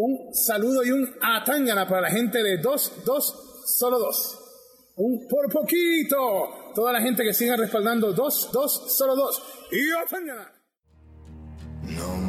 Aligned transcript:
Un 0.00 0.32
saludo 0.32 0.84
y 0.84 0.92
un 0.92 1.12
atangana 1.20 1.88
para 1.88 2.02
la 2.02 2.10
gente 2.10 2.40
de 2.40 2.58
dos, 2.58 3.04
dos, 3.04 3.34
solo 3.66 3.98
dos. 3.98 4.38
Un 4.94 5.26
por 5.26 5.52
poquito. 5.52 6.16
Toda 6.72 6.92
la 6.92 7.00
gente 7.00 7.24
que 7.24 7.34
siga 7.34 7.56
respaldando 7.56 8.12
dos, 8.12 8.48
dos, 8.52 8.96
solo 8.96 9.16
dos. 9.16 9.42
Y 9.72 9.90
atangana. 9.90 10.52
No 11.82 12.27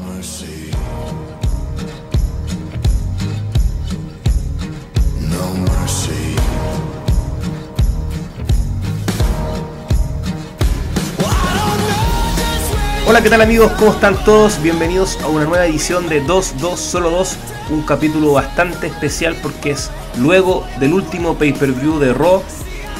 Hola, 13.09 13.23
¿qué 13.23 13.29
tal 13.31 13.41
amigos? 13.41 13.71
¿Cómo 13.79 13.91
están 13.91 14.23
todos? 14.23 14.61
Bienvenidos 14.61 15.17
a 15.23 15.27
una 15.29 15.45
nueva 15.45 15.65
edición 15.65 16.07
de 16.07 16.21
2, 16.21 16.59
2, 16.59 16.79
solo 16.79 17.09
2, 17.09 17.37
un 17.71 17.81
capítulo 17.81 18.33
bastante 18.33 18.85
especial 18.85 19.35
porque 19.41 19.71
es 19.71 19.89
luego 20.19 20.67
del 20.79 20.93
último 20.93 21.35
pay-per-view 21.35 21.97
de 21.97 22.13
Raw, 22.13 22.43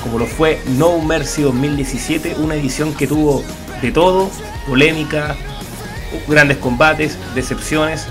como 0.02 0.18
lo 0.18 0.26
fue 0.26 0.64
No 0.66 0.98
Mercy 0.98 1.44
2017, 1.44 2.38
una 2.40 2.56
edición 2.56 2.96
que 2.96 3.06
tuvo 3.06 3.44
de 3.84 3.92
todo, 3.92 4.32
polémica, 4.68 5.36
grandes 6.28 6.58
combates, 6.58 7.16
decepciones, 7.36 8.08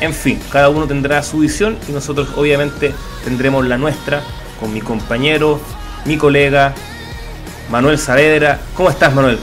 en 0.00 0.14
fin, 0.14 0.40
cada 0.50 0.70
uno 0.70 0.86
tendrá 0.86 1.22
su 1.22 1.40
visión 1.40 1.76
y 1.86 1.92
nosotros 1.92 2.30
obviamente 2.38 2.94
tendremos 3.24 3.66
la 3.66 3.76
nuestra 3.76 4.22
con 4.58 4.72
mi 4.72 4.80
compañero, 4.80 5.60
mi 6.06 6.16
colega, 6.16 6.72
Manuel 7.70 7.98
Saavedra. 7.98 8.58
¿Cómo 8.74 8.88
estás, 8.88 9.14
Manuel? 9.14 9.38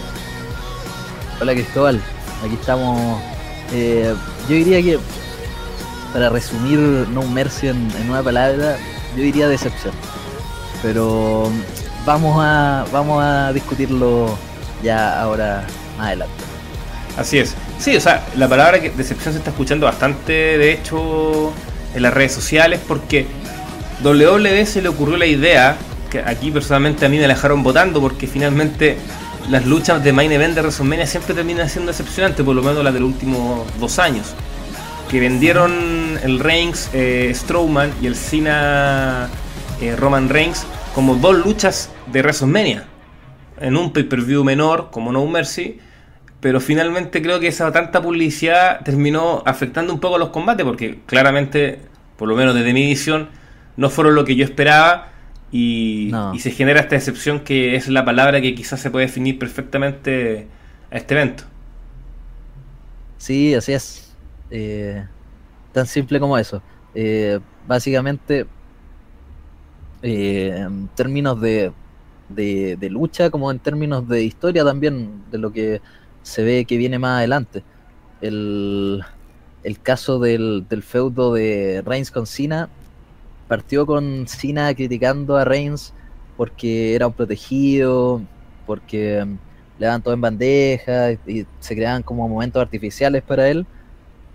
Hola 1.44 1.56
Cristóbal, 1.56 2.00
aquí 2.42 2.54
estamos. 2.54 3.22
Eh, 3.74 4.16
yo 4.48 4.56
diría 4.56 4.82
que, 4.82 4.98
para 6.14 6.30
resumir 6.30 6.80
No 7.10 7.22
Mercy 7.24 7.68
en, 7.68 7.92
una 8.08 8.24
palabra, 8.24 8.78
yo 9.18 9.24
diría 9.24 9.50
decepción. 9.50 9.94
Pero 10.82 11.52
vamos 12.06 12.38
a, 12.42 12.86
vamos 12.94 13.22
a 13.22 13.52
discutirlo 13.52 14.38
ya 14.82 15.22
ahora 15.22 15.68
más 15.98 16.08
adelante. 16.08 16.34
Así 17.18 17.40
es. 17.40 17.56
Sí, 17.78 17.94
o 17.94 18.00
sea, 18.00 18.26
la 18.38 18.48
palabra 18.48 18.80
decepción 18.80 19.34
se 19.34 19.40
está 19.40 19.50
escuchando 19.50 19.86
bastante, 19.86 20.32
de 20.32 20.72
hecho, 20.72 21.52
en 21.94 22.04
las 22.04 22.14
redes 22.14 22.32
sociales, 22.32 22.80
porque 22.88 23.28
WWE 24.02 24.66
se 24.66 24.82
le 24.82 24.88
ocurrió 24.88 25.18
la 25.18 25.26
idea, 25.26 25.76
que 26.10 26.20
aquí 26.20 26.52
personalmente 26.52 27.06
a 27.06 27.10
mí 27.10 27.18
me 27.18 27.24
la 27.24 27.34
dejaron 27.34 27.64
votando, 27.64 28.00
porque 28.00 28.28
finalmente 28.28 28.98
las 29.50 29.66
luchas 29.66 30.04
de 30.04 30.14
main 30.14 30.32
event 30.32 30.56
de 30.56 30.62
WrestleMania 30.62 31.06
siempre 31.06 31.34
terminan 31.34 31.70
siendo 31.70 31.92
decepcionantes, 31.92 32.46
por 32.46 32.56
lo 32.56 32.64
menos 32.64 32.84
las 32.84 32.94
de 32.94 33.00
los 33.00 33.10
últimos 33.10 33.68
dos 33.80 34.00
años. 34.00 34.34
Que 35.10 35.20
vendieron 35.20 36.18
el 36.24 36.40
Reigns 36.40 36.90
eh, 36.94 37.32
Strowman 37.34 37.92
y 38.02 38.08
el 38.08 38.16
Cena 38.16 39.30
eh, 39.82 39.96
Roman 39.96 40.30
Reigns 40.30 40.66
como 40.96 41.16
dos 41.16 41.36
luchas 41.36 41.92
de 42.12 42.22
WrestleMania. 42.22 42.86
En 43.60 43.78
un 43.78 43.92
pay-per-view 43.92 44.44
menor, 44.44 44.90
como 44.92 45.12
No 45.12 45.26
Mercy. 45.26 45.80
Pero 46.40 46.60
finalmente 46.60 47.22
creo 47.22 47.40
que 47.40 47.48
esa 47.48 47.72
tanta 47.72 48.02
publicidad 48.02 48.82
terminó 48.84 49.44
afectando 49.46 49.94
un 49.94 50.02
poco 50.02 50.18
los 50.18 50.30
combates, 50.30 50.66
porque 50.66 51.00
claramente, 51.06 51.80
por 52.18 52.28
lo 52.28 52.36
menos 52.36 52.54
desde 52.54 52.74
mi 52.74 52.86
visión, 52.86 53.30
no 53.78 53.90
fueron 53.90 54.16
lo 54.16 54.26
que 54.26 54.36
yo 54.36 54.44
esperaba 54.44 55.13
y, 55.56 56.12
se 56.40 56.50
genera 56.50 56.80
esta 56.80 56.96
excepción 56.96 57.42
que 57.42 57.76
es 57.76 57.88
la 57.88 58.04
palabra 58.04 58.42
que 58.42 58.56
quizás 58.56 58.82
se 58.82 58.90
puede 58.90 59.06
definir 59.06 59.38
perfectamente 59.38 60.48
a 60.90 60.98
este 60.98 61.14
evento. 61.14 61.44
Sí, 63.20 63.54
así 63.54 63.74
es. 63.74 64.16
Eh, 64.50 65.06
tan 65.72 65.86
simple 65.86 66.20
como 66.20 66.40
eso. 66.40 66.64
Eh, 66.96 67.40
básicamente, 67.68 68.48
eh, 70.02 70.56
en 70.58 70.88
términos 70.96 71.40
de, 71.40 71.72
de, 72.30 72.90
lucha, 72.90 73.30
como 73.30 73.52
en 73.52 73.60
términos 73.60 74.08
de 74.10 74.24
historia 74.24 74.64
también, 74.66 75.22
de 75.30 75.38
lo 75.38 75.54
que 75.54 75.82
se 76.24 76.42
ve 76.44 76.66
que 76.66 76.78
viene 76.78 76.98
más 76.98 77.20
adelante. 77.20 77.64
El, 78.22 79.04
el 79.64 79.80
caso 79.80 80.18
del, 80.18 80.66
del 80.68 80.82
feudo 80.82 81.36
de 81.36 81.84
Reigns 81.86 82.10
con 82.10 82.26
Cena 82.26 82.70
partió 83.48 83.86
con 83.86 84.28
Cena 84.28 84.74
criticando 84.74 85.38
a 85.38 85.46
Reigns 85.46 85.94
porque 86.38 86.96
era 86.96 87.08
un 87.08 87.14
protegido, 87.14 88.22
porque 88.66 89.24
mm, 89.24 89.38
le 89.80 89.86
daban 89.86 90.02
todo 90.02 90.14
en 90.14 90.22
bandeja 90.22 91.12
y 91.12 91.46
se 91.60 91.76
creaban 91.76 92.04
como 92.04 92.28
momentos 92.28 92.62
artificiales 92.62 93.24
para 93.24 93.50
él. 93.50 93.66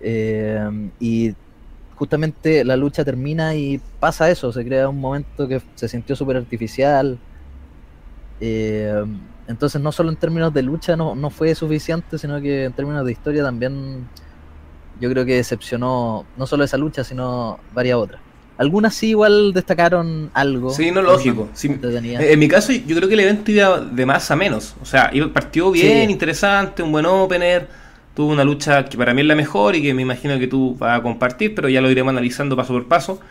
Eh, 0.01 0.89
y 0.99 1.35
justamente 1.95 2.63
la 2.63 2.77
lucha 2.77 3.03
termina 3.03 3.55
y 3.55 3.81
pasa 3.99 4.29
eso, 4.29 4.53
se 4.53 4.63
crea 4.63 4.87
un 4.87 4.99
momento 4.99 5.47
que 5.47 5.61
se 5.75 5.87
sintió 5.87 6.15
súper 6.15 6.37
artificial. 6.37 7.19
Eh, 8.39 9.03
entonces 9.47 9.81
no 9.81 9.91
solo 9.91 10.09
en 10.09 10.15
términos 10.15 10.53
de 10.53 10.61
lucha 10.61 10.95
no, 10.95 11.15
no, 11.15 11.29
fue 11.29 11.53
suficiente, 11.55 12.17
sino 12.17 12.39
que 12.39 12.65
en 12.65 12.73
términos 12.73 13.05
de 13.05 13.11
historia 13.11 13.43
también 13.43 14.07
yo 15.01 15.09
creo 15.09 15.25
que 15.25 15.35
decepcionó 15.35 16.25
no 16.37 16.47
solo 16.47 16.63
esa 16.63 16.77
lucha, 16.77 17.03
sino 17.03 17.59
varias 17.73 17.97
otras. 17.97 18.28
Algunas 18.59 18.93
sí 18.93 19.11
igual 19.11 19.53
destacaron 19.53 20.31
algo. 20.33 20.71
Sí, 20.71 20.91
no 20.91 21.01
lógico. 21.01 21.47
en 21.63 22.39
mi 22.39 22.49
caso 22.49 22.73
yo 22.73 22.93
creo 22.93 23.07
que 23.07 23.13
el 23.13 23.21
evento 23.21 23.51
iba 23.51 23.79
de 23.79 24.05
más 24.05 24.29
a 24.31 24.35
menos. 24.35 24.75
O 24.81 24.85
sea, 24.85 25.09
partió 25.31 25.71
bien, 25.71 26.09
interesante, 26.09 26.83
un 26.83 26.91
buen 26.91 27.05
opener. 27.05 27.69
Tuvo 28.13 28.33
una 28.33 28.43
lucha 28.43 28.83
que 28.83 28.97
para 28.97 29.13
mí 29.13 29.21
es 29.21 29.27
la 29.27 29.35
mejor 29.35 29.77
y 29.77 29.81
que 29.81 29.93
me 29.93 30.01
imagino 30.01 30.37
que 30.37 30.47
tú 30.47 30.75
vas 30.77 30.99
a 30.99 31.01
compartir, 31.01 31.55
pero 31.55 31.69
ya 31.69 31.79
lo 31.79 31.89
iremos 31.89 32.11
analizando 32.11 32.57
paso 32.57 32.73
por 32.73 32.85
paso. 32.89 33.21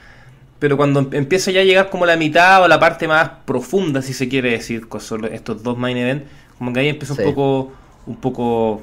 Pero 0.59 0.79
cuando 0.79 1.01
em-, 1.01 1.11
empieza 1.13 1.51
ya 1.51 1.61
a 1.61 1.65
llegar 1.65 1.91
como 1.91 2.07
la 2.07 2.17
mitad 2.17 2.63
o 2.63 2.69
la 2.69 2.81
parte 2.81 3.07
más 3.07 3.29
profunda, 3.45 4.01
si 4.01 4.15
se 4.15 4.31
quiere 4.31 4.53
decir, 4.53 4.89
con 4.89 5.03
estos 5.31 5.63
dos 5.63 5.77
main 5.77 5.99
events, 5.99 6.25
como 6.57 6.73
que 6.73 6.81
ahí 6.81 6.89
empieza 6.89 7.13
un 7.13 7.23
poco 7.23 7.73
un 8.07 8.17
poco 8.17 8.81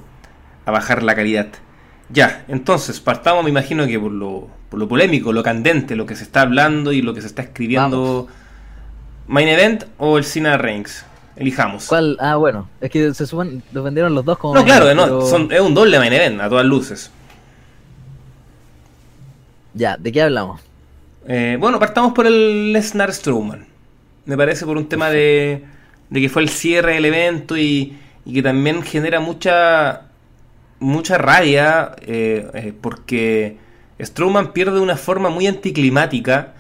a 0.64 0.70
bajar 0.70 1.02
la 1.02 1.16
calidad. 1.16 1.48
Ya, 2.10 2.46
entonces, 2.48 3.00
partamos, 3.00 3.44
me 3.44 3.50
imagino 3.50 3.88
que 3.88 4.00
por 4.00 4.12
lo, 4.12 4.48
por 4.70 4.80
lo 4.80 4.88
polémico, 4.88 5.34
lo 5.34 5.42
candente, 5.42 5.96
lo 5.96 6.06
que 6.06 6.16
se 6.16 6.24
está 6.24 6.42
hablando 6.42 6.92
y 6.92 7.02
lo 7.02 7.14
que 7.14 7.22
se 7.22 7.28
está 7.28 7.42
escribiendo. 7.42 8.28
¿Main 9.28 9.48
Event 9.48 9.86
o 9.98 10.18
el 10.18 10.24
Cena 10.24 10.58
Reigns? 10.58 11.04
Elijamos. 11.36 11.88
¿Cuál? 11.88 12.16
Ah, 12.20 12.36
bueno, 12.36 12.70
es 12.80 12.92
que 12.92 13.14
se 13.14 13.26
suben, 13.26 13.64
los 13.72 13.84
vendieron 13.84 14.14
los 14.14 14.24
dos 14.24 14.38
como. 14.38 14.54
No, 14.54 14.64
claro, 14.64 14.94
no, 14.94 15.22
son, 15.22 15.52
es 15.52 15.60
un 15.60 15.74
doble 15.74 15.98
Main 15.98 16.14
Event, 16.14 16.42
a 16.42 16.48
todas 16.48 16.66
luces. 16.66 17.12
Ya, 19.74 19.98
¿de 19.98 20.12
qué 20.12 20.22
hablamos? 20.22 20.62
Eh, 21.28 21.58
bueno, 21.60 21.80
partamos 21.80 22.14
por 22.14 22.28
el 22.28 22.72
Lesnar 22.72 23.12
Strowman. 23.12 23.66
Me 24.26 24.38
parece 24.38 24.66
por 24.66 24.78
un 24.78 24.88
tema 24.88 25.10
de, 25.10 25.66
de 26.10 26.22
que 26.22 26.30
fue 26.30 26.44
el 26.44 26.50
cierre 26.50 26.94
del 26.94 27.06
evento 27.06 27.58
y, 27.58 27.98
y 28.26 28.34
que 28.34 28.44
también 28.44 28.84
genera 28.84 29.20
mucha 29.20 30.05
mucha 30.86 31.18
rabia 31.18 31.96
eh, 32.02 32.48
eh, 32.54 32.74
porque 32.80 33.58
Strowman 34.00 34.54
pierde 34.54 34.76
de 34.76 34.82
una 34.82 34.98
forma 34.98 35.30
muy 35.30 35.48
anticlimática 35.48 36.54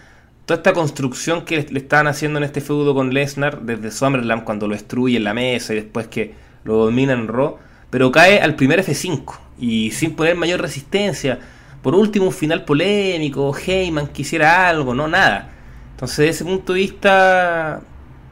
toda 0.46 0.58
esta 0.58 0.74
construcción 0.74 1.46
que 1.46 1.68
le 1.70 1.80
estaban 1.80 2.08
haciendo 2.08 2.40
en 2.40 2.44
este 2.44 2.60
feudo 2.60 2.96
con 2.96 3.14
Lesnar 3.14 3.62
desde 3.62 3.92
Summerland 3.92 4.44
cuando 4.44 4.68
lo 4.68 4.74
destruye 4.74 5.18
en 5.18 5.24
la 5.24 5.34
mesa 5.34 5.74
y 5.74 5.78
después 5.78 6.08
que 6.08 6.34
lo 6.64 6.86
domina 6.86 7.14
en 7.14 7.28
Raw, 7.28 7.58
pero 7.92 8.12
cae 8.12 8.40
al 8.40 8.56
primer 8.56 8.84
F5 8.84 9.38
y 9.60 9.92
sin 9.92 10.16
poner 10.16 10.36
mayor 10.36 10.60
resistencia. 10.60 11.40
Por 11.84 11.94
último, 11.94 12.26
un 12.26 12.32
final 12.32 12.66
polémico, 12.66 13.56
Heyman 13.56 14.08
quisiera 14.08 14.68
algo, 14.68 14.96
no 14.96 15.08
nada. 15.08 15.52
Entonces, 15.92 16.18
desde 16.18 16.30
ese 16.32 16.46
punto 16.46 16.74
de 16.74 16.80
vista, 16.80 17.82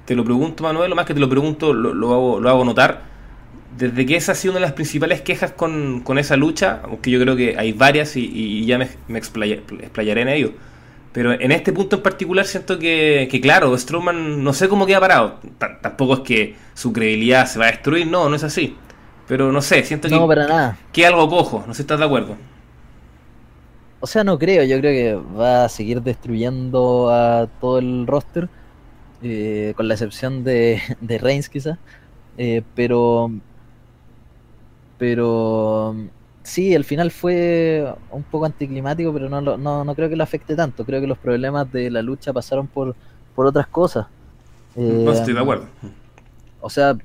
te 0.05 0.15
lo 0.15 0.23
pregunto, 0.23 0.63
Manuel, 0.63 0.89
lo 0.89 0.95
más 0.95 1.05
que 1.05 1.13
te 1.13 1.19
lo 1.19 1.29
pregunto, 1.29 1.71
lo, 1.71 2.13
hago, 2.13 2.39
lo 2.39 2.49
hago 2.49 2.65
notar 2.65 3.12
desde 3.77 4.05
que 4.05 4.15
esa 4.15 4.33
ha 4.33 4.35
sido 4.35 4.53
una 4.53 4.59
de 4.59 4.65
las 4.65 4.73
principales 4.73 5.21
quejas 5.21 5.51
con, 5.51 6.01
con 6.01 6.17
esa 6.17 6.35
lucha, 6.35 6.81
aunque 6.83 7.11
yo 7.11 7.19
creo 7.19 7.35
que 7.35 7.55
hay 7.57 7.73
varias 7.73 8.15
y, 8.15 8.65
ya 8.65 8.77
me, 8.77 8.87
me 9.07 9.19
explayaré 9.19 10.21
en 10.21 10.29
ello. 10.29 10.53
Pero 11.13 11.31
en 11.31 11.51
este 11.51 11.71
punto 11.71 11.97
en 11.97 12.01
particular 12.01 12.45
siento 12.45 12.79
que, 12.79 13.27
que 13.29 13.39
claro, 13.39 13.77
Strowman 13.77 14.43
no 14.43 14.51
sé 14.51 14.67
cómo 14.67 14.87
queda 14.87 14.99
parado. 14.99 15.39
tampoco 15.81 16.15
es 16.15 16.19
que 16.21 16.55
su 16.73 16.91
credibilidad 16.91 17.45
se 17.45 17.59
va 17.59 17.65
a 17.65 17.71
destruir, 17.71 18.07
no, 18.07 18.29
no 18.29 18.35
es 18.35 18.43
así. 18.43 18.75
Pero 19.27 19.51
no 19.51 19.61
sé, 19.61 19.83
siento 19.83 20.09
no, 20.09 20.21
que, 20.21 20.27
para 20.27 20.47
nada. 20.47 20.77
que 20.91 21.05
algo 21.05 21.29
cojo, 21.29 21.63
no 21.67 21.73
sé 21.73 21.77
si 21.77 21.81
estás 21.83 21.99
de 21.99 22.05
acuerdo. 22.05 22.35
O 23.99 24.07
sea, 24.07 24.23
no 24.23 24.37
creo, 24.37 24.63
yo 24.63 24.79
creo 24.79 24.91
que 24.91 25.33
va 25.37 25.65
a 25.65 25.69
seguir 25.69 26.01
destruyendo 26.01 27.09
a 27.09 27.47
todo 27.61 27.77
el 27.77 28.05
roster, 28.07 28.49
eh, 29.21 29.73
con 29.77 29.87
la 29.87 29.93
excepción 29.93 30.43
de, 30.43 30.81
de 30.99 31.17
Reigns 31.19 31.47
quizás. 31.47 31.77
Eh, 32.37 32.63
pero 32.75 33.31
pero 35.03 35.97
sí, 36.43 36.73
el 36.73 36.85
final 36.85 37.11
fue 37.11 37.93
un 38.09 38.23
poco 38.23 38.45
anticlimático, 38.45 39.11
pero 39.11 39.27
no, 39.27 39.41
no, 39.41 39.83
no 39.83 39.95
creo 39.95 40.07
que 40.07 40.15
lo 40.15 40.23
afecte 40.23 40.55
tanto. 40.55 40.85
Creo 40.85 41.01
que 41.01 41.07
los 41.07 41.17
problemas 41.17 41.69
de 41.73 41.91
la 41.91 42.01
lucha 42.01 42.31
pasaron 42.31 42.67
por, 42.67 42.95
por 43.35 43.45
otras 43.45 43.67
cosas. 43.67 44.07
no 44.77 45.11
estoy 45.11 45.33
de 45.33 45.39
eh, 45.41 45.43
acuerdo. 45.43 45.65
O 46.61 46.69
sea, 46.69 46.97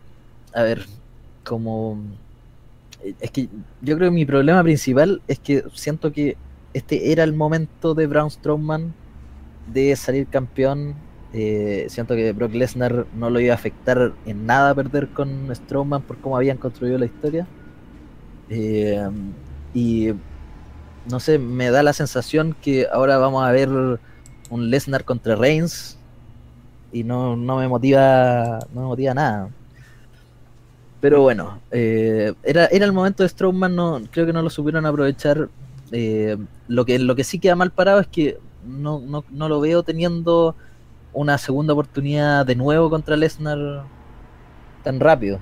a 0.54 0.62
ver, 0.62 0.86
como... 1.44 1.98
Es 3.18 3.32
que 3.32 3.48
yo 3.82 3.96
creo 3.96 4.10
que 4.10 4.14
mi 4.14 4.24
problema 4.24 4.62
principal 4.62 5.20
es 5.26 5.40
que 5.40 5.64
siento 5.74 6.12
que 6.12 6.36
este 6.74 7.10
era 7.10 7.24
el 7.24 7.32
momento 7.32 7.94
de 7.94 8.06
Braun 8.06 8.30
Strowman 8.30 8.94
de 9.72 9.96
salir 9.96 10.28
campeón. 10.28 10.94
Eh, 11.32 11.86
siento 11.88 12.14
que 12.14 12.30
Brock 12.30 12.54
Lesnar 12.54 13.06
no 13.16 13.28
lo 13.28 13.40
iba 13.40 13.54
a 13.54 13.56
afectar 13.56 14.12
en 14.24 14.46
nada 14.46 14.72
perder 14.72 15.08
con 15.08 15.52
Strowman 15.52 16.02
por 16.02 16.18
cómo 16.18 16.36
habían 16.36 16.58
construido 16.58 16.96
la 16.96 17.06
historia. 17.06 17.48
Eh, 18.50 19.08
y 19.74 20.12
no 21.10 21.20
sé, 21.20 21.38
me 21.38 21.70
da 21.70 21.82
la 21.82 21.92
sensación 21.92 22.54
que 22.60 22.86
ahora 22.92 23.18
vamos 23.18 23.44
a 23.44 23.52
ver 23.52 23.68
un 23.68 24.70
Lesnar 24.70 25.04
contra 25.04 25.36
Reigns 25.36 25.98
y 26.92 27.04
no, 27.04 27.36
no 27.36 27.58
me 27.58 27.68
motiva 27.68 28.58
no 28.72 28.82
me 28.82 28.86
motiva 28.86 29.14
nada. 29.14 29.50
Pero 31.00 31.22
bueno, 31.22 31.60
eh, 31.70 32.34
era, 32.42 32.66
era 32.66 32.84
el 32.84 32.92
momento 32.92 33.22
de 33.22 33.28
Strowman, 33.28 33.74
no, 33.74 34.00
creo 34.10 34.26
que 34.26 34.32
no 34.32 34.42
lo 34.42 34.50
supieron 34.50 34.84
aprovechar. 34.84 35.48
Eh, 35.92 36.36
lo, 36.66 36.84
que, 36.84 36.98
lo 36.98 37.14
que 37.14 37.24
sí 37.24 37.38
queda 37.38 37.54
mal 37.54 37.70
parado 37.70 38.00
es 38.00 38.08
que 38.08 38.38
no, 38.66 39.00
no, 39.00 39.24
no 39.30 39.48
lo 39.48 39.60
veo 39.60 39.82
teniendo 39.82 40.56
una 41.12 41.38
segunda 41.38 41.72
oportunidad 41.72 42.44
de 42.44 42.56
nuevo 42.56 42.90
contra 42.90 43.16
Lesnar 43.16 43.84
tan 44.82 44.98
rápido. 45.00 45.38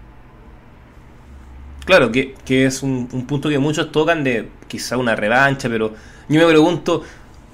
Claro, 1.86 2.12
que, 2.12 2.34
que 2.44 2.66
es 2.66 2.82
un, 2.82 3.08
un, 3.12 3.26
punto 3.26 3.48
que 3.48 3.58
muchos 3.58 3.92
tocan 3.92 4.24
de 4.24 4.48
quizá 4.66 4.96
una 4.96 5.14
revancha, 5.16 5.68
pero 5.68 5.94
yo 6.28 6.40
me 6.40 6.46
pregunto 6.46 7.02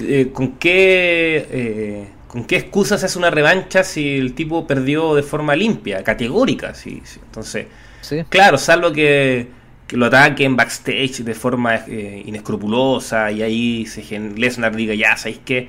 eh, 0.01 0.31
con 0.33 0.53
qué 0.53 1.47
eh, 1.51 2.09
con 2.27 2.45
qué 2.45 2.57
excusas 2.57 3.01
se 3.01 3.07
hace 3.07 3.19
una 3.19 3.31
revancha 3.31 3.85
si 3.85 4.17
el 4.17 4.33
tipo 4.33 4.67
perdió 4.67 5.15
de 5.15 5.23
forma 5.23 5.55
limpia, 5.55 6.03
categórica. 6.03 6.73
Sí, 6.75 7.03
sí. 7.05 7.21
Entonces, 7.23 7.67
¿Sí? 8.01 8.25
claro, 8.31 8.57
salvo 8.57 8.91
que, 8.91 9.49
que, 9.87 9.99
lo 9.99 10.07
ataquen 10.07 10.57
backstage 10.57 11.25
de 11.25 11.35
forma 11.35 11.77
eh, 11.87 12.23
inescrupulosa 12.25 13.31
y 13.31 13.43
ahí 13.43 13.85
se, 13.85 14.19
Lesnar 14.19 14.75
diga, 14.75 14.95
ya, 14.95 15.15
¿sabéis 15.19 15.41
qué? 15.45 15.69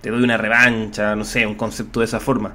Te 0.00 0.08
doy 0.08 0.22
una 0.22 0.38
revancha, 0.38 1.14
no 1.14 1.26
sé, 1.26 1.46
un 1.46 1.56
concepto 1.56 2.00
de 2.00 2.06
esa 2.06 2.20
forma. 2.20 2.54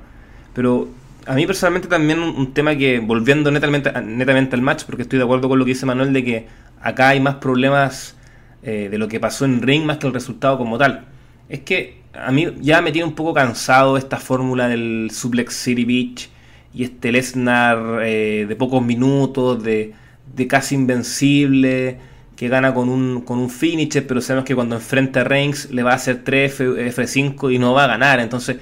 Pero 0.56 0.90
a 1.25 1.36
mí 1.36 1.46
personalmente 1.46 1.88
también 1.88 2.20
un, 2.20 2.54
tema 2.54 2.75
que, 2.75 3.00
volviendo 3.00 3.52
netamente, 3.52 3.92
netamente 4.02 4.56
al 4.56 4.62
match, 4.62 4.84
porque 4.86 5.04
estoy 5.04 5.20
de 5.20 5.24
acuerdo 5.24 5.50
con 5.50 5.60
lo 5.60 5.66
que 5.66 5.70
dice 5.70 5.86
Manuel, 5.86 6.14
de 6.14 6.24
que 6.24 6.48
acá 6.81 7.10
hay 7.10 7.20
más 7.20 7.36
problemas 7.36 8.16
eh, 8.62 8.90
de 8.90 8.98
lo 8.98 9.08
que 9.08 9.20
pasó 9.20 9.46
en 9.46 9.62
ring 9.62 9.86
más 9.86 9.98
que 9.98 10.08
el 10.08 10.14
resultado 10.14 10.58
como 10.58 10.78
tal. 10.78 11.06
Es 11.50 11.62
que 11.62 12.02
a 12.14 12.31
mí 12.31 12.48
ya 12.62 12.81
me 12.81 12.92
tiene 12.92 13.08
un 13.08 13.16
poco 13.16 13.34
cansado 13.34 13.98
esta 13.98 14.18
fórmula 14.18 14.68
del 14.68 15.10
Suplex 15.12 15.56
City 15.56 15.86
Beach 15.86 16.30
y 16.74 16.84
este 16.84 17.12
Lesnar 17.12 18.02
eh, 18.04 18.46
de 18.48 18.56
pocos 18.56 18.84
minutos, 18.84 19.64
de, 19.64 19.94
de, 20.36 20.48
casi 20.48 20.76
invencible, 20.76 21.98
que 22.36 22.48
gana 22.50 22.74
con 22.74 22.90
un, 22.90 23.22
con 23.22 23.40
un 23.40 23.50
finisher, 23.50 24.06
pero 24.08 24.22
sabemos 24.22 24.46
que 24.46 24.56
cuando 24.56 24.76
enfrenta 24.76 25.22
a 25.22 25.24
Reigns 25.24 25.69
le 25.72 25.84
va 25.84 25.92
a 25.92 25.96
hacer 25.96 26.24
3 26.24 26.62
F, 26.78 27.08
5 27.08 27.52
y 27.52 27.60
no 27.60 27.74
va 27.74 27.86
a 27.86 27.88
ganar. 27.88 28.19
Entonces, 28.19 28.58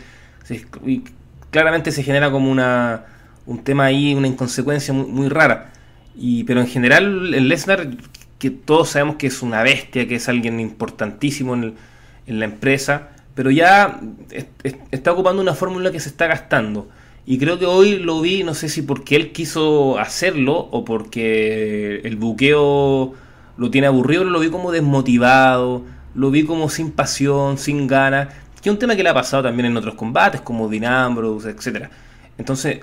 claramente 1.51 1.91
se 1.91 2.03
genera 2.03 2.31
como 2.31 2.49
una, 2.49 3.05
un 3.45 3.63
tema 3.63 3.85
ahí, 3.85 4.15
una 4.15 4.27
inconsecuencia 4.27 4.93
muy, 4.93 5.29
rara. 5.29 5.73
Y, 6.15 6.43
pero 6.45 6.61
en 6.61 6.67
general, 6.67 7.33
el 7.33 7.47
Lesnar, 7.47 7.89
que 8.39 8.49
todos 8.49 8.89
sabemos 8.89 9.17
que 9.17 9.27
es 9.27 9.41
una 9.43 9.61
bestia, 9.61 10.07
que 10.07 10.15
es 10.15 10.27
alguien 10.27 10.59
importantísimo 10.59 11.53
en, 11.53 11.75
en 12.25 12.39
la 12.39 12.45
empresa, 12.45 13.09
pero 13.35 13.51
ya 13.51 14.01
es, 14.31 14.47
es, 14.63 14.75
está 14.91 15.11
ocupando 15.11 15.41
una 15.41 15.53
fórmula 15.53 15.91
que 15.91 15.99
se 15.99 16.09
está 16.09 16.27
gastando. 16.27 16.89
Y 17.25 17.37
creo 17.37 17.59
que 17.59 17.65
hoy 17.65 17.99
lo 17.99 18.19
vi, 18.19 18.43
no 18.43 18.55
sé 18.55 18.67
si 18.67 18.81
porque 18.81 19.15
él 19.15 19.31
quiso 19.31 19.99
hacerlo 19.99 20.57
o 20.71 20.83
porque 20.83 22.01
el 22.03 22.15
buqueo 22.15 23.13
lo 23.57 23.69
tiene 23.69 23.87
aburrido, 23.87 24.23
lo 24.23 24.39
vi 24.39 24.49
como 24.49 24.71
desmotivado, 24.71 25.83
lo 26.15 26.31
vi 26.31 26.43
como 26.43 26.69
sin 26.69 26.91
pasión, 26.91 27.57
sin 27.57 27.87
ganas, 27.87 28.29
que 28.61 28.69
es 28.69 28.73
un 28.73 28.79
tema 28.79 28.95
que 28.95 29.03
le 29.03 29.09
ha 29.09 29.13
pasado 29.13 29.43
también 29.43 29.67
en 29.67 29.77
otros 29.77 29.95
combates, 29.95 30.41
como 30.41 30.69
Dinambros, 30.69 31.45
etcétera. 31.45 31.89
Entonces, 32.37 32.81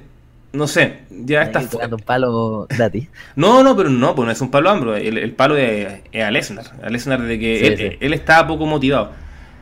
no 0.52 0.66
sé, 0.66 1.00
ya 1.10 1.42
está. 1.42 1.60
un 1.60 2.00
palo 2.00 2.66
gratis. 2.68 3.08
No, 3.36 3.62
no, 3.62 3.76
pero 3.76 3.90
no, 3.90 4.14
pues 4.14 4.26
no 4.26 4.32
es 4.32 4.40
un 4.40 4.50
palo 4.50 4.70
ambro. 4.70 4.96
El, 4.96 5.18
el 5.18 5.32
palo 5.32 5.56
es, 5.56 6.00
es, 6.10 6.24
a 6.24 6.30
Lesnar. 6.30 6.64
A 6.82 6.90
Lesnar 6.90 7.22
de 7.22 7.38
que 7.38 7.58
sí, 7.58 7.66
él, 7.66 7.76
sí. 7.76 7.96
él, 8.00 8.14
está 8.14 8.46
poco 8.46 8.66
motivado. 8.66 9.12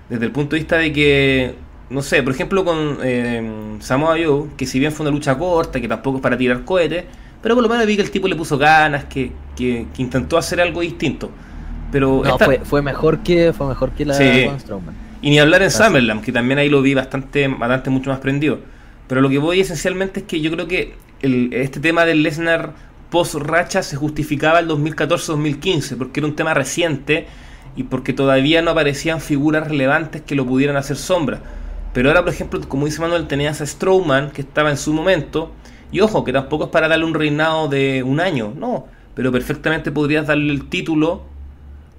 Desde 0.09 0.25
el 0.25 0.31
punto 0.31 0.55
de 0.55 0.61
vista 0.61 0.77
de 0.77 0.93
que, 0.93 1.55
no 1.91 2.03
sé, 2.03 2.23
por 2.23 2.33
ejemplo 2.33 2.65
con 2.65 2.99
eh, 3.03 3.77
Samoa 3.81 4.17
Joe, 4.23 4.49
que 4.57 4.67
si 4.67 4.79
bien 4.79 4.93
fue 4.93 5.05
una 5.05 5.15
lucha 5.15 5.37
corta, 5.37 5.81
que 5.81 5.89
tampoco 5.89 6.19
es 6.19 6.23
para 6.23 6.39
tirar 6.39 6.65
cohetes, 6.65 7.05
pero 7.43 7.57
por 7.57 7.63
lo 7.63 7.69
menos 7.69 7.87
vi 7.87 7.97
que 7.97 8.03
el 8.03 8.11
tipo 8.11 8.29
le 8.29 8.37
puso 8.37 8.57
ganas, 8.57 9.05
que, 9.05 9.33
que, 9.57 9.87
que 9.95 10.03
intentó 10.03 10.39
hacer 10.39 10.61
algo 10.61 10.81
distinto. 10.81 11.31
Pero 11.91 12.23
no, 12.25 12.31
esta... 12.31 12.45
fue, 12.45 12.61
fue, 12.61 12.83
mejor 12.83 13.21
que 13.21 13.53
fue 13.53 13.67
mejor 13.67 13.91
que 13.91 14.05
la 14.05 14.15
sí. 14.15 14.49
Strowman. 14.59 15.06
Y 15.23 15.31
ni 15.31 15.39
hablar 15.39 15.63
en 15.63 15.71
SummerSlam, 15.71 16.21
que 16.21 16.33
también 16.33 16.59
ahí 16.59 16.69
lo 16.69 16.83
vi 16.83 16.95
bastante, 16.95 17.49
bastante 17.49 17.91
mucho 17.91 18.11
más 18.11 18.21
prendido. 18.21 18.61
Pero 19.09 19.21
lo 19.21 19.29
que 19.29 19.39
voy 19.39 19.61
esencialmente 19.61 20.21
es 20.21 20.27
que 20.27 20.41
yo 20.41 20.51
creo 20.51 20.69
que 20.69 20.95
el, 21.23 21.53
este 21.53 21.81
tema 21.81 22.05
del 22.05 22.23
Lesnar 22.23 22.75
post 23.11 23.37
racha 23.37 23.83
se 23.83 23.97
justificaba 23.97 24.59
el 24.59 24.69
2014-2015 24.69 25.97
porque 25.97 26.21
era 26.21 26.27
un 26.27 26.37
tema 26.37 26.55
reciente 26.55 27.27
y 27.77 27.85
porque 27.85 28.13
todavía 28.13 28.63
no 28.63 28.73
aparecían 28.73 29.21
figuras 29.21 29.69
relevantes 29.69 30.23
que 30.23 30.35
lo 30.35 30.47
pudieran 30.47 30.77
hacer 30.77 30.97
sombra. 30.97 31.41
Pero 31.93 32.09
ahora, 32.11 32.23
por 32.23 32.33
ejemplo, 32.33 32.61
como 32.69 32.87
dice 32.87 33.01
Manuel, 33.01 33.27
tenías 33.27 33.61
a 33.61 33.67
Strowman 33.67 34.31
que 34.31 34.43
estaba 34.43 34.71
en 34.71 34.77
su 34.77 34.93
momento. 34.93 35.53
Y 35.93 36.01
ojo, 36.01 36.25
que 36.25 36.33
tampoco 36.33 36.65
es 36.65 36.71
para 36.71 36.89
darle 36.89 37.05
un 37.05 37.15
reinado 37.15 37.69
de 37.69 38.03
un 38.03 38.21
año, 38.21 38.53
no. 38.57 38.87
Pero 39.15 39.33
perfectamente 39.33 39.91
podrías 39.93 40.27
darle 40.27 40.53
el 40.53 40.69
título 40.69 41.25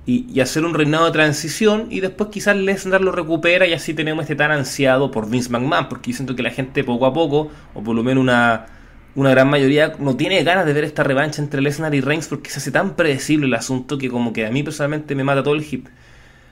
y, 0.07 0.25
y, 0.33 0.39
hacer 0.39 0.63
un 0.63 0.74
reinado 0.74 1.06
de 1.06 1.12
transición 1.12 1.88
y 1.89 2.00
después 2.00 2.30
quizás 2.30 2.56
Lesnar 2.56 3.01
lo 3.01 3.12
recupera 3.12 3.68
y 3.68 3.74
así 3.74 3.94
tenemos 3.94 4.24
este 4.24 4.38
tan 4.38 4.51
ansiado 4.51 5.12
por 5.12 5.30
Vince 5.30 5.50
McMahon, 5.50 5.89
porque 5.89 6.12
yo 6.12 6.15
siento 6.15 6.33
que 6.33 6.44
la 6.44 6.50
gente 6.50 6.83
poco 6.86 7.06
a 7.06 7.13
poco, 7.13 7.51
o 7.74 7.83
por 7.83 7.94
lo 7.94 8.04
menos 8.04 8.21
una, 8.21 8.68
una 9.15 9.31
gran 9.31 9.50
mayoría, 9.50 9.94
no 10.00 10.15
tiene 10.15 10.42
ganas 10.44 10.65
de 10.65 10.71
ver 10.71 10.86
esta 10.86 11.04
revancha 11.04 11.42
entre 11.42 11.59
Lesnar 11.62 11.94
y 11.94 12.00
Reigns 12.00 12.30
porque 12.30 12.50
se 12.50 12.59
hace 12.59 12.71
tan 12.71 12.95
predecible 12.95 13.48
el 13.48 13.54
asunto 13.54 13.98
que 13.98 14.09
como 14.09 14.31
que 14.31 14.45
a 14.45 14.50
mí 14.50 14.63
personalmente 14.63 15.13
me 15.13 15.25
mata 15.25 15.44
todo 15.44 15.56
el 15.56 15.65
hip. 15.69 15.88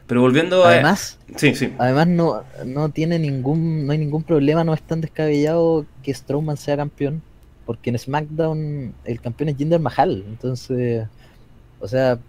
Pero 0.05 0.19
volviendo 0.19 0.65
además, 0.65 1.17
a... 1.33 1.39
Sí, 1.39 1.55
sí. 1.55 1.73
Además 1.77 2.07
no, 2.07 2.43
no 2.65 2.89
tiene 2.89 3.19
ningún 3.19 3.85
no 3.85 3.93
hay 3.93 3.97
ningún 3.97 4.23
problema, 4.23 4.65
no 4.65 4.73
es 4.73 4.81
tan 4.81 4.99
descabellado 4.99 5.85
que 6.03 6.13
Strowman 6.13 6.57
sea 6.57 6.75
campeón, 6.75 7.21
porque 7.65 7.89
en 7.89 7.97
SmackDown 7.97 8.93
el 9.05 9.21
campeón 9.21 9.49
es 9.49 9.57
Jinder 9.57 9.79
Mahal, 9.79 10.25
entonces, 10.27 11.07
o 11.79 11.87
sea, 11.87 12.19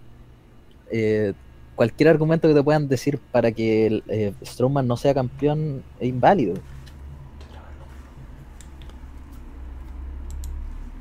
eh, 0.91 1.33
cualquier 1.75 2.09
argumento 2.09 2.47
que 2.47 2.53
te 2.53 2.63
puedan 2.63 2.87
decir 2.87 3.19
para 3.31 3.51
que 3.51 4.01
eh, 4.07 4.33
Strowman 4.43 4.87
no 4.87 4.97
sea 4.97 5.13
campeón 5.13 5.83
es 5.99 6.09
inválido. 6.09 6.55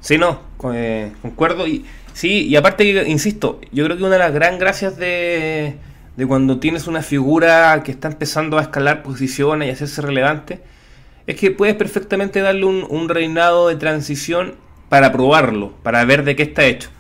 Sí, 0.01 0.19
no, 0.19 0.39
eh, 0.73 1.13
concuerdo. 1.21 1.67
Y, 1.67 1.85
sí, 2.13 2.47
y 2.47 2.55
aparte, 2.55 2.85
insisto, 3.09 3.61
yo 3.73 3.85
creo 3.87 3.97
que 3.97 4.05
una 4.05 4.13
de 4.13 4.19
las 4.21 4.33
gran 4.33 4.59
gracias 4.59 4.97
de, 4.97 5.79
de 6.17 6.27
cuando 6.27 6.61
tienes 6.61 6.87
una 6.87 7.03
figura 7.03 7.83
que 7.83 7.91
está 7.91 8.09
empezando 8.09 8.59
a 8.59 8.63
escalar 8.63 9.03
posiciones 9.03 9.69
y 9.69 9.73
hacerse 9.73 10.03
relevante, 10.03 10.61
es 11.27 11.37
que 11.37 11.51
puedes 11.51 11.75
perfectamente 11.75 12.41
darle 12.41 12.67
un, 12.67 12.87
un 12.89 13.09
reinado 13.09 13.67
de 13.69 13.77
transición 13.77 14.55
para 14.89 15.11
probarlo, 15.11 15.73
para 15.83 16.05
ver 16.05 16.23
de 16.23 16.37
qué 16.37 16.45
está 16.45 16.65
hecho. 16.67 16.91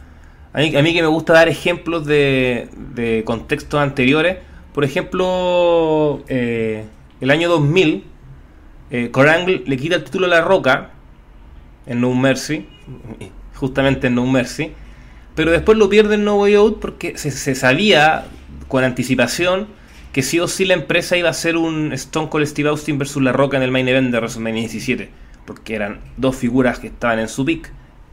A 0.56 0.60
mí, 0.60 0.74
a 0.74 0.82
mí 0.82 0.94
que 0.94 1.02
me 1.02 1.08
gusta 1.08 1.34
dar 1.34 1.50
ejemplos 1.50 2.06
de, 2.06 3.22
contextos 3.26 3.78
anteriores. 3.78 4.38
Por 4.72 4.84
ejemplo, 4.84 6.24
eh, 6.28 6.86
el 7.20 7.30
año 7.30 7.50
2000, 7.50 8.04
eh, 8.90 9.10
Corangle 9.10 9.64
le 9.66 9.76
quita 9.76 9.96
el 9.96 10.04
título 10.04 10.24
a 10.24 10.30
La 10.30 10.40
Roca 10.40 10.92
en 11.84 12.00
No 12.00 12.14
Mercy, 12.14 12.66
justamente 13.54 14.06
en 14.06 14.14
No 14.14 14.24
Mercy, 14.24 14.72
pero 15.34 15.50
después 15.50 15.76
lo 15.76 15.90
pierde 15.90 16.14
en 16.14 16.24
No 16.24 16.36
Way 16.36 16.54
Out 16.54 16.80
porque 16.80 17.18
se, 17.18 17.32
se, 17.32 17.54
sabía 17.54 18.24
con 18.66 18.82
anticipación 18.82 19.66
que 20.12 20.22
sí 20.22 20.40
o 20.40 20.48
sí 20.48 20.64
la 20.64 20.72
empresa 20.72 21.18
iba 21.18 21.28
a 21.28 21.32
hacer 21.32 21.58
un 21.58 21.92
Stone 21.92 22.30
Cold 22.30 22.46
Steve 22.46 22.70
Austin 22.70 22.96
versus 22.96 23.22
La 23.22 23.32
Roca 23.32 23.58
en 23.58 23.62
el 23.62 23.70
main 23.70 23.88
event 23.88 24.10
de 24.10 24.16
WrestleMania 24.16 24.62
17, 24.62 25.10
porque 25.44 25.74
eran 25.74 26.00
dos 26.16 26.34
figuras 26.34 26.78
que 26.78 26.86
estaban 26.86 27.18
en 27.18 27.28
su 27.28 27.44
pick 27.44 27.70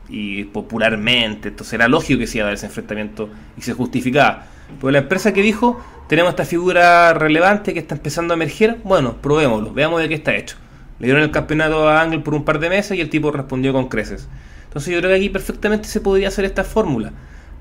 y 0.10 0.46
popularmente, 0.46 1.50
entonces 1.50 1.74
era 1.74 1.88
lógico 1.88 2.20
que 2.20 2.28
se 2.28 2.38
iba 2.38 2.46
a 2.46 2.48
dar 2.48 2.56
ese 2.56 2.66
enfrentamiento 2.66 3.30
y 3.58 3.62
se 3.62 3.74
justificaba. 3.74 4.46
Pero 4.80 4.92
la 4.92 5.00
empresa 5.00 5.34
que 5.34 5.42
dijo, 5.42 5.82
tenemos 6.08 6.32
esta 6.32 6.46
figura 6.46 7.14
relevante 7.14 7.74
que 7.74 7.80
está 7.80 7.96
empezando 7.96 8.34
a 8.34 8.36
emerger, 8.36 8.78
bueno, 8.84 9.18
probémoslo, 9.22 9.74
veamos 9.74 10.02
de 10.02 10.10
qué 10.10 10.16
está 10.16 10.36
hecho. 10.36 10.58
Le 11.00 11.08
dieron 11.08 11.24
el 11.24 11.32
campeonato 11.32 11.88
a 11.90 12.02
Angle 12.02 12.20
por 12.20 12.34
un 12.34 12.46
par 12.46 12.60
de 12.60 12.70
meses 12.70 12.98
y 12.98 13.02
el 13.02 13.10
tipo 13.10 13.32
respondió 13.32 13.74
con 13.74 13.90
creces. 13.90 14.28
Entonces 14.66 14.94
yo 14.94 15.00
creo 15.00 15.12
que 15.12 15.18
aquí 15.18 15.30
perfectamente 15.30 15.88
se 15.88 16.02
podría 16.02 16.30
hacer 16.30 16.46
esta 16.46 16.64
fórmula. 16.64 17.12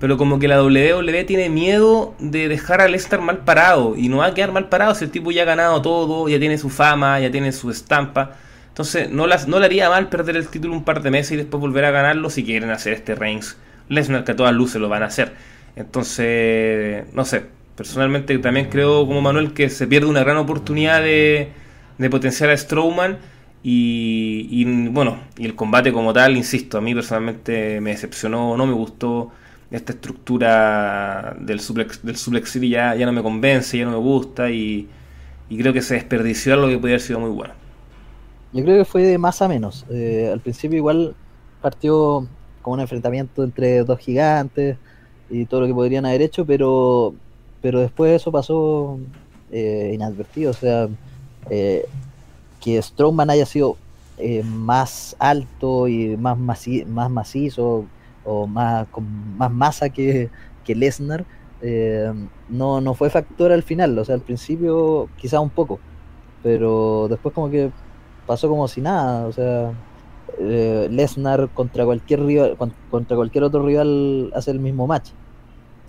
Pero 0.01 0.17
como 0.17 0.39
que 0.39 0.49
la 0.49 0.63
WWE 0.63 1.25
tiene 1.25 1.49
miedo 1.49 2.15
de 2.19 2.49
dejar 2.49 2.81
al 2.81 2.93
Lesnar 2.93 3.21
mal 3.21 3.39
parado. 3.39 3.95
Y 3.97 4.09
no 4.09 4.17
va 4.19 4.27
a 4.27 4.35
quedar 4.35 4.51
mal 4.51 4.69
parado 4.69 4.95
si 4.95 5.05
el 5.05 5.11
tipo 5.11 5.31
ya 5.31 5.43
ha 5.43 5.45
ganado 5.45 5.81
todo, 5.81 6.29
ya 6.29 6.41
tiene 6.41 6.59
su 6.59 6.71
fama, 6.71 7.21
ya 7.21 7.31
tiene 7.31 7.53
su 7.53 7.71
estampa. 7.71 8.33
Entonces, 8.73 9.11
no, 9.11 9.27
las, 9.27 9.49
no 9.49 9.59
le 9.61 9.67
haría 9.67 9.91
mal 9.91 10.09
perder 10.09 10.37
el 10.37 10.49
título 10.49 10.73
un 10.75 10.85
par 10.85 11.03
de 11.03 11.11
meses 11.11 11.33
y 11.33 11.37
después 11.37 11.61
volver 11.61 11.85
a 11.85 11.91
ganarlo 11.91 12.31
si 12.31 12.43
quieren 12.43 12.71
hacer 12.71 12.95
este 12.95 13.15
Reigns 13.15 13.59
Lesnar, 13.89 14.25
que 14.25 14.33
a 14.33 14.37
todas 14.37 14.55
luces 14.55 14.81
lo 14.81 14.89
van 14.89 15.03
a 15.03 15.07
hacer. 15.07 15.35
Entonces, 15.77 17.05
no 17.15 17.25
sé. 17.27 17.45
personalmente 17.77 18.39
también 18.39 18.69
creo 18.71 19.07
como 19.07 19.21
Manuel 19.21 19.53
que 19.53 19.69
se 19.71 19.87
pierde 19.87 20.07
una 20.09 20.21
gran 20.25 20.39
oportunidad 20.39 21.03
de, 21.03 21.53
de 21.99 22.11
potenciar 22.11 22.51
a 22.51 22.57
Strowman 22.57 23.19
y, 23.63 24.65
bueno, 24.91 25.19
y 25.37 25.45
el 25.47 25.55
combate 25.55 25.93
como 25.93 26.13
tal, 26.13 26.37
insisto, 26.37 26.79
a 26.79 26.81
mí 26.81 26.95
personalmente 26.95 27.81
me 27.81 27.91
decepcionó, 27.91 28.57
no 28.57 28.67
me 28.67 28.73
gustó 28.73 29.33
esta 29.71 29.93
estructura 29.93 31.37
del 31.39 31.61
suplex, 31.61 32.03
del 32.05 32.17
suplex 32.17 32.55
ya, 32.55 32.95
ya 32.95 33.07
no 33.07 33.13
me 33.13 33.23
convence, 33.23 33.79
ya 33.79 33.85
no 33.85 33.93
me 33.93 33.99
gusta 33.99 34.51
y, 34.51 34.89
y 35.49 35.59
creo 35.59 35.73
que 35.73 35.83
se 35.83 35.95
desperdició 35.95 36.55
algo 36.55 36.69
que 36.69 36.77
podría 36.79 36.97
haber 36.97 37.01
sido 37.07 37.21
muy 37.21 37.31
bueno. 37.31 37.55
Yo 38.53 38.63
creo 38.65 38.79
que 38.79 38.85
fue 38.85 39.03
de 39.03 39.19
más 39.19 39.41
a 39.41 39.49
menos. 39.49 39.87
Eh, 39.91 40.31
al 40.33 40.41
principio 40.41 40.77
igual 40.77 41.15
partió 41.63 42.27
como 42.61 42.75
un 42.75 42.81
enfrentamiento 42.81 43.45
entre 43.45 43.83
dos 43.83 43.99
gigantes 43.99 44.77
y 45.31 45.47
todo 45.47 45.63
lo 45.63 45.67
que 45.67 45.75
podrían 45.75 46.05
haber 46.05 46.21
hecho, 46.23 46.45
pero, 46.45 47.15
pero 47.63 47.81
después 47.81 48.13
eso 48.21 48.31
pasó 48.31 48.99
eh, 49.51 49.93
inadvertido. 49.95 50.51
O 50.51 50.55
sea, 50.55 50.89
eh, 51.49 51.87
que 52.61 52.81
Strowman 52.81 53.31
haya 53.31 53.47
sido 53.47 53.77
más 54.45 55.17
alto 55.19 55.89
y 55.89 56.17
más, 56.17 56.39
más 56.39 57.11
macizo 57.11 57.87
o 58.25 58.47
más, 58.47 58.87
con 58.89 59.37
más 59.37 59.51
masa 59.51 59.89
que, 59.89 60.31
que 60.65 60.77
Lesnar, 60.77 61.25
no, 62.49 62.81
no 62.81 62.95
fue 62.95 63.11
factor 63.11 63.51
al 63.51 63.63
final. 63.63 63.99
O 63.99 64.05
sea, 64.05 64.15
al 64.15 64.21
principio 64.21 65.09
quizá 65.17 65.41
un 65.41 65.51
poco, 65.51 65.81
pero 66.43 67.09
después 67.09 67.35
como 67.35 67.51
que 67.51 67.73
pasó 68.27 68.49
como 68.49 68.69
si 68.69 68.81
nada. 68.81 69.27
O 69.27 69.33
sea, 69.33 69.73
eh, 70.39 70.89
Lesnar 70.91 71.49
contra 71.51 71.85
cualquier 71.85 72.25
rival, 72.25 72.57
contra 72.91 73.17
cualquier 73.17 73.45
otro 73.45 73.65
rival 73.65 74.33
hace 74.35 74.51
el 74.51 74.59
mismo 74.59 74.87
match. 74.87 75.11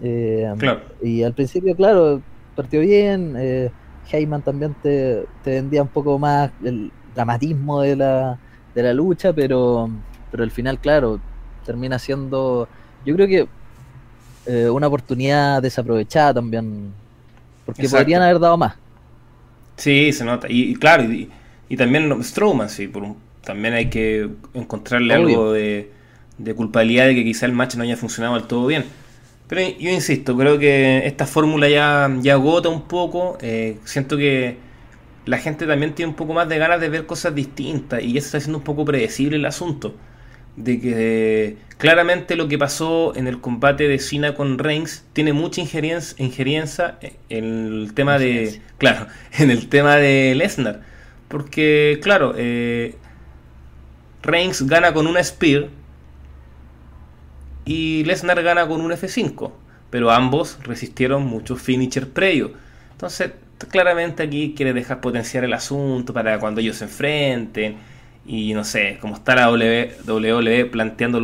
Y 0.01 1.23
al 1.23 1.33
principio, 1.33 1.75
claro, 1.75 2.21
partió 2.55 2.81
bien. 2.81 3.35
Eh, 3.37 3.71
Heyman 4.11 4.41
también 4.41 4.75
te, 4.81 5.25
vendía 5.45 5.81
un 5.81 5.87
poco 5.87 6.19
más 6.19 6.51
el 6.63 6.91
dramatismo 7.15 7.81
de 7.81 7.95
la, 7.95 8.37
de 8.75 8.83
la 8.83 8.93
lucha, 8.93 9.33
pero, 9.33 9.89
pero 10.31 10.43
al 10.43 10.51
final, 10.51 10.79
claro, 10.79 11.19
termina 11.65 11.99
siendo, 11.99 12.67
yo 13.05 13.15
creo 13.15 13.27
que 13.27 13.47
eh, 14.45 14.69
una 14.69 14.87
oportunidad 14.87 15.61
desaprovechada 15.61 16.33
también, 16.33 16.91
porque 17.65 17.87
podrían 17.87 18.21
haber 18.21 18.39
dado 18.39 18.57
más. 18.57 18.75
Sí, 19.77 20.11
se 20.11 20.25
nota. 20.25 20.47
Y, 20.49 20.75
claro, 20.75 21.03
y, 21.03 21.29
también 21.77 22.24
Strowman, 22.24 22.70
sí, 22.70 22.88
por 22.88 23.03
también 23.43 23.74
hay 23.74 23.89
que 23.89 24.29
encontrarle 24.53 25.13
algo 25.13 25.51
de, 25.51 25.91
de 26.38 26.53
culpabilidad 26.53 27.08
de 27.08 27.15
que 27.15 27.24
quizá 27.24 27.46
el 27.46 27.51
match 27.51 27.75
no 27.75 27.84
haya 27.84 27.98
funcionado 27.98 28.36
del 28.36 28.43
todo 28.43 28.65
bien. 28.67 28.86
Pero 29.48 29.62
yo 29.77 29.89
insisto, 29.89 30.38
creo 30.38 30.58
que 30.58 31.05
esta 31.05 31.27
fórmula 31.27 31.70
ya, 31.70 32.10
ya 32.22 32.34
agota 32.34 32.70
un 32.70 32.84
poco. 32.88 33.38
Eh, 33.41 33.77
siento 33.84 34.17
que 34.17 34.58
la 35.25 35.38
gente 35.38 35.67
también 35.67 35.93
tiene 35.93 36.10
un 36.10 36.15
poco 36.15 36.34
más 36.34 36.50
de 36.50 36.58
ganas 36.58 36.79
de 36.82 36.89
ver 36.89 37.05
cosas 37.05 37.36
distintas 37.36 38.01
y 38.01 38.13
ya 38.13 38.22
se 38.22 38.27
está 38.27 38.38
haciendo 38.39 38.60
un 38.60 38.63
poco 38.63 38.86
predecible 38.86 39.38
el 39.38 39.46
asunto. 39.46 39.96
De 40.55 40.79
que 40.79 41.58
claramente 41.77 42.36
lo 42.36 42.48
que 42.48 42.58
pasó 42.58 43.15
en 43.15 43.27
el 43.27 43.41
combate 43.41 43.88
de 43.88 44.00
Cena 44.00 44.36
con 44.36 44.60
Reigns 44.60 45.03
tiene 45.13 45.34
mucha 45.34 45.62
injerencia, 45.62 46.15
injerencia 46.24 46.98
en 47.29 47.43
el 47.43 47.93
tema 47.93 48.20
de. 48.20 48.62
Claro, 48.77 49.08
en 49.38 49.51
el 49.51 49.67
tema 49.67 49.98
de 49.98 50.36
Lesnar. 50.36 50.92
Porque, 51.33 51.99
claro, 52.03 52.35
eh, 52.37 52.93
Reigns 54.21 54.67
gana 54.67 54.93
con 54.93 55.07
una 55.07 55.23
Spear 55.23 55.67
y 57.65 58.03
Lesnar 58.03 58.43
gana 58.43 58.67
con 58.67 58.81
un 58.81 58.91
F5, 58.91 59.51
pero 59.89 60.11
ambos 60.11 60.59
resistieron 60.61 61.25
muchos 61.25 61.59
finishers 61.59 62.05
previos. 62.05 62.51
Entonces, 62.91 63.31
claramente 63.71 64.21
aquí 64.21 64.53
quiere 64.55 64.73
dejar 64.73 65.01
potenciar 65.01 65.43
el 65.43 65.53
asunto 65.53 66.13
para 66.13 66.37
cuando 66.37 66.61
ellos 66.61 66.77
se 66.77 66.83
enfrenten. 66.83 67.77
Y 68.27 68.53
no 68.53 68.63
sé, 68.63 68.99
como 69.01 69.15
está 69.15 69.33
la 69.33 69.49
WWE 69.49 70.65
planteando 70.65 71.19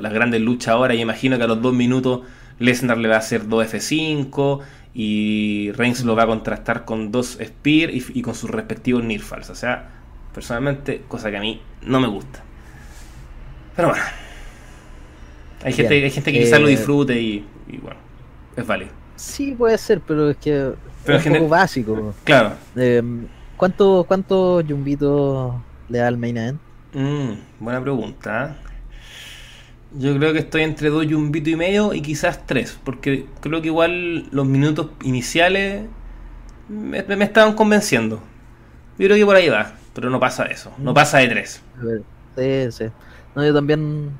las 0.00 0.12
grandes 0.12 0.42
luchas 0.42 0.68
ahora, 0.68 0.94
yo 0.94 1.00
imagino 1.00 1.38
que 1.38 1.42
a 1.42 1.48
los 1.48 1.60
dos 1.60 1.74
minutos 1.74 2.20
Lesnar 2.60 2.98
le 2.98 3.08
va 3.08 3.16
a 3.16 3.18
hacer 3.18 3.48
dos 3.48 3.66
F5 3.66 4.60
y 4.94 5.72
Reigns 5.72 6.04
lo 6.04 6.14
va 6.14 6.22
a 6.22 6.26
contrastar 6.26 6.84
con 6.84 7.10
dos 7.10 7.38
Spear 7.42 7.90
y, 7.90 8.22
con 8.22 8.34
sus 8.34 8.48
respectivos 8.48 9.02
Nirfals. 9.02 9.50
O 9.50 9.54
sea, 9.56 9.90
personalmente, 10.32 11.02
cosa 11.08 11.30
que 11.30 11.36
a 11.36 11.40
mí 11.40 11.60
no 11.82 12.00
me 12.00 12.06
gusta. 12.06 12.42
Pero 13.74 13.88
bueno, 13.88 14.04
hay 15.64 15.72
gente, 15.72 16.04
hay 16.04 16.10
gente 16.10 16.32
que 16.32 16.38
quizás 16.38 16.60
lo 16.60 16.68
eh, 16.68 16.70
disfrute 16.70 17.20
y, 17.20 17.44
bueno, 17.82 17.98
es 18.56 18.64
válido. 18.64 18.92
Sí, 19.16 19.52
puede 19.52 19.76
ser, 19.78 20.00
pero 20.00 20.30
es 20.30 20.36
que 20.36 20.72
es 21.06 21.26
un 21.26 21.32
poco 21.32 21.48
básico. 21.48 22.14
Claro. 22.22 22.52
Eh, 22.76 23.02
¿Cuántos 23.56 24.06
cuánto 24.06 24.60
yumbitos 24.60 25.54
le 25.88 25.98
da 25.98 26.08
al 26.08 26.16
main 26.16 26.36
event? 26.36 26.60
Mm, 26.92 27.32
buena 27.58 27.80
pregunta. 27.80 28.56
Yo 29.96 30.16
creo 30.16 30.32
que 30.32 30.40
estoy 30.40 30.62
entre 30.62 30.90
dos 30.90 31.06
yumbitos 31.06 31.48
y 31.48 31.56
medio 31.56 31.94
y 31.94 32.02
quizás 32.02 32.46
tres, 32.46 32.78
porque 32.84 33.26
creo 33.40 33.62
que 33.62 33.68
igual 33.68 34.28
los 34.32 34.46
minutos 34.46 34.90
iniciales 35.02 35.86
me, 36.68 36.98
estaban 37.24 37.54
convenciendo. 37.54 38.16
Yo 38.98 39.06
creo 39.06 39.16
que 39.16 39.24
por 39.24 39.36
ahí 39.36 39.48
va, 39.48 39.74
pero 39.94 40.10
no 40.10 40.18
pasa 40.18 40.46
eso, 40.46 40.72
no 40.78 40.90
mm. 40.90 40.94
pasa 40.94 41.18
de 41.18 41.28
tres. 41.28 41.62
Sí, 42.36 42.72
sí. 42.72 42.84
No, 43.36 43.44
yo 43.44 43.54
también 43.54 44.10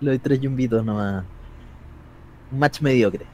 le 0.00 0.10
doy 0.10 0.18
tres 0.18 0.40
yumbitos 0.40 0.84
nomás. 0.84 1.24
Un 2.50 2.58
match 2.58 2.80
mediocre. 2.80 3.26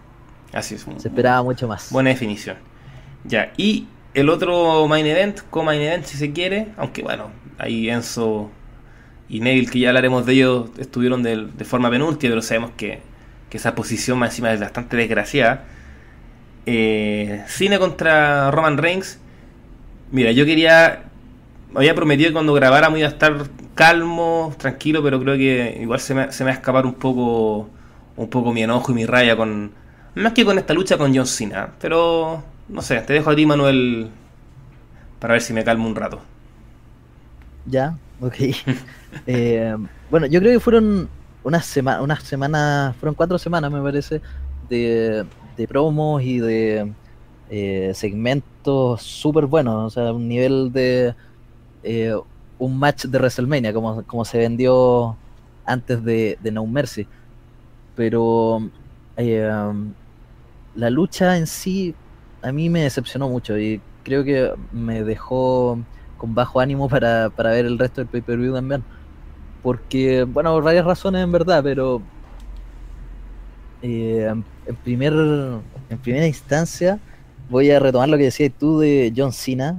Así 0.52 0.74
es. 0.74 0.86
Se 0.98 1.08
esperaba 1.08 1.42
mucho 1.42 1.66
más. 1.68 1.90
Buena 1.90 2.10
definición. 2.10 2.56
Ya, 3.24 3.52
y 3.56 3.88
el 4.14 4.28
otro 4.28 4.86
main 4.88 5.06
event, 5.06 5.40
co-main 5.50 5.80
event 5.80 6.04
si 6.04 6.16
se 6.16 6.32
quiere, 6.32 6.68
aunque 6.76 7.02
bueno, 7.02 7.30
ahí 7.58 7.90
Enzo 7.90 8.50
y 9.28 9.40
Neville, 9.40 9.70
que 9.70 9.80
ya 9.80 9.88
hablaremos 9.88 10.24
de 10.26 10.32
ellos, 10.32 10.70
estuvieron 10.78 11.22
de, 11.22 11.48
forma 11.64 11.90
penúltima, 11.90 12.32
pero 12.32 12.42
sabemos 12.42 12.72
que, 12.76 13.00
esa 13.50 13.74
posición 13.74 14.18
más 14.18 14.30
encima 14.30 14.52
es 14.52 14.60
bastante 14.60 14.96
desgraciada. 14.96 15.64
Eh, 16.66 17.42
Cine 17.48 17.78
contra 17.78 18.50
Roman 18.50 18.76
Reigns. 18.76 19.18
Mira, 20.12 20.32
yo 20.32 20.44
quería 20.44 21.08
me 21.72 21.80
había 21.80 21.94
prometido 21.94 22.30
que 22.30 22.32
cuando 22.34 22.54
grabáramos 22.54 22.98
iba 22.98 23.08
a 23.08 23.12
estar 23.12 23.34
calmo, 23.74 24.54
tranquilo, 24.58 25.02
pero 25.02 25.20
creo 25.20 25.36
que 25.36 25.78
igual 25.80 26.00
se 26.00 26.14
me, 26.14 26.32
se 26.32 26.44
me 26.44 26.50
va 26.50 26.54
a 26.54 26.58
escapar 26.58 26.86
un 26.86 26.94
poco 26.94 27.68
un 28.16 28.28
poco 28.30 28.52
mi 28.52 28.62
enojo 28.62 28.90
y 28.92 28.94
mi 28.96 29.06
raya 29.06 29.36
con 29.36 29.72
más 30.14 30.32
que 30.32 30.44
con 30.44 30.58
esta 30.58 30.74
lucha 30.74 30.98
con 30.98 31.14
John 31.14 31.26
Cena, 31.26 31.74
pero 31.80 32.42
no 32.68 32.82
sé, 32.82 33.00
te 33.02 33.12
dejo 33.12 33.30
a 33.30 33.36
ti 33.36 33.46
Manuel 33.46 34.08
para 35.20 35.32
ver 35.34 35.42
si 35.42 35.52
me 35.52 35.64
calmo 35.64 35.86
un 35.86 35.94
rato. 35.94 36.20
Ya, 37.64 37.98
ok. 38.20 38.34
Eh, 39.26 39.74
bueno, 40.10 40.26
yo 40.26 40.38
creo 40.40 40.52
que 40.52 40.60
fueron 40.60 41.10
unas 41.42 41.66
semanas, 41.66 42.02
unas 42.02 42.22
semanas, 42.24 42.96
fueron 42.96 43.14
cuatro 43.14 43.38
semanas 43.38 43.70
me 43.72 43.80
parece, 43.82 44.20
de, 44.68 45.26
de 45.56 45.68
promos 45.68 46.22
y 46.22 46.38
de 46.40 46.94
eh, 47.48 47.92
segmentos 47.94 49.02
súper 49.02 49.46
buenos, 49.46 49.86
o 49.86 49.90
sea, 49.90 50.12
un 50.12 50.28
nivel 50.28 50.72
de 50.72 51.14
eh, 51.82 52.14
un 52.58 52.78
match 52.78 53.06
de 53.06 53.18
WrestleMania, 53.18 53.72
como, 53.72 54.04
como 54.04 54.24
se 54.24 54.38
vendió 54.38 55.16
antes 55.64 56.04
de, 56.04 56.38
No 56.52 56.66
Mercy. 56.66 57.08
Pero 57.94 58.70
la 60.74 60.90
lucha 60.90 61.36
en 61.36 61.46
sí 61.46 61.94
a 62.42 62.52
mí 62.52 62.70
me 62.70 62.82
decepcionó 62.82 63.28
mucho 63.28 63.58
y 63.58 63.80
creo 64.04 64.24
que 64.24 64.52
me 64.72 65.02
dejó 65.02 65.78
con 66.18 66.34
bajo 66.34 66.60
ánimo 66.60 66.88
para, 66.88 67.28
ver 67.28 67.64
el 67.64 67.78
resto 67.78 68.02
del 68.02 68.08
pay-per-view 68.08 68.54
también. 68.54 68.84
Porque, 69.62 70.24
bueno, 70.24 70.52
por 70.52 70.62
varias 70.62 70.84
razones 70.84 71.24
en 71.24 71.32
verdad, 71.32 71.62
pero 71.62 72.02
eh, 73.82 74.30
en, 74.66 74.76
primer, 74.76 75.12
en 75.12 75.98
primera 76.02 76.26
instancia 76.26 76.98
voy 77.48 77.70
a 77.70 77.78
retomar 77.80 78.08
lo 78.08 78.18
que 78.18 78.24
decías 78.24 78.52
tú 78.58 78.80
de 78.80 79.12
John 79.16 79.32
Cena, 79.32 79.78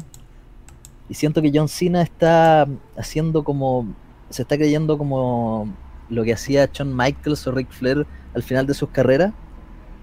y 1.10 1.16
siento 1.16 1.42
que 1.42 1.52
John 1.54 1.68
Cena 1.68 2.04
está 2.04 2.68
haciendo 2.96 3.44
como. 3.44 3.96
Se 4.30 4.44
está 4.44 4.56
creyendo 4.58 4.98
como 4.98 5.68
lo 6.08 6.24
que 6.24 6.34
hacía 6.34 6.70
Shawn 6.72 6.96
Michaels 6.96 7.48
o 7.48 7.52
Ric 7.52 7.72
Flair 7.72 8.06
al 8.36 8.44
final 8.44 8.68
de 8.68 8.76
sus 8.76 8.90
carreras. 8.90 9.34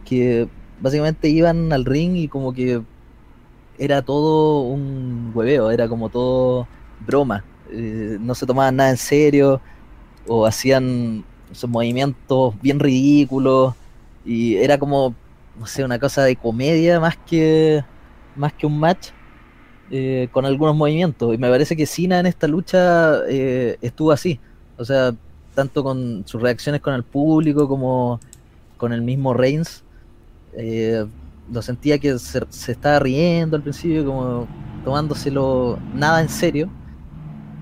Que 0.05 0.49
básicamente 0.81 1.29
iban 1.29 1.73
al 1.73 1.85
ring 1.85 2.17
y 2.17 2.27
como 2.27 2.53
que 2.53 2.83
era 3.79 4.03
todo 4.03 4.63
un 4.63 5.33
hueveo, 5.35 5.71
era 5.71 5.89
como 5.89 6.09
todo 6.09 6.67
broma. 7.07 7.45
Eh, 7.71 8.19
no 8.21 8.35
se 8.35 8.47
tomaban 8.47 8.77
nada 8.77 8.91
en 8.91 8.97
serio 8.97 9.61
o 10.27 10.47
hacían 10.47 11.25
esos 11.51 11.69
movimientos 11.69 12.55
bien 12.61 12.81
ridículos 12.81 13.75
y 14.25 14.57
era 14.57 14.79
como, 14.79 15.15
no 15.59 15.67
sé, 15.67 15.85
una 15.85 15.99
cosa 15.99 16.25
de 16.25 16.37
comedia 16.37 17.01
más 17.01 17.17
que, 17.17 17.85
más 18.35 18.53
que 18.53 18.67
un 18.67 18.79
match. 18.79 19.11
Eh, 19.89 20.29
con 20.33 20.45
algunos 20.45 20.75
movimientos. 20.75 21.33
Y 21.33 21.39
me 21.39 21.49
parece 21.49 21.77
que 21.77 21.87
Cena 21.87 22.19
en 22.19 22.27
esta 22.27 22.49
lucha 22.49 23.21
eh, 23.29 23.79
estuvo 23.81 24.11
así. 24.11 24.41
O 24.77 24.85
sea, 24.85 25.15
tanto 25.55 25.85
con 25.85 26.25
sus 26.27 26.43
reacciones 26.43 26.81
con 26.81 26.95
el 26.95 27.05
público 27.05 27.69
como 27.69 28.21
con 28.77 28.93
el 28.93 29.03
mismo 29.03 29.33
Reigns. 29.33 29.85
Lo 31.51 31.63
sentía 31.63 31.99
que 31.99 32.19
se, 32.19 32.41
estaba 32.69 32.99
riendo 32.99 33.57
al 33.57 33.63
principio, 33.63 34.05
como 34.05 34.47
tomándoselo 34.85 35.79
nada 35.95 36.21
en 36.21 36.29
serio. 36.29 36.69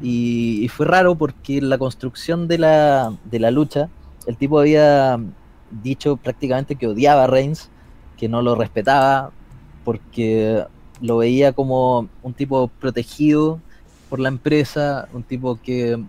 Y, 0.03 0.69
fue 0.69 0.87
raro 0.87 1.15
porque 1.15 1.61
la 1.61 1.79
construcción 1.79 2.49
de 2.49 2.59
la, 2.59 3.17
de 3.25 3.39
la 3.39 3.51
lucha, 3.51 3.89
el 4.27 4.37
tipo 4.37 4.59
había 4.59 5.19
dicho 5.83 6.17
prácticamente 6.17 6.77
que 6.77 6.89
odiaba 6.89 7.25
a 7.25 7.27
Reigns, 7.27 7.71
que 8.17 8.29
no 8.29 8.43
lo 8.43 8.55
respetaba, 8.55 9.31
porque 9.85 10.65
lo 11.01 11.19
veía 11.19 11.53
como 11.53 12.09
un 12.23 12.35
tipo 12.35 12.69
protegido 12.69 13.61
por 14.09 14.21
la 14.21 14.29
empresa, 14.29 15.09
un 15.13 15.23
tipo 15.23 15.59
que 15.63 16.03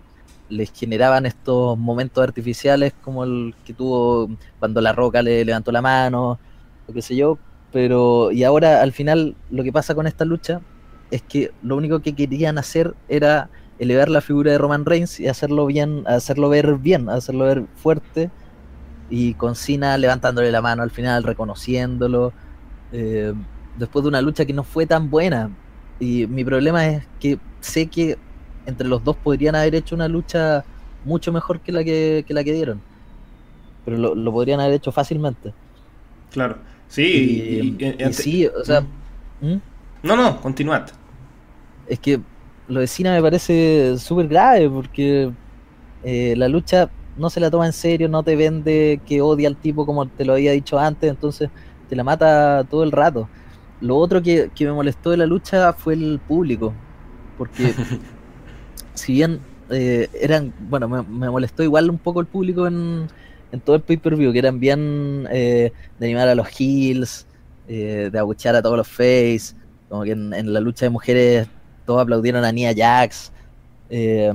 les 0.48 0.72
generaban 0.72 1.26
estos 1.26 1.76
momentos 1.76 2.22
artificiales 2.22 2.92
como 3.02 3.24
el 3.24 3.54
que 3.64 3.72
tuvo 3.72 4.30
cuando 4.58 4.80
la 4.80 4.92
roca 4.92 5.22
le 5.22 5.44
levantó 5.44 5.72
la 5.72 5.82
mano, 5.82 6.38
lo 6.86 6.94
que 6.94 7.02
sé 7.02 7.16
yo, 7.16 7.38
pero 7.76 8.32
y 8.32 8.42
ahora 8.42 8.80
al 8.80 8.92
final 8.92 9.36
lo 9.50 9.62
que 9.62 9.70
pasa 9.70 9.94
con 9.94 10.06
esta 10.06 10.24
lucha 10.24 10.62
es 11.10 11.20
que 11.20 11.52
lo 11.62 11.76
único 11.76 12.00
que 12.00 12.14
querían 12.14 12.56
hacer 12.56 12.94
era 13.06 13.50
elevar 13.78 14.08
la 14.08 14.22
figura 14.22 14.50
de 14.50 14.56
Roman 14.56 14.86
Reigns 14.86 15.20
y 15.20 15.28
hacerlo 15.28 15.66
bien, 15.66 16.02
hacerlo 16.06 16.48
ver 16.48 16.76
bien, 16.76 17.10
hacerlo 17.10 17.44
ver 17.44 17.66
fuerte 17.74 18.30
y 19.10 19.34
con 19.34 19.54
Cena 19.54 19.98
levantándole 19.98 20.50
la 20.50 20.62
mano 20.62 20.82
al 20.82 20.90
final, 20.90 21.22
reconociéndolo, 21.22 22.32
eh, 22.92 23.34
después 23.76 24.02
de 24.04 24.08
una 24.08 24.22
lucha 24.22 24.46
que 24.46 24.54
no 24.54 24.64
fue 24.64 24.86
tan 24.86 25.10
buena. 25.10 25.50
Y 26.00 26.26
mi 26.28 26.46
problema 26.46 26.86
es 26.86 27.06
que 27.20 27.38
sé 27.60 27.88
que 27.88 28.16
entre 28.64 28.88
los 28.88 29.04
dos 29.04 29.16
podrían 29.16 29.54
haber 29.54 29.74
hecho 29.74 29.94
una 29.94 30.08
lucha 30.08 30.64
mucho 31.04 31.30
mejor 31.30 31.60
que 31.60 31.72
la 31.72 31.84
que, 31.84 32.24
que 32.26 32.32
la 32.32 32.42
que 32.42 32.54
dieron. 32.54 32.80
Pero 33.84 33.98
lo, 33.98 34.14
lo, 34.14 34.32
podrían 34.32 34.60
haber 34.60 34.76
hecho 34.76 34.92
fácilmente. 34.92 35.52
Claro. 36.30 36.56
Sí, 36.88 37.02
y, 37.78 37.84
y, 37.84 37.94
y, 37.98 38.04
y 38.04 38.12
sí, 38.12 38.46
o 38.46 38.64
sea... 38.64 38.82
¿Mm? 39.40 39.56
No, 40.02 40.16
no, 40.16 40.40
continuad. 40.40 40.88
Es 41.88 41.98
que 41.98 42.20
lo 42.68 42.80
de 42.80 42.86
Cena 42.86 43.12
me 43.12 43.22
parece 43.22 43.96
súper 43.98 44.28
grave 44.28 44.68
porque 44.68 45.32
eh, 46.04 46.34
la 46.36 46.48
lucha 46.48 46.90
no 47.16 47.30
se 47.30 47.40
la 47.40 47.50
toma 47.50 47.66
en 47.66 47.72
serio, 47.72 48.08
no 48.08 48.22
te 48.22 48.36
vende 48.36 49.00
que 49.06 49.20
odia 49.20 49.48
al 49.48 49.56
tipo 49.56 49.86
como 49.86 50.06
te 50.06 50.24
lo 50.24 50.34
había 50.34 50.52
dicho 50.52 50.78
antes, 50.78 51.08
entonces 51.10 51.50
te 51.88 51.96
la 51.96 52.04
mata 52.04 52.64
todo 52.64 52.82
el 52.84 52.92
rato. 52.92 53.28
Lo 53.80 53.96
otro 53.96 54.22
que, 54.22 54.50
que 54.54 54.64
me 54.64 54.72
molestó 54.72 55.10
de 55.10 55.16
la 55.16 55.26
lucha 55.26 55.72
fue 55.72 55.94
el 55.94 56.20
público, 56.26 56.72
porque 57.38 57.74
si 58.94 59.14
bien 59.14 59.40
eh, 59.70 60.08
eran, 60.20 60.52
bueno, 60.60 60.88
me, 60.88 61.02
me, 61.02 61.30
molestó 61.30 61.62
igual 61.62 61.90
un 61.90 61.98
poco 61.98 62.20
el 62.20 62.26
público 62.26 62.66
en, 62.66 63.08
en 63.56 63.60
todo 63.60 63.76
el 63.76 63.82
pay-per-view, 63.82 64.32
que 64.32 64.38
eran 64.38 64.60
bien 64.60 65.26
eh, 65.30 65.72
de 65.98 66.06
animar 66.06 66.28
a 66.28 66.34
los 66.34 66.48
heels, 66.58 67.26
eh, 67.68 68.10
de 68.12 68.18
abuchear 68.18 68.54
a 68.54 68.62
todos 68.62 68.76
los 68.76 68.86
face, 68.86 69.54
como 69.88 70.04
que 70.04 70.12
en, 70.12 70.52
la 70.52 70.60
lucha 70.60 70.86
de 70.86 70.90
mujeres 70.90 71.48
todos 71.84 72.02
aplaudieron 72.02 72.44
a 72.44 72.52
Nia 72.52 72.72
Jax, 72.76 73.32
eh, 73.90 74.32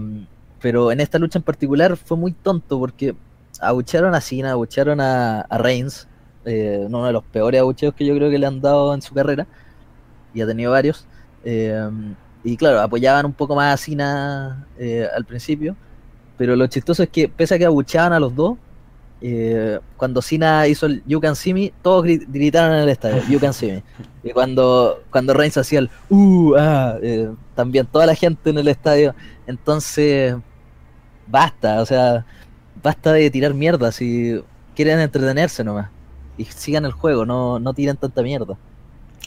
pero 0.60 0.92
en 0.92 1.00
esta 1.00 1.20
lucha 1.20 1.40
en 1.40 1.44
particular 1.44 1.98
fue 1.98 2.18
muy 2.18 2.32
tonto 2.32 2.80
porque 2.80 3.16
abuchearon 3.60 4.16
a 4.16 4.22
Cena, 4.22 4.52
abuchearon 4.52 5.00
a, 5.02 5.46
Reigns, 5.50 6.08
uno 6.44 7.06
de 7.06 7.14
los 7.14 7.24
peores 7.24 7.62
abucheos 7.62 7.94
que 7.94 8.06
yo 8.06 8.16
creo 8.16 8.30
que 8.30 8.40
le 8.40 8.48
han 8.48 8.62
dado 8.62 8.94
en 8.94 9.02
su 9.02 9.14
carrera, 9.14 9.48
y 10.34 10.42
ha 10.42 10.48
tenido 10.48 10.72
varios. 10.72 11.06
Y 12.44 12.58
claro, 12.58 12.82
apoyaban 12.82 13.26
un 13.26 13.34
poco 13.34 13.56
más 13.56 13.74
a 13.74 13.78
Cena 13.78 14.68
al 15.16 15.26
principio, 15.26 15.76
pero 16.38 16.56
lo 16.56 16.66
chistoso 16.68 17.04
es 17.04 17.10
que 17.10 17.30
pese 17.30 17.56
a 17.56 17.58
que 17.60 17.66
abucheaban 17.66 18.14
a 18.14 18.20
los 18.20 18.36
dos, 18.36 18.58
eh, 19.22 19.80
cuando 19.98 20.22
Cena 20.22 20.68
hizo 20.68 20.88
el 20.88 21.04
You 21.06 21.22
Can 21.22 21.36
See 21.36 21.54
Me, 21.54 21.72
todos 21.84 22.04
gritaron 22.04 22.76
en 22.76 22.84
el 22.84 22.90
estadio, 22.90 23.22
You 23.30 23.40
Can 23.40 23.54
See 23.54 23.72
Me. 23.72 23.84
Y 24.24 24.32
cuando, 24.32 25.02
cuando 25.10 25.34
Reigns 25.34 25.58
hacía 25.58 25.80
el 25.80 25.90
Uh, 26.10 26.54
ah, 26.56 26.96
eh, 27.02 27.32
también 27.56 27.88
toda 27.88 28.06
la 28.06 28.14
gente 28.14 28.52
en 28.52 28.58
el 28.60 28.68
estadio. 28.68 29.16
Entonces, 29.48 30.36
basta, 31.28 31.82
o 31.82 31.86
sea, 31.86 32.24
basta 32.84 33.14
de 33.14 33.32
tirar 33.32 33.56
mierda 33.56 33.92
si 33.92 34.40
quieren 34.76 35.00
entretenerse 35.00 35.64
nomás. 35.64 35.90
Y 36.38 36.46
sigan 36.46 36.86
el 36.86 36.92
juego, 36.92 37.26
no, 37.26 37.60
no 37.60 37.74
tiren 37.74 37.98
tanta 37.98 38.22
mierda. 38.22 38.58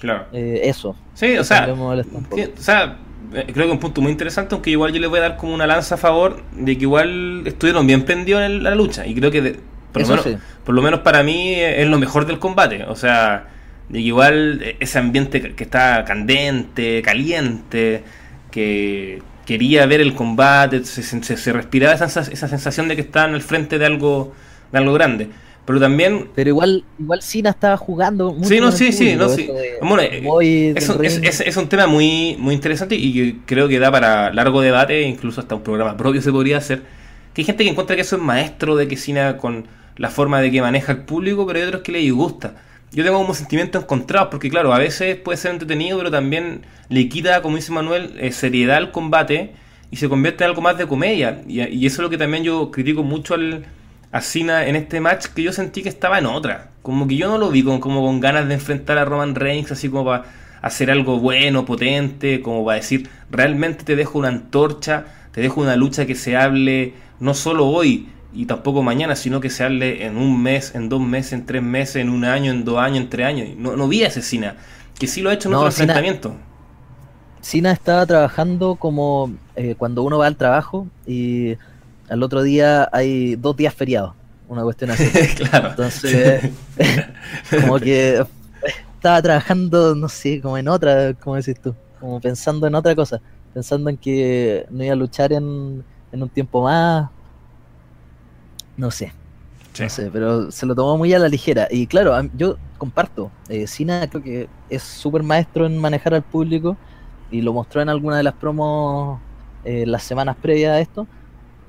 Claro. 0.00 0.26
Eh, 0.32 0.60
eso. 0.64 0.96
Sí, 1.14 1.36
o 1.38 1.44
sea, 1.44 1.66
sí, 1.66 2.42
o 2.42 2.56
sea, 2.56 2.98
eh, 3.32 3.46
creo 3.52 3.66
que 3.66 3.72
un 3.72 3.78
punto 3.78 4.00
muy 4.00 4.12
interesante, 4.12 4.54
aunque 4.54 4.70
igual 4.70 4.92
yo 4.92 5.00
les 5.00 5.10
voy 5.10 5.18
a 5.18 5.22
dar 5.22 5.36
como 5.36 5.54
una 5.54 5.66
lanza 5.66 5.96
a 5.96 5.98
favor 5.98 6.42
de 6.52 6.76
que 6.76 6.82
igual 6.82 7.42
estuvieron 7.46 7.86
bien 7.86 8.04
prendidos 8.04 8.42
en 8.42 8.62
la 8.62 8.74
lucha. 8.74 9.06
Y 9.06 9.14
creo 9.14 9.30
que, 9.30 9.42
de, 9.42 9.60
por, 9.94 10.02
lo 10.02 10.08
menos, 10.08 10.24
sí. 10.24 10.36
por 10.64 10.74
lo 10.74 10.82
menos 10.82 11.00
para 11.00 11.22
mí, 11.22 11.54
es 11.54 11.88
lo 11.88 11.98
mejor 11.98 12.26
del 12.26 12.38
combate. 12.38 12.84
O 12.84 12.96
sea, 12.96 13.46
de 13.88 14.00
igual 14.00 14.62
ese 14.80 14.98
ambiente 14.98 15.54
que 15.54 15.64
está 15.64 16.04
candente, 16.04 17.00
caliente, 17.02 18.02
que 18.50 19.22
quería 19.46 19.86
ver 19.86 20.00
el 20.00 20.14
combate, 20.14 20.84
se, 20.84 21.02
se, 21.02 21.36
se 21.36 21.52
respiraba 21.52 21.94
esa, 21.94 22.20
esa 22.20 22.48
sensación 22.48 22.88
de 22.88 22.96
que 22.96 23.02
estaban 23.02 23.34
al 23.34 23.42
frente 23.42 23.78
de 23.78 23.86
algo, 23.86 24.34
de 24.72 24.78
algo 24.78 24.92
grande 24.92 25.28
pero 25.64 25.80
también 25.80 26.28
pero 26.34 26.50
igual 26.50 26.84
igual 26.98 27.22
Cena 27.22 27.50
estaba 27.50 27.76
jugando 27.76 28.32
mucho 28.32 28.48
sí 28.48 28.60
no 28.60 28.70
sí 28.70 28.92
sí 28.92 29.16
no 29.16 29.28
sí 29.28 29.48
bueno, 29.80 30.02
es, 30.02 30.88
un, 30.88 31.04
es, 31.04 31.20
es, 31.22 31.40
es, 31.40 31.56
un 31.56 31.68
tema 31.68 31.86
muy 31.86 32.36
muy 32.38 32.54
interesante 32.54 32.96
y 32.96 33.40
creo 33.46 33.66
que 33.68 33.78
da 33.78 33.90
para 33.90 34.32
largo 34.32 34.60
debate 34.60 35.02
incluso 35.02 35.40
hasta 35.40 35.54
un 35.54 35.62
programa 35.62 35.96
propio 35.96 36.20
se 36.20 36.30
podría 36.30 36.58
hacer 36.58 36.82
que 37.32 37.40
hay 37.40 37.46
gente 37.46 37.64
que 37.64 37.70
encuentra 37.70 37.96
que 37.96 38.02
eso 38.02 38.16
es 38.16 38.22
maestro 38.22 38.76
de 38.76 38.88
que 38.88 38.96
Cena 38.96 39.38
con 39.38 39.66
la 39.96 40.10
forma 40.10 40.40
de 40.40 40.50
que 40.50 40.60
maneja 40.60 40.92
el 40.92 40.98
público 40.98 41.46
pero 41.46 41.58
hay 41.58 41.66
otros 41.66 41.82
que 41.82 41.92
le 41.92 41.98
disgusta 41.98 42.54
yo 42.92 43.02
tengo 43.02 43.18
como 43.18 43.34
sentimientos 43.34 43.82
encontrados 43.82 44.28
porque 44.30 44.50
claro 44.50 44.72
a 44.72 44.78
veces 44.78 45.16
puede 45.16 45.36
ser 45.36 45.52
entretenido 45.52 45.98
pero 45.98 46.10
también 46.10 46.62
le 46.88 47.08
quita 47.08 47.42
como 47.42 47.56
dice 47.56 47.72
Manuel 47.72 48.14
eh, 48.18 48.32
seriedad 48.32 48.76
al 48.76 48.92
combate 48.92 49.52
y 49.90 49.96
se 49.96 50.08
convierte 50.08 50.44
en 50.44 50.50
algo 50.50 50.62
más 50.62 50.78
de 50.78 50.86
comedia 50.86 51.42
y, 51.46 51.60
y 51.62 51.86
eso 51.86 51.96
es 51.96 52.02
lo 52.02 52.10
que 52.10 52.18
también 52.18 52.44
yo 52.44 52.70
critico 52.70 53.02
mucho 53.02 53.34
al 53.34 53.64
a 54.14 54.20
Cena 54.20 54.68
en 54.68 54.76
este 54.76 55.00
match 55.00 55.26
que 55.26 55.42
yo 55.42 55.52
sentí 55.52 55.82
que 55.82 55.88
estaba 55.88 56.20
en 56.20 56.26
otra. 56.26 56.70
Como 56.82 57.08
que 57.08 57.16
yo 57.16 57.26
no 57.26 57.36
lo 57.36 57.50
vi 57.50 57.64
con, 57.64 57.80
como 57.80 58.00
con 58.06 58.20
ganas 58.20 58.46
de 58.46 58.54
enfrentar 58.54 58.96
a 58.96 59.04
Roman 59.04 59.34
Reigns, 59.34 59.72
así 59.72 59.88
como 59.88 60.04
para 60.04 60.26
hacer 60.62 60.88
algo 60.88 61.18
bueno, 61.18 61.64
potente, 61.64 62.40
como 62.40 62.64
para 62.64 62.76
decir, 62.76 63.08
realmente 63.28 63.82
te 63.82 63.96
dejo 63.96 64.20
una 64.20 64.28
antorcha, 64.28 65.06
te 65.32 65.40
dejo 65.40 65.60
una 65.60 65.74
lucha 65.74 66.06
que 66.06 66.14
se 66.14 66.36
hable 66.36 66.94
no 67.18 67.34
solo 67.34 67.66
hoy 67.66 68.06
y 68.34 68.46
tampoco 68.46 68.82
mañana, 68.82 69.14
sino 69.14 69.40
que 69.40 69.48
se 69.48 69.64
hable 69.64 70.04
en 70.04 70.16
un 70.16 70.42
mes, 70.42 70.74
en 70.74 70.88
dos 70.88 71.00
meses, 71.00 71.34
en 71.34 71.46
tres 71.46 71.62
meses, 71.62 71.96
en 71.96 72.10
un 72.10 72.24
año, 72.24 72.50
en 72.50 72.64
dos 72.64 72.78
años, 72.78 72.98
en 72.98 73.08
tres 73.08 73.26
años. 73.26 73.48
No, 73.56 73.76
no 73.76 73.86
vi 73.88 74.02
a 74.02 74.08
ese 74.08 74.22
Cena, 74.22 74.56
que 74.98 75.06
sí 75.06 75.22
lo 75.22 75.30
ha 75.30 75.34
hecho 75.34 75.48
en 75.48 75.52
no, 75.52 75.60
otro 75.60 75.70
Cena, 75.70 75.92
enfrentamiento. 75.92 76.36
Cena 77.40 77.72
estaba 77.72 78.04
trabajando 78.06 78.74
como 78.74 79.32
eh, 79.54 79.76
cuando 79.76 80.02
uno 80.02 80.18
va 80.18 80.26
al 80.26 80.36
trabajo 80.36 80.88
y 81.06 81.56
al 82.08 82.22
otro 82.22 82.42
día 82.42 82.88
hay 82.92 83.36
dos 83.36 83.56
días 83.56 83.72
feriados, 83.72 84.14
una 84.48 84.62
cuestión 84.62 84.90
así. 84.90 85.08
claro. 85.36 85.70
Entonces, 85.70 86.50
como 87.60 87.78
que 87.78 88.24
estaba 88.96 89.22
trabajando, 89.22 89.94
no 89.94 90.08
sé, 90.08 90.40
como 90.40 90.58
en 90.58 90.66
otra, 90.66 91.14
como 91.14 91.36
decís 91.36 91.60
tú, 91.60 91.74
como 92.00 92.20
pensando 92.20 92.66
en 92.66 92.74
otra 92.74 92.96
cosa, 92.96 93.20
pensando 93.52 93.90
en 93.90 93.96
que 93.96 94.66
no 94.70 94.82
iba 94.82 94.94
a 94.94 94.96
luchar 94.96 95.32
en, 95.32 95.84
en 96.10 96.22
un 96.22 96.28
tiempo 96.28 96.62
más, 96.62 97.10
no 98.76 98.90
sé. 98.90 99.12
Sí. 99.72 99.82
No 99.82 99.88
sé, 99.88 100.10
pero 100.12 100.50
se 100.50 100.66
lo 100.66 100.74
tomó 100.74 100.96
muy 100.96 101.12
a 101.12 101.18
la 101.18 101.28
ligera. 101.28 101.66
Y 101.70 101.86
claro, 101.86 102.14
yo 102.36 102.56
comparto. 102.78 103.30
Eh, 103.48 103.66
creo 103.76 104.22
que 104.22 104.48
es 104.70 104.82
súper 104.82 105.22
maestro 105.22 105.66
en 105.66 105.78
manejar 105.78 106.14
al 106.14 106.22
público 106.22 106.76
y 107.30 107.40
lo 107.40 107.52
mostró 107.52 107.82
en 107.82 107.88
alguna 107.88 108.16
de 108.16 108.22
las 108.22 108.34
promos 108.34 109.20
eh, 109.64 109.84
las 109.86 110.02
semanas 110.02 110.36
previas 110.40 110.72
a 110.72 110.80
esto 110.80 111.06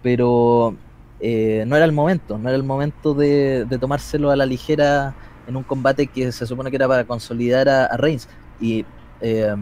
pero 0.06 0.76
eh, 1.20 1.63
no 1.65 1.76
era 1.76 1.84
el 1.84 1.91
momento, 1.91 2.38
no 2.38 2.48
era 2.48 2.56
el 2.56 2.62
momento 2.62 3.15
de, 3.15 3.65
de, 3.65 3.80
tomárselo 3.80 4.30
a 4.30 4.36
la 4.36 4.46
ligera 4.46 5.15
en 5.48 5.56
un 5.56 5.63
combate 5.63 6.06
que 6.06 6.32
se 6.32 6.46
supone 6.46 6.70
que 6.70 6.76
era 6.76 6.88
para 6.88 7.06
consolidar 7.06 7.68
a, 7.68 7.86
a 7.86 7.98
Reigns. 7.98 8.30
Y 8.62 8.86
eh, 9.20 9.56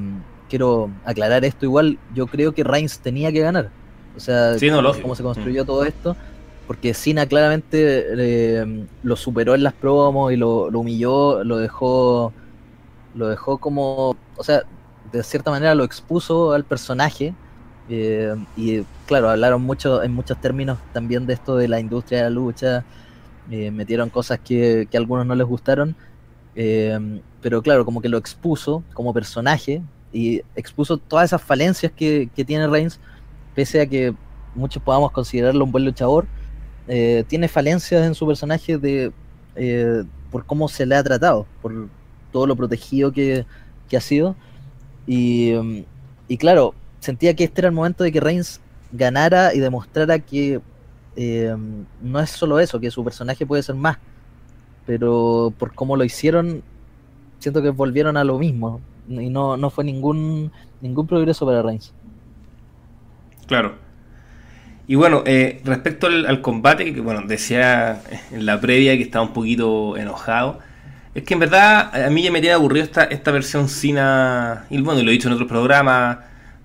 quiero 0.49 0.91
aclarar 1.05 1.45
esto 1.45 1.65
igual, 1.65 1.97
yo 2.13 2.27
creo 2.27 2.51
que 2.51 2.65
Reigns 2.65 2.99
tenía 2.99 3.31
que 3.31 3.39
ganar. 3.39 3.69
O 4.17 4.19
sea, 4.19 4.59
sí, 4.59 4.69
no, 4.69 4.83
cómo 5.01 5.15
se 5.15 5.23
construyó 5.23 5.63
mm. 5.63 5.65
todo 5.65 5.85
esto, 5.85 6.17
porque 6.67 6.93
Cena 6.93 7.25
claramente 7.25 8.05
eh, 8.17 8.85
lo 9.03 9.15
superó 9.15 9.55
en 9.55 9.63
las 9.63 9.73
promos 9.73 10.31
y 10.31 10.37
lo, 10.37 10.67
humilló, 10.67 11.43
lo 11.43 11.57
dejó, 11.57 12.31
lo 13.15 13.27
dejó 13.27 13.57
como, 13.57 14.15
o 14.37 14.43
sea, 14.43 14.63
de 15.11 15.23
cierta 15.23 15.51
manera 15.51 15.75
lo 15.75 15.83
expuso 15.83 16.53
al 16.53 16.63
personaje 16.63 17.33
eh, 17.89 18.33
y 18.55 18.83
claro, 19.05 19.29
hablaron 19.29 19.61
mucho 19.61 20.03
en 20.03 20.13
muchos 20.13 20.39
términos 20.39 20.79
también 20.93 21.25
de 21.25 21.33
esto 21.33 21.57
de 21.57 21.67
la 21.67 21.79
industria 21.79 22.19
de 22.19 22.23
la 22.25 22.29
lucha, 22.29 22.85
eh, 23.51 23.69
metieron 23.69 24.09
cosas 24.09 24.39
que, 24.39 24.87
que, 24.89 24.97
a 24.97 24.99
algunos 25.01 25.25
no 25.25 25.35
les 25.35 25.45
gustaron, 25.45 25.95
pero 27.41 27.61
claro, 27.61 27.83
como 27.83 27.99
que 27.99 28.09
lo 28.09 28.17
expuso 28.17 28.83
como 28.93 29.13
personaje 29.13 29.81
y 30.13 30.41
expuso 30.55 30.97
todas 30.97 31.25
esas 31.25 31.41
falencias 31.41 31.91
que, 31.91 32.29
que 32.33 32.45
tiene 32.45 32.67
Reigns, 32.67 32.99
pese 33.53 33.81
a 33.81 33.87
que 33.87 34.13
muchos 34.55 34.81
podamos 34.81 35.11
considerarlo 35.11 35.65
un 35.65 35.71
buen 35.71 35.83
luchador, 35.83 36.25
eh, 36.87 37.23
tiene 37.27 37.47
falencias 37.47 38.05
en 38.05 38.15
su 38.15 38.25
personaje 38.27 38.77
de 38.77 39.11
por 40.31 40.45
cómo 40.45 40.67
se 40.67 40.85
le 40.85 40.95
ha 40.95 41.03
tratado, 41.03 41.45
por, 41.61 41.89
todo 42.33 42.47
lo 42.47 42.57
protegido 42.57 43.13
que, 43.13 43.45
que 43.87 43.95
ha 43.95 44.01
sido. 44.01 44.35
Y, 45.07 45.53
mm, 45.53 45.83
y, 46.27 46.37
claro, 46.37 46.73
sentía 46.99 47.33
que 47.35 47.45
este 47.45 47.61
era 47.61 47.69
el 47.69 47.75
momento 47.75 48.03
de 48.03 48.11
que 48.11 48.19
Reigns 48.19 48.59
ganara 48.91 49.53
y 49.53 49.59
demostrara 49.59 50.19
que 50.19 50.59
eh, 51.15 51.55
no 52.01 52.19
es 52.19 52.29
solo 52.31 52.59
eso, 52.59 52.79
que 52.79 52.91
su 52.91 53.03
personaje 53.03 53.45
puede 53.45 53.63
ser 53.63 53.75
más. 53.75 53.97
Pero 54.85 55.53
por 55.57 55.73
cómo 55.73 55.95
lo 55.95 56.03
hicieron, 56.03 56.63
siento 57.39 57.61
que 57.61 57.69
volvieron 57.69 58.17
a 58.17 58.23
lo 58.23 58.37
mismo. 58.37 58.81
Y 59.07 59.29
no, 59.29 59.55
no 59.55 59.69
fue 59.69 59.83
ningún, 59.83 60.51
ningún 60.81 61.07
progreso 61.07 61.45
para 61.45 61.61
Reigns. 61.61 61.93
Claro. 63.45 63.75
Y 64.85 64.95
bueno, 64.95 65.23
eh, 65.25 65.61
respecto 65.63 66.07
al, 66.07 66.41
combate, 66.41 66.93
que 66.93 66.99
bueno, 66.99 67.21
decía 67.25 68.01
en 68.31 68.45
la 68.45 68.59
previa 68.59 68.97
que 68.97 69.03
estaba 69.03 69.25
un 69.25 69.33
poquito 69.33 69.95
enojado. 69.95 70.59
Es 71.15 71.23
que 71.23 71.35
en 71.35 71.39
verdad 71.39 72.05
a 72.05 72.09
mí 72.09 72.23
ya 72.23 72.31
me 72.31 72.41
tiene 72.41 72.55
aburrido 72.55 72.83
esta, 72.83 73.03
esta 73.05 73.31
versión 73.31 73.69
Cina, 73.69 74.65
y 74.69 74.81
bueno, 74.81 75.01
lo 75.03 75.09
he 75.09 75.13
dicho 75.13 75.27
en 75.29 75.35
otros 75.35 75.47
programas, 75.47 76.17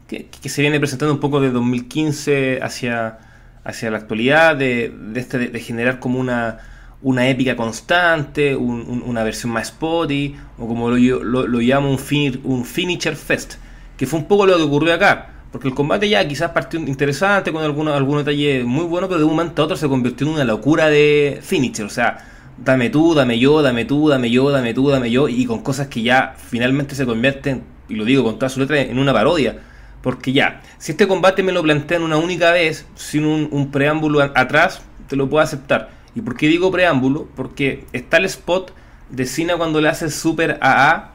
que, 0.09 0.27
se 0.49 0.63
viene 0.63 0.81
presentando 0.81 1.15
un 1.15 1.21
poco 1.21 1.41
de 1.41 1.51
2015 1.51 2.61
hacia, 2.63 3.19
hacia 3.63 3.91
la 3.91 3.99
actualidad, 3.99 4.57
de, 4.57 4.93
de, 5.13 5.21
este, 5.21 5.39
de, 5.39 5.61
generar 5.61 6.01
como 6.01 6.19
una, 6.19 6.59
una 7.03 7.29
épica 7.29 7.57
constante, 7.57 8.57
una 8.57 9.23
versión 9.23 9.53
más 9.53 9.69
spotty, 9.69 10.35
o 10.59 10.67
como 10.67 10.91
lo, 10.91 10.97
lo, 10.97 11.47
lo 11.47 11.61
llamo 11.61 11.91
un, 11.91 11.99
fin, 11.99 12.41
un 12.45 12.65
finisher 12.65 13.15
fest, 13.17 13.57
que 13.97 14.07
fue 14.07 14.19
un 14.19 14.27
poco 14.27 14.47
lo 14.47 14.57
que 14.57 14.63
ocurrió 14.63 14.95
acá 14.95 15.38
porque 15.51 15.69
el 15.69 15.75
combate 15.75 16.09
ya 16.09 16.27
quizás 16.29 16.51
partió 16.51 16.79
interesante 16.79 17.53
con 17.53 17.65
algunos 17.65 17.97
algún 17.97 18.19
detalle 18.19 18.65
muy 18.65 18.85
bueno, 18.85 19.09
pero 19.09 19.19
de 19.19 19.25
un 19.25 19.31
momento 19.31 19.63
a 19.63 19.65
otro 19.65 19.77
se 19.77 19.89
convirtió 19.89 20.27
en 20.27 20.35
una 20.35 20.45
locura 20.45 20.91
de 20.91 21.39
finisher. 21.43 21.87
O 21.87 21.91
sea, 21.91 22.19
dame 22.59 22.91
tú, 22.91 23.15
dame 23.15 23.39
yo, 23.39 23.63
dame 23.63 23.85
tú, 23.87 24.09
dame 24.09 24.31
yo, 24.31 24.51
dame 24.51 24.75
tú, 24.75 24.91
dame 24.91 25.11
yo, 25.11 25.29
y 25.29 25.47
con 25.47 25.63
cosas 25.63 25.89
que 25.89 26.03
ya 26.03 26.35
finalmente 26.37 26.95
se 26.95 27.07
convierten, 27.07 27.65
y 27.89 27.95
lo 27.95 28.05
digo 28.05 28.25
con 28.25 28.39
toda 28.39 28.51
su 28.51 28.61
letra, 28.61 28.81
en 28.81 28.99
una 28.99 29.13
parodia. 29.13 29.61
Porque 30.03 30.33
ya, 30.33 30.61
si 30.79 30.93
este 30.93 31.09
combate 31.09 31.43
me 31.43 31.53
lo 31.53 31.63
plantean 31.63 32.03
una 32.03 32.19
única 32.19 32.53
vez, 32.53 32.87
sin 32.95 33.25
un, 33.25 33.71
preámbulo 33.71 34.21
atrás, 34.21 34.83
te 35.09 35.17
lo 35.17 35.31
puedo 35.31 35.43
aceptar. 35.43 35.91
¿Y 36.15 36.21
por 36.21 36.37
qué 36.37 36.47
digo 36.47 36.71
preámbulo? 36.71 37.27
Porque 37.35 37.87
está 37.93 38.19
el 38.19 38.27
spot 38.27 38.73
de 39.11 39.25
Cena 39.25 39.57
cuando 39.57 39.81
le 39.81 39.89
hace 39.89 40.11
super 40.11 40.59
AA 40.61 41.13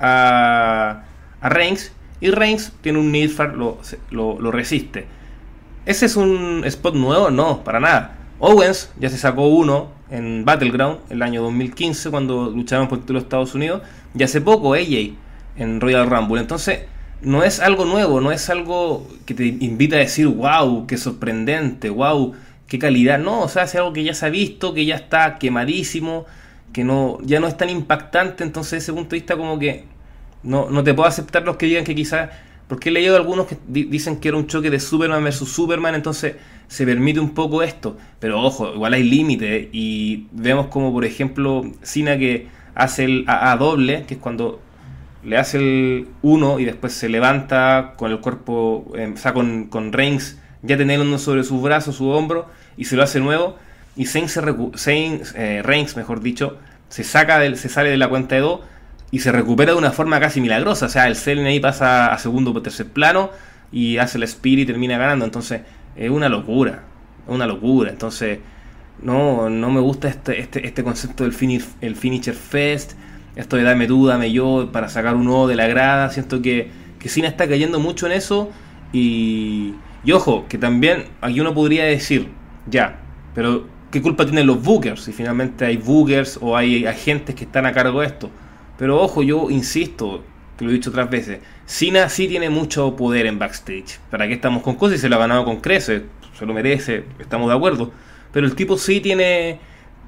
a, 0.00 1.04
a 1.40 1.48
Reigns 1.48 1.92
y 2.20 2.30
Reigns 2.30 2.72
tiene 2.82 2.98
un 2.98 3.10
Nilfar, 3.12 3.54
lo, 3.54 3.78
lo, 4.10 4.50
resiste. 4.50 5.06
¿Ese 5.86 6.06
es 6.06 6.16
un 6.16 6.62
spot 6.66 6.94
nuevo? 6.94 7.30
No, 7.30 7.64
para 7.64 7.80
nada. 7.80 8.18
Owens 8.38 8.90
ya 8.98 9.08
se 9.08 9.18
sacó 9.18 9.48
uno 9.48 9.88
en 10.10 10.44
Battleground 10.44 10.98
el 11.08 11.22
año 11.22 11.42
2015 11.42 12.10
cuando 12.10 12.50
lucharon 12.50 12.88
por 12.88 12.98
el 12.98 13.02
título 13.02 13.20
de 13.20 13.24
Estados 13.24 13.54
Unidos. 13.54 13.82
Y 14.14 14.22
hace 14.22 14.40
poco 14.40 14.74
AJ 14.74 15.14
en 15.56 15.80
Royal 15.80 16.08
Rumble. 16.08 16.40
Entonces, 16.40 16.80
no 17.22 17.42
es 17.42 17.60
algo 17.60 17.84
nuevo, 17.84 18.20
no 18.20 18.32
es 18.32 18.50
algo 18.50 19.06
que 19.26 19.34
te 19.34 19.46
invita 19.46 19.96
a 19.96 20.00
decir, 20.00 20.26
wow, 20.26 20.86
qué 20.86 20.96
sorprendente, 20.96 21.88
wow, 21.90 22.34
qué 22.66 22.78
calidad. 22.78 23.18
No, 23.18 23.42
o 23.42 23.48
sea, 23.48 23.64
es 23.64 23.74
algo 23.74 23.92
que 23.92 24.04
ya 24.04 24.14
se 24.14 24.26
ha 24.26 24.30
visto, 24.30 24.74
que 24.74 24.84
ya 24.84 24.96
está 24.96 25.38
quemadísimo, 25.38 26.26
que 26.72 26.84
no, 26.84 27.18
ya 27.22 27.40
no 27.40 27.46
es 27.46 27.56
tan 27.56 27.70
impactante. 27.70 28.44
Entonces, 28.44 28.72
desde 28.72 28.84
ese 28.84 28.92
punto 28.92 29.10
de 29.10 29.20
vista, 29.20 29.36
como 29.36 29.58
que 29.58 29.86
no, 30.42 30.70
no 30.70 30.82
te 30.84 30.94
puedo 30.94 31.08
aceptar 31.08 31.42
los 31.42 31.56
que 31.56 31.66
digan 31.66 31.84
que 31.84 31.94
quizás. 31.94 32.30
Porque 32.68 32.90
he 32.90 32.92
leído 32.92 33.16
algunos 33.16 33.48
que 33.48 33.58
dicen 33.66 34.20
que 34.20 34.28
era 34.28 34.36
un 34.36 34.46
choque 34.46 34.70
de 34.70 34.78
Superman 34.78 35.24
versus 35.24 35.50
Superman, 35.50 35.96
entonces 35.96 36.36
se 36.68 36.86
permite 36.86 37.18
un 37.18 37.30
poco 37.30 37.64
esto. 37.64 37.96
Pero 38.20 38.40
ojo, 38.40 38.72
igual 38.72 38.94
hay 38.94 39.02
límite. 39.02 39.68
Y 39.72 40.28
vemos 40.30 40.68
como, 40.68 40.92
por 40.92 41.04
ejemplo, 41.04 41.64
Cena 41.82 42.16
que 42.16 42.46
hace 42.76 43.04
el 43.04 43.24
AA 43.26 43.56
doble, 43.56 44.04
que 44.06 44.14
es 44.14 44.20
cuando 44.20 44.60
le 45.24 45.36
hace 45.36 45.58
el 45.58 46.08
1 46.22 46.60
y 46.60 46.64
después 46.64 46.92
se 46.92 47.08
levanta 47.08 47.94
con 47.96 48.12
el 48.12 48.20
cuerpo, 48.20 48.92
eh, 48.96 49.12
o 49.12 49.16
sea, 49.16 49.34
con, 49.34 49.64
con 49.66 49.92
Reigns 49.92 50.38
ya 50.62 50.76
teniendo 50.76 51.18
sobre 51.18 51.42
sus 51.42 51.60
brazos, 51.60 51.96
su 51.96 52.08
hombro, 52.08 52.46
y 52.76 52.84
se 52.84 52.96
lo 52.96 53.02
hace 53.02 53.18
nuevo. 53.18 53.56
Y 53.96 54.06
se 54.06 54.24
eh, 54.24 55.62
Reigns, 55.64 55.96
mejor 55.96 56.20
dicho, 56.20 56.56
se 56.88 57.02
saca 57.02 57.38
del, 57.38 57.56
se 57.56 57.68
sale 57.68 57.90
de 57.90 57.96
la 57.96 58.08
cuenta 58.08 58.36
de 58.36 58.42
2 58.42 58.60
y 59.10 59.18
se 59.20 59.32
recupera 59.32 59.72
de 59.72 59.78
una 59.78 59.90
forma 59.90 60.20
casi 60.20 60.40
milagrosa. 60.40 60.86
O 60.86 60.88
sea, 60.88 61.08
el 61.08 61.16
Selene 61.16 61.48
ahí 61.48 61.60
pasa 61.60 62.12
a 62.12 62.18
segundo 62.18 62.52
o 62.52 62.62
tercer 62.62 62.86
plano 62.86 63.30
y 63.72 63.98
hace 63.98 64.18
el 64.18 64.24
Spirit 64.24 64.64
y 64.64 64.66
termina 64.66 64.98
ganando. 64.98 65.24
Entonces, 65.24 65.62
es 65.96 66.10
una 66.10 66.28
locura. 66.28 66.84
Es 67.26 67.34
una 67.34 67.46
locura. 67.46 67.90
Entonces, 67.90 68.38
no, 69.02 69.50
no 69.50 69.70
me 69.70 69.80
gusta 69.80 70.08
este, 70.08 70.40
este, 70.40 70.66
este 70.66 70.84
concepto 70.84 71.24
del 71.24 71.32
finish, 71.32 71.64
el 71.80 71.96
Finisher 71.96 72.34
Fest. 72.34 72.92
Esto 73.36 73.56
de 73.56 73.62
dame 73.62 73.86
tú, 73.86 74.06
dame 74.06 74.32
yo 74.32 74.70
para 74.72 74.88
sacar 74.88 75.16
un 75.16 75.28
O 75.28 75.48
de 75.48 75.56
la 75.56 75.66
grada. 75.66 76.10
Siento 76.10 76.42
que, 76.42 76.70
que 76.98 77.08
Cine 77.08 77.28
está 77.28 77.48
cayendo 77.48 77.80
mucho 77.80 78.06
en 78.06 78.12
eso. 78.12 78.50
Y, 78.92 79.74
y 80.04 80.12
ojo, 80.12 80.46
que 80.48 80.58
también 80.58 81.06
aquí 81.20 81.40
uno 81.40 81.54
podría 81.54 81.84
decir, 81.84 82.28
ya, 82.68 83.00
pero 83.34 83.66
¿qué 83.90 84.02
culpa 84.02 84.24
tienen 84.24 84.46
los 84.46 84.62
bookers? 84.62 85.02
Si 85.02 85.12
finalmente 85.12 85.64
hay 85.64 85.76
bookers 85.76 86.38
o 86.40 86.56
hay 86.56 86.86
agentes 86.86 87.34
que 87.34 87.44
están 87.44 87.66
a 87.66 87.72
cargo 87.72 88.00
de 88.00 88.06
esto. 88.06 88.30
Pero 88.80 88.98
ojo, 88.98 89.22
yo 89.22 89.50
insisto, 89.50 90.24
que 90.56 90.64
lo 90.64 90.70
he 90.70 90.72
dicho 90.72 90.88
otras 90.88 91.10
veces, 91.10 91.40
Cena 91.66 92.08
sí 92.08 92.26
tiene 92.26 92.48
mucho 92.48 92.96
poder 92.96 93.26
en 93.26 93.38
backstage. 93.38 94.00
¿Para 94.10 94.26
qué 94.26 94.32
estamos 94.32 94.62
con 94.62 94.76
cosas? 94.76 94.96
Y 94.96 95.00
se 95.02 95.10
lo 95.10 95.16
ha 95.16 95.18
ganado 95.18 95.44
con 95.44 95.60
creces, 95.60 96.04
se 96.38 96.46
lo 96.46 96.54
merece, 96.54 97.04
estamos 97.18 97.50
de 97.50 97.56
acuerdo. 97.56 97.92
Pero 98.32 98.46
el 98.46 98.54
tipo 98.54 98.78
sí 98.78 99.00
tiene 99.00 99.60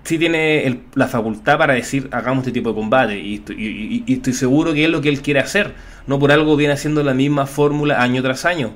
sí 0.04 0.18
tiene 0.18 0.84
la 0.94 1.06
facultad 1.06 1.58
para 1.58 1.74
decir 1.74 2.08
hagamos 2.12 2.46
este 2.46 2.52
tipo 2.52 2.70
de 2.70 2.74
combate 2.74 3.18
y, 3.18 4.04
estoy 4.08 4.32
seguro 4.32 4.72
que 4.72 4.84
es 4.84 4.90
lo 4.90 5.02
que 5.02 5.10
él 5.10 5.20
quiere 5.20 5.40
hacer. 5.40 5.74
No 6.06 6.18
por 6.18 6.32
algo 6.32 6.56
viene 6.56 6.72
haciendo 6.72 7.02
la 7.02 7.12
misma 7.12 7.44
fórmula 7.44 8.00
año 8.00 8.22
tras 8.22 8.46
año. 8.46 8.72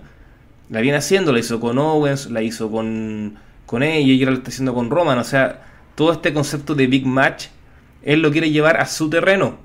La 0.68 0.82
viene 0.82 0.98
haciendo, 0.98 1.32
la 1.32 1.38
hizo 1.38 1.58
con 1.58 1.78
Owens, 1.78 2.30
la 2.30 2.42
hizo 2.42 2.70
con, 2.70 3.38
con 3.64 3.82
ella 3.82 4.12
y 4.12 4.20
ahora 4.20 4.32
la 4.32 4.38
está 4.38 4.50
haciendo 4.50 4.74
con 4.74 4.90
Roman. 4.90 5.18
O 5.18 5.24
sea, 5.24 5.64
todo 5.94 6.12
este 6.12 6.34
concepto 6.34 6.74
de 6.74 6.86
Big 6.86 7.06
Match, 7.06 7.46
él 8.02 8.20
lo 8.20 8.30
quiere 8.30 8.50
llevar 8.50 8.76
a 8.76 8.84
su 8.84 9.08
terreno. 9.08 9.64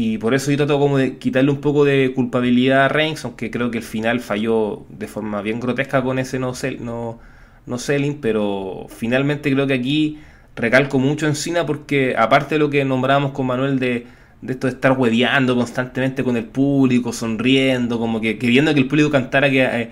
Y 0.00 0.18
por 0.18 0.32
eso 0.32 0.52
yo 0.52 0.56
trato 0.58 0.78
como 0.78 0.96
de 0.96 1.18
quitarle 1.18 1.50
un 1.50 1.60
poco 1.60 1.84
de 1.84 2.12
culpabilidad 2.14 2.84
a 2.84 2.88
Reigns, 2.88 3.24
aunque 3.24 3.50
creo 3.50 3.72
que 3.72 3.78
el 3.78 3.84
final 3.84 4.20
falló 4.20 4.86
de 4.90 5.08
forma 5.08 5.42
bien 5.42 5.58
grotesca 5.58 6.04
con 6.04 6.20
ese 6.20 6.38
no, 6.38 6.52
no, 6.78 7.18
no 7.66 7.78
selling, 7.78 8.20
pero 8.20 8.86
finalmente 8.88 9.50
creo 9.50 9.66
que 9.66 9.74
aquí 9.74 10.18
recalco 10.54 11.00
mucho 11.00 11.26
en 11.26 11.34
Cena 11.34 11.66
porque 11.66 12.14
aparte 12.16 12.54
de 12.54 12.58
lo 12.60 12.70
que 12.70 12.84
nombrábamos 12.84 13.32
con 13.32 13.46
Manuel 13.48 13.80
de, 13.80 14.06
de 14.40 14.52
esto 14.52 14.68
de 14.68 14.74
estar 14.74 14.92
hueveando 14.92 15.56
constantemente 15.56 16.22
con 16.22 16.36
el 16.36 16.44
público, 16.44 17.12
sonriendo, 17.12 17.98
como 17.98 18.20
que 18.20 18.38
queriendo 18.38 18.72
que 18.74 18.78
el 18.78 18.86
público 18.86 19.10
cantara 19.10 19.50
que 19.50 19.64
eh, 19.64 19.90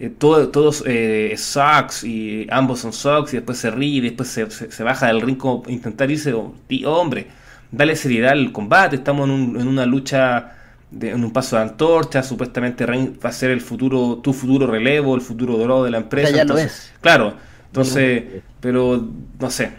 eh, 0.00 0.10
todo, 0.10 0.50
todos 0.50 0.84
eh, 0.86 1.34
sucks 1.38 2.04
y 2.04 2.46
ambos 2.50 2.80
son 2.80 2.92
sucks 2.92 3.32
y 3.32 3.38
después 3.38 3.56
se 3.56 3.70
ríe 3.70 3.96
y 3.96 4.00
después 4.00 4.28
se, 4.28 4.50
se, 4.50 4.82
baja 4.84 5.06
del 5.06 5.22
ring 5.22 5.38
como 5.38 5.62
intentar 5.68 6.10
irse, 6.10 6.34
oh, 6.34 6.54
tío, 6.66 6.92
hombre 6.92 7.45
dale 7.70 7.96
seriedad 7.96 8.32
al 8.32 8.52
combate, 8.52 8.96
estamos 8.96 9.28
en, 9.28 9.60
en 9.60 9.68
una 9.68 9.86
lucha, 9.86 10.52
de, 10.90 11.10
en 11.10 11.24
un 11.24 11.32
paso 11.32 11.56
de 11.56 11.62
antorcha, 11.62 12.22
supuestamente 12.22 12.86
va 12.86 13.28
a 13.28 13.32
ser 13.32 13.50
el 13.50 13.60
futuro, 13.60 14.18
tu 14.22 14.32
futuro 14.32 14.66
relevo, 14.66 15.14
el 15.14 15.20
futuro 15.20 15.56
dorado 15.56 15.84
de 15.84 15.90
la 15.90 15.98
empresa. 15.98 16.30
ya 16.30 16.44
lo 16.44 16.56
es. 16.56 16.92
Claro, 17.00 17.34
entonces, 17.66 18.24
pero 18.60 19.08
no 19.38 19.50
sé, 19.50 19.72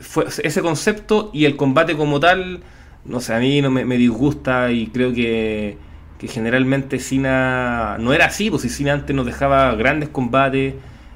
fue 0.00 0.26
ese 0.42 0.60
concepto 0.60 1.30
y 1.32 1.44
el 1.44 1.56
combate 1.56 1.96
como 1.96 2.20
tal, 2.20 2.60
no 3.04 3.20
sé, 3.20 3.34
a 3.34 3.38
mí 3.38 3.62
no 3.62 3.70
me, 3.70 3.96
disgusta 3.96 4.70
y 4.70 4.88
creo 4.88 5.12
que, 5.12 5.78
que 6.18 6.28
generalmente 6.28 6.98
Cena 6.98 7.96
no 7.98 8.12
era 8.12 8.26
así, 8.26 8.50
pues 8.50 8.62
si 8.62 8.68
Cena 8.68 8.92
antes 8.92 9.14
nos 9.16 9.24
dejaba 9.24 9.74
grandes 9.74 10.08
combates, 10.10 10.74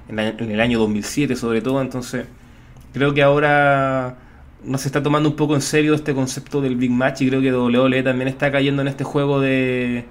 en, 0.09 0.19
en 0.19 0.51
el 0.51 0.61
año 0.61 0.79
2007 0.79 1.35
sobre 1.35 1.61
todo, 1.61 1.81
entonces 1.81 2.27
creo 2.93 3.15
que 3.15 3.23
ahora 3.23 4.17
no 4.67 4.79
se 4.79 4.89
está 4.89 5.03
tomando 5.03 5.29
un 5.29 5.37
poco 5.37 5.55
en 5.55 5.61
serio 5.61 5.95
este 5.95 6.15
concepto 6.15 6.61
del 6.61 6.77
Big 6.77 6.91
Match 6.91 7.23
y 7.23 7.29
creo 7.29 7.41
que 7.41 7.53
WWE 7.53 8.03
también 8.03 8.29
está 8.29 8.51
cayendo 8.51 8.83
en 8.83 8.89
este 8.89 9.05
juego 9.05 9.41
de, 9.41 10.05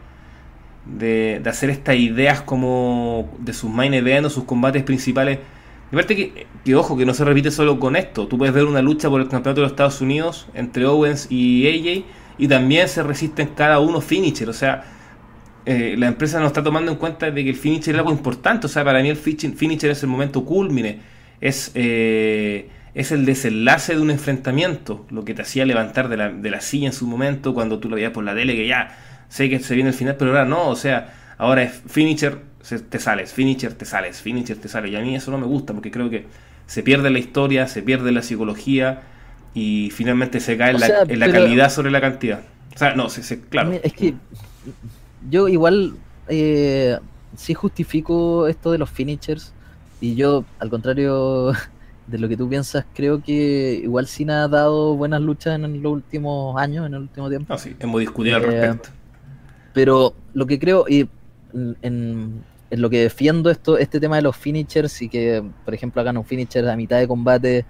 de, 0.86 1.42
hacer 1.46 1.70
estas 1.70 1.96
ideas 1.96 2.42
como 2.42 3.32
de 3.40 3.54
sus 3.54 3.70
main 3.70 3.94
events 3.94 4.28
o 4.28 4.30
sus 4.30 4.44
combates 4.44 4.84
principales. 4.84 5.40
Y 5.92 5.96
aparte 5.96 6.16
que, 6.16 6.48
que, 6.64 6.76
ojo, 6.76 6.98
que 6.98 7.06
no 7.06 7.14
se 7.14 7.24
repite 7.24 7.52
solo 7.52 7.80
con 7.80 7.96
esto. 7.96 8.28
Tú 8.28 8.38
puedes 8.38 8.54
ver 8.54 8.66
una 8.66 8.82
lucha 8.82 9.10
por 9.10 9.22
el 9.22 9.28
campeonato 9.28 9.62
de 9.62 9.66
los 9.66 9.72
Estados 9.72 10.02
Unidos 10.02 10.48
entre 10.54 10.86
Owens 10.86 11.28
y 11.30 11.68
AJ 11.68 12.06
y 12.38 12.48
también 12.48 12.88
se 12.88 13.04
resisten 13.04 13.50
cada 13.56 13.80
uno 13.80 14.02
finisher. 14.02 14.50
O 14.50 14.54
sea, 14.54 14.86
eh, 15.66 15.96
la 15.98 16.08
empresa 16.08 16.40
no 16.40 16.48
está 16.48 16.64
tomando 16.64 16.92
en 16.92 16.98
cuenta 16.98 17.30
de 17.30 17.44
que 17.44 17.50
el 17.50 17.56
finisher 17.56 17.96
es 17.96 18.00
algo 18.00 18.12
importante. 18.12 18.68
O 18.68 18.70
sea, 18.70 18.84
para 18.84 19.02
mí 19.02 19.10
el 19.10 19.18
finisher 19.18 19.92
es 19.92 20.04
el 20.04 20.10
momento 20.10 20.44
culmine. 20.46 21.00
Es... 21.42 21.72
Eh, 21.76 22.70
es 22.94 23.12
el 23.12 23.26
desenlace 23.26 23.96
de 23.96 24.02
un 24.02 24.12
enfrentamiento, 24.12 25.06
lo 25.10 25.26
que 25.26 25.34
te 25.34 25.42
hacía 25.42 25.66
levantar 25.66 26.10
de 26.10 26.18
la, 26.18 26.30
de 26.30 26.50
la 26.52 26.62
silla 26.62 26.88
en 26.88 26.94
su 26.94 27.08
momento 27.08 27.54
cuando 27.54 27.80
tú 27.80 27.90
lo 27.90 27.96
veías 27.96 28.12
por 28.12 28.24
la 28.24 28.36
tele, 28.36 28.56
que 28.56 28.68
ya 28.68 28.98
sé 29.30 29.50
que 29.50 29.60
se 29.60 29.76
viene 29.76 29.90
el 29.90 29.96
final, 29.96 30.16
pero 30.18 30.32
ahora 30.32 30.46
no, 30.46 30.70
o 30.70 30.76
sea, 30.76 31.14
ahora 31.38 31.64
es 31.64 31.82
finisher, 31.88 32.40
te 32.90 33.00
sales, 33.00 33.34
finisher, 33.34 33.74
te 33.74 33.86
sales, 33.86 34.22
finisher, 34.22 34.58
te 34.58 34.68
sales, 34.68 34.92
y 34.92 34.96
a 34.96 35.02
mí 35.02 35.16
eso 35.16 35.32
no 35.32 35.38
me 35.38 35.48
gusta 35.48 35.74
porque 35.74 35.92
creo 35.92 36.10
que 36.10 36.28
se 36.68 36.84
pierde 36.84 37.10
la 37.10 37.20
historia, 37.20 37.68
se 37.68 37.82
pierde 37.82 38.12
la 38.12 38.22
psicología, 38.22 39.02
y 39.56 39.92
finalmente 39.92 40.40
se 40.40 40.58
cae 40.58 40.72
en 40.72 40.80
la, 40.80 40.88
sea, 40.88 41.02
en 41.08 41.20
la 41.20 41.30
calidad 41.30 41.70
sobre 41.72 41.92
la 41.92 42.02
cantidad. 42.02 42.42
O 42.76 42.78
sea, 42.78 42.96
no, 42.96 43.10
se, 43.10 43.22
se- 43.24 43.42
claro. 43.42 43.72
Es 43.84 43.94
que 43.94 44.16
yo 45.30 45.48
igual 45.48 46.00
eh, 46.28 46.98
sí 47.36 47.54
justifico 47.54 48.48
esto 48.48 48.72
de 48.72 48.78
los 48.78 48.90
finishers 48.90 49.54
y 50.00 50.16
yo, 50.16 50.46
al 50.60 50.70
contrario 50.70 51.54
de 52.08 52.18
lo 52.18 52.28
que 52.28 52.36
tú 52.36 52.50
piensas, 52.50 52.86
creo 52.94 53.22
que 53.24 53.80
igual 53.84 54.08
Cena 54.08 54.44
ha 54.44 54.48
dado 54.48 54.96
buenas 54.96 55.22
luchas 55.22 55.56
en 55.56 55.82
los 55.82 55.92
últimos 55.92 56.56
años, 56.62 56.86
en 56.86 56.94
el 56.96 57.02
último 57.02 57.30
tiempo. 57.30 57.54
No, 57.54 57.58
sí, 57.58 57.76
hemos 57.80 58.00
discutido 58.02 58.36
al 58.38 58.44
Eh, 58.44 58.48
respecto. 58.48 58.90
Pero 59.74 60.14
lo 60.34 60.46
que 60.46 60.60
creo, 60.60 60.86
y 60.88 61.08
en, 61.54 62.44
en 62.70 62.82
lo 62.82 62.90
que 62.90 63.04
defiendo 63.04 63.50
esto, 63.50 63.78
este 63.78 64.00
tema 64.00 64.18
de 64.18 64.22
los 64.22 64.36
finishers 64.36 65.02
y 65.02 65.10
que, 65.10 65.44
por 65.64 65.74
ejemplo, 65.74 66.02
hagan 66.02 66.18
un 66.18 66.26
finisher 66.26 66.68
a 66.68 66.76
mitad 66.76 67.00
de 67.00 67.08
combate 67.08 67.66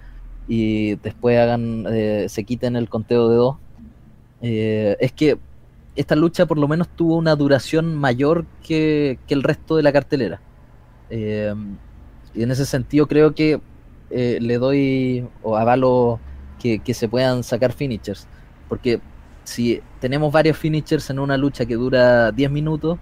y 0.48 0.96
después 0.96 1.38
hagan 1.38 1.86
eh, 1.88 2.26
se 2.28 2.44
quiten 2.44 2.76
el 2.76 2.88
conteo 2.88 3.28
de 3.28 3.36
dos, 3.36 3.56
eh, 4.42 4.96
es 5.00 5.12
que 5.12 5.38
esta 5.96 6.16
lucha 6.16 6.44
por 6.44 6.58
lo 6.58 6.66
menos 6.66 6.88
tuvo 6.88 7.16
una 7.16 7.36
duración 7.36 7.94
mayor 7.94 8.46
que, 8.66 9.18
que 9.28 9.34
el 9.34 9.42
resto 9.44 9.76
de 9.76 9.82
la 9.84 9.92
cartelera. 9.92 10.40
Y 11.08 12.42
en 12.42 12.50
ese 12.50 12.66
sentido 12.66 13.06
creo 13.06 13.32
que 13.34 13.60
eh, 14.14 14.38
le 14.40 14.58
doy 14.58 15.26
o 15.42 15.56
avalo 15.56 16.20
que, 16.58 16.78
que 16.78 16.94
se 16.94 17.08
puedan 17.08 17.42
sacar 17.42 17.72
finishers. 17.72 18.26
Porque 18.68 19.00
si 19.44 19.82
tenemos 20.00 20.32
varios 20.32 20.56
finishers 20.56 21.10
en 21.10 21.18
una 21.18 21.36
lucha 21.36 21.66
que 21.66 21.74
dura 21.74 22.32
10 22.32 22.50
minutos, 22.50 22.98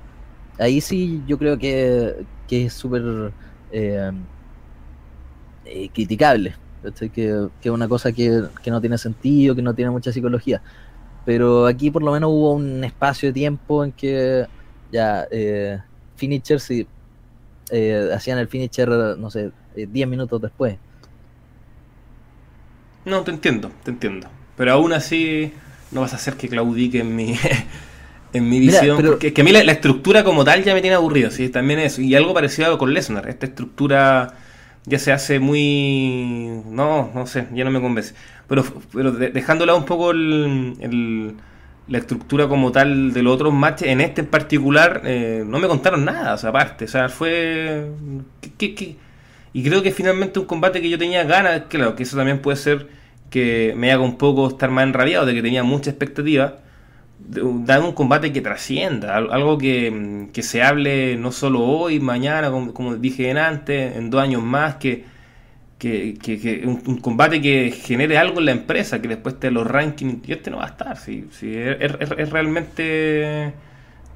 ahí 0.58 0.80
sí 0.80 1.22
yo 1.26 1.38
creo 1.38 1.58
que, 1.58 2.24
que 2.48 2.66
es 2.66 2.72
súper 2.72 3.32
eh, 3.70 4.10
eh, 5.64 5.88
criticable. 5.92 6.54
¿cachai? 6.82 7.10
Que, 7.10 7.48
es 7.62 7.70
una 7.70 7.88
cosa 7.88 8.12
que, 8.12 8.44
que 8.62 8.70
no 8.70 8.80
tiene 8.80 8.98
sentido, 8.98 9.54
que 9.54 9.62
no 9.62 9.74
tiene 9.74 9.90
mucha 9.90 10.12
psicología. 10.12 10.62
Pero 11.24 11.66
aquí 11.66 11.90
por 11.90 12.02
lo 12.02 12.12
menos 12.12 12.30
hubo 12.30 12.52
un 12.52 12.82
espacio 12.84 13.28
de 13.28 13.32
tiempo 13.32 13.84
en 13.84 13.92
que 13.92 14.46
ya 14.90 15.26
eh, 15.30 15.78
finishers 16.16 16.70
y, 16.70 16.86
eh, 17.70 18.10
hacían 18.14 18.38
el 18.38 18.48
finisher, 18.48 18.88
no 19.18 19.30
sé, 19.30 19.52
eh, 19.76 19.86
10 19.90 20.08
minutos 20.08 20.40
después. 20.40 20.76
No, 23.04 23.22
te 23.22 23.30
entiendo, 23.30 23.70
te 23.84 23.90
entiendo. 23.90 24.28
Pero 24.56 24.72
aún 24.72 24.92
así 24.92 25.52
no 25.90 26.00
vas 26.02 26.12
a 26.12 26.16
hacer 26.16 26.34
que 26.34 26.48
claudique 26.48 27.00
en 27.00 27.14
mi, 27.16 27.34
en 28.32 28.48
mi 28.48 28.60
Mira, 28.60 28.80
visión. 28.80 28.96
pero- 28.96 29.10
Porque 29.12 29.28
es 29.28 29.32
que 29.32 29.40
a 29.40 29.44
mí 29.44 29.52
la, 29.52 29.62
la 29.64 29.72
estructura 29.72 30.24
como 30.24 30.44
tal 30.44 30.62
ya 30.64 30.74
me 30.74 30.80
tiene 30.80 30.96
aburrido, 30.96 31.30
sí, 31.30 31.48
también 31.48 31.80
eso. 31.80 32.00
Y 32.00 32.14
algo 32.14 32.32
parecido 32.34 32.78
con 32.78 32.92
Lesnar. 32.94 33.28
Esta 33.28 33.46
estructura 33.46 34.34
ya 34.84 34.98
se 34.98 35.12
hace 35.12 35.38
muy... 35.38 36.60
No, 36.66 37.10
no 37.14 37.26
sé, 37.26 37.46
ya 37.54 37.64
no 37.64 37.70
me 37.70 37.80
convence. 37.80 38.14
Pero, 38.48 38.64
pero 38.92 39.12
de- 39.12 39.30
dejándola 39.30 39.74
un 39.74 39.84
poco 39.84 40.10
el, 40.12 40.74
el- 40.80 41.34
la 41.88 41.98
estructura 41.98 42.46
como 42.48 42.70
tal 42.72 43.12
de 43.12 43.22
los 43.22 43.34
otros 43.34 43.52
matches, 43.52 43.88
en 43.88 44.00
este 44.00 44.20
en 44.22 44.28
particular 44.28 45.02
eh, 45.04 45.42
no 45.46 45.58
me 45.58 45.66
contaron 45.68 46.04
nada, 46.04 46.34
o 46.34 46.38
sea, 46.38 46.50
aparte. 46.50 46.84
O 46.84 46.88
sea, 46.88 47.08
fue... 47.08 47.88
¿qué- 48.40 48.52
qué- 48.56 48.74
qué? 48.74 48.96
Y 49.52 49.62
creo 49.64 49.82
que 49.82 49.92
finalmente 49.92 50.38
un 50.38 50.46
combate 50.46 50.80
que 50.80 50.88
yo 50.90 50.98
tenía 50.98 51.24
ganas, 51.24 51.62
claro, 51.68 51.94
que 51.96 52.04
eso 52.04 52.16
también 52.16 52.40
puede 52.40 52.56
ser 52.56 52.88
que 53.30 53.74
me 53.76 53.92
haga 53.92 54.02
un 54.02 54.16
poco 54.18 54.48
estar 54.48 54.70
más 54.70 54.84
enrabiado, 54.84 55.26
de 55.26 55.34
que 55.34 55.42
tenía 55.42 55.62
mucha 55.62 55.90
expectativa, 55.90 56.58
dar 57.18 57.80
un 57.82 57.92
combate 57.92 58.32
que 58.32 58.40
trascienda, 58.40 59.16
al- 59.16 59.32
algo 59.32 59.58
que, 59.58 59.90
mm, 59.90 60.28
que 60.32 60.42
se 60.42 60.62
hable 60.62 61.16
no 61.16 61.32
solo 61.32 61.60
hoy, 61.62 62.00
mañana, 62.00 62.50
como, 62.50 62.74
como 62.74 62.96
dije 62.96 63.30
en 63.30 63.38
antes, 63.38 63.96
en 63.96 64.10
dos 64.10 64.22
años 64.22 64.42
más, 64.42 64.76
que, 64.76 65.04
que, 65.78 66.38
que- 66.40 66.62
un, 66.66 66.98
combate 66.98 67.40
que 67.42 67.72
genere 67.72 68.18
algo 68.18 68.38
en 68.40 68.46
la 68.46 68.52
empresa, 68.52 69.00
que 69.02 69.08
después 69.08 69.36
en 69.42 69.54
los 69.54 69.66
rankings, 69.66 70.28
y 70.28 70.32
este 70.32 70.50
no 70.50 70.58
va 70.58 70.64
a 70.64 70.68
estar, 70.68 70.96
sí, 70.96 71.26
sí, 71.32 71.52
es, 71.56 71.92
es- 72.00 72.30
realmente, 72.30 73.52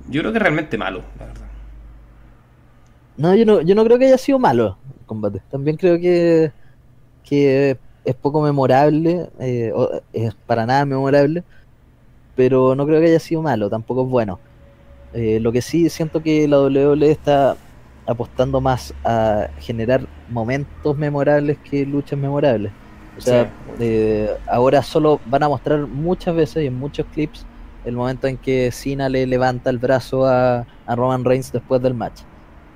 yo 0.08 0.20
creo 0.22 0.32
que 0.32 0.38
es 0.38 0.42
realmente 0.42 0.78
malo, 0.78 1.02
la 1.18 1.26
verdad. 1.26 1.46
No, 3.16 3.34
yo 3.34 3.44
no, 3.46 3.62
yo 3.62 3.74
no 3.74 3.84
creo 3.84 3.98
que 3.98 4.06
haya 4.06 4.18
sido 4.18 4.38
malo 4.38 4.78
combate. 5.06 5.40
También 5.50 5.76
creo 5.76 5.98
que, 6.00 6.52
que 7.24 7.78
es 8.04 8.14
poco 8.16 8.40
memorable, 8.42 9.30
eh, 9.40 9.72
o- 9.74 9.90
es 10.12 10.34
para 10.46 10.66
nada 10.66 10.84
memorable, 10.86 11.44
pero 12.34 12.74
no 12.74 12.86
creo 12.86 13.00
que 13.00 13.06
haya 13.08 13.20
sido 13.20 13.42
malo, 13.42 13.70
tampoco 13.70 14.04
es 14.04 14.08
bueno. 14.10 14.40
Eh, 15.12 15.40
lo 15.40 15.52
que 15.52 15.62
sí 15.62 15.88
siento 15.90 16.22
que 16.22 16.46
la 16.48 16.58
WWE 16.60 17.10
está 17.10 17.56
apostando 18.06 18.60
más 18.60 18.94
a 19.04 19.48
generar 19.58 20.06
momentos 20.28 20.96
memorables 20.96 21.58
que 21.60 21.86
luchas 21.86 22.18
memorables. 22.18 22.72
O 23.16 23.20
sea, 23.20 23.44
Sí. 23.46 23.50
eh, 23.80 24.30
ahora 24.46 24.82
solo 24.82 25.20
van 25.24 25.42
a 25.44 25.48
mostrar 25.48 25.86
muchas 25.86 26.34
veces 26.34 26.64
y 26.64 26.66
en 26.66 26.74
muchos 26.74 27.06
clips 27.06 27.46
el 27.84 27.96
momento 27.96 28.26
en 28.26 28.38
que 28.38 28.70
Cena 28.72 29.08
le 29.08 29.26
levanta 29.26 29.70
el 29.70 29.78
brazo 29.78 30.26
a, 30.26 30.66
a 30.86 30.96
Roman 30.96 31.24
Reigns 31.24 31.52
después 31.52 31.80
del 31.82 31.94
match. 31.94 32.22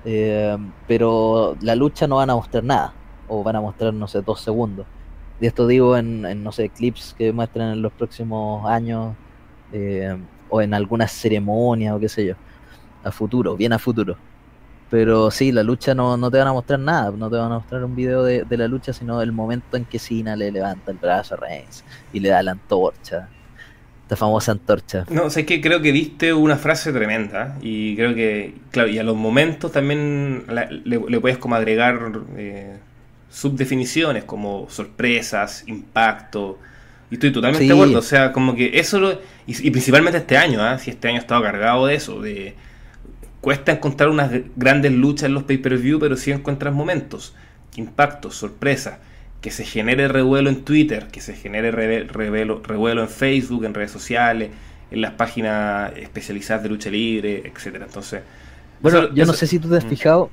Eh, 0.05 0.57
pero 0.87 1.57
la 1.61 1.75
lucha 1.75 2.07
no 2.07 2.17
van 2.17 2.31
a 2.31 2.35
mostrar 2.35 2.65
nada, 2.65 2.95
o 3.29 3.43
van 3.43 3.57
a 3.57 3.61
mostrar, 3.61 3.93
no 3.95 4.07
sé, 4.09 4.23
dos 4.23 4.41
segundos. 4.41 4.87
Y 5.41 5.47
esto 5.47 5.67
digo 5.67 5.97
en, 5.97 6.43
no 6.43 6.53
sé, 6.53 6.69
clips 6.71 7.15
que 7.17 7.33
muestren 7.33 7.69
en 7.69 7.83
los 7.83 7.93
próximos 7.93 8.67
años, 8.67 9.17
eh, 9.73 10.17
o 10.49 10.61
en 10.63 10.75
alguna 10.75 11.09
ceremonia, 11.09 11.95
o 11.95 12.01
qué 12.01 12.09
sé 12.09 12.27
yo, 12.27 12.35
a 13.05 13.11
futuro, 13.13 13.57
bien 13.57 13.73
a 13.73 13.79
futuro. 13.79 14.17
Pero 14.91 15.31
sí, 15.31 15.53
la 15.53 15.63
lucha 15.63 15.95
no, 15.95 16.17
no 16.17 16.31
te 16.31 16.39
van 16.39 16.49
a 16.49 16.53
mostrar 16.53 16.81
nada, 16.81 17.13
no 17.13 17.31
te 17.31 17.37
van 17.37 17.53
a 17.53 17.57
mostrar 17.57 17.85
un 17.85 17.95
video 17.95 18.25
de, 18.25 18.45
de 18.45 18.57
la 18.57 18.69
lucha, 18.69 18.93
sino 18.93 19.23
el 19.23 19.33
momento 19.33 19.77
en 19.77 19.87
que 19.87 19.99
Cena 19.99 20.37
le 20.37 20.51
levanta 20.53 20.91
el 20.93 20.99
brazo 20.99 21.35
a 21.35 21.39
Reigns 21.39 21.85
y 22.13 22.21
le 22.21 22.31
da 22.31 22.43
la 22.43 22.53
antorcha, 22.53 23.33
esta 24.11 24.17
famosa 24.17 24.51
antorcha. 24.51 25.05
No, 25.09 25.31
sé 25.31 25.47
que 25.47 25.61
creo 25.61 25.81
que 25.81 25.93
diste 25.93 26.33
una 26.33 26.57
frase 26.57 26.93
tremenda 26.93 27.57
y 27.63 27.95
creo 27.95 28.13
que, 28.13 28.55
claro, 28.73 28.89
y 28.89 28.99
a 28.99 29.05
los 29.05 29.17
momentos 29.17 29.71
también 29.71 30.43
la- 30.49 30.69
le, 30.69 30.99
le 31.09 31.21
puedes 31.21 31.39
como 31.39 31.55
agregar 31.55 32.01
eh, 32.37 32.77
subdefiniciones 33.31 34.25
como 34.25 34.67
sorpresas, 34.69 35.63
impacto. 35.69 36.59
Y 37.11 37.15
estoy 37.15 37.33
totalmente 37.33 37.65
Sí. 37.65 37.69
de 37.69 37.75
acuerdo, 37.75 37.99
o 38.01 38.03
sea, 38.03 38.33
como 38.33 38.55
que 38.57 38.79
eso 38.81 38.99
lo, 38.99 39.13
y, 39.13 39.67
y 39.67 39.71
principalmente 39.71 40.19
este 40.19 40.37
año, 40.37 40.61
¿ah? 40.63 40.79
si 40.79 40.91
este 40.91 41.07
año 41.09 41.19
ha 41.19 41.21
estado 41.21 41.43
cargado 41.43 41.87
de 41.87 41.95
eso, 41.95 42.21
de 42.21 42.55
cuesta 43.41 43.71
encontrar 43.73 44.11
unas 44.11 44.33
gr- 44.33 44.45
grandes 44.57 44.91
luchas 44.93 45.25
en 45.29 45.35
los 45.35 45.45
pay-per-view, 45.45 46.01
pero 46.01 46.17
sí 46.17 46.33
encuentras 46.33 46.75
momentos, 46.75 47.35
impactos, 47.77 48.35
sorpresas, 48.37 48.99
que 49.41 49.51
se 49.51 49.65
genere 49.65 50.09
revuelo 50.09 50.51
en 50.51 50.65
Twitter, 50.65 51.09
que 51.09 51.21
se 51.21 51.35
genere 51.35 51.71
reve- 51.73 52.07
revelo- 52.09 52.63
revuelo 52.63 53.03
en 53.03 53.09
Facebook, 53.09 53.65
en 53.65 53.75
redes 53.75 53.91
sociales, 53.91 54.51
en 54.91 55.01
las 55.01 55.13
páginas 55.15 55.93
especializadas 55.97 56.63
de 56.63 56.69
lucha 56.69 56.91
libre, 56.91 57.43
etcétera. 57.47 57.87
Entonces, 57.87 58.23
Bueno, 58.81 58.99
eso- 59.05 59.15
yo 59.15 59.27
no 59.27 59.33
sé 59.33 59.47
si 59.47 59.59
tú 59.59 59.69
te 59.71 59.77
has 59.77 59.85
Mm. 59.85 59.89
fijado, 59.89 60.31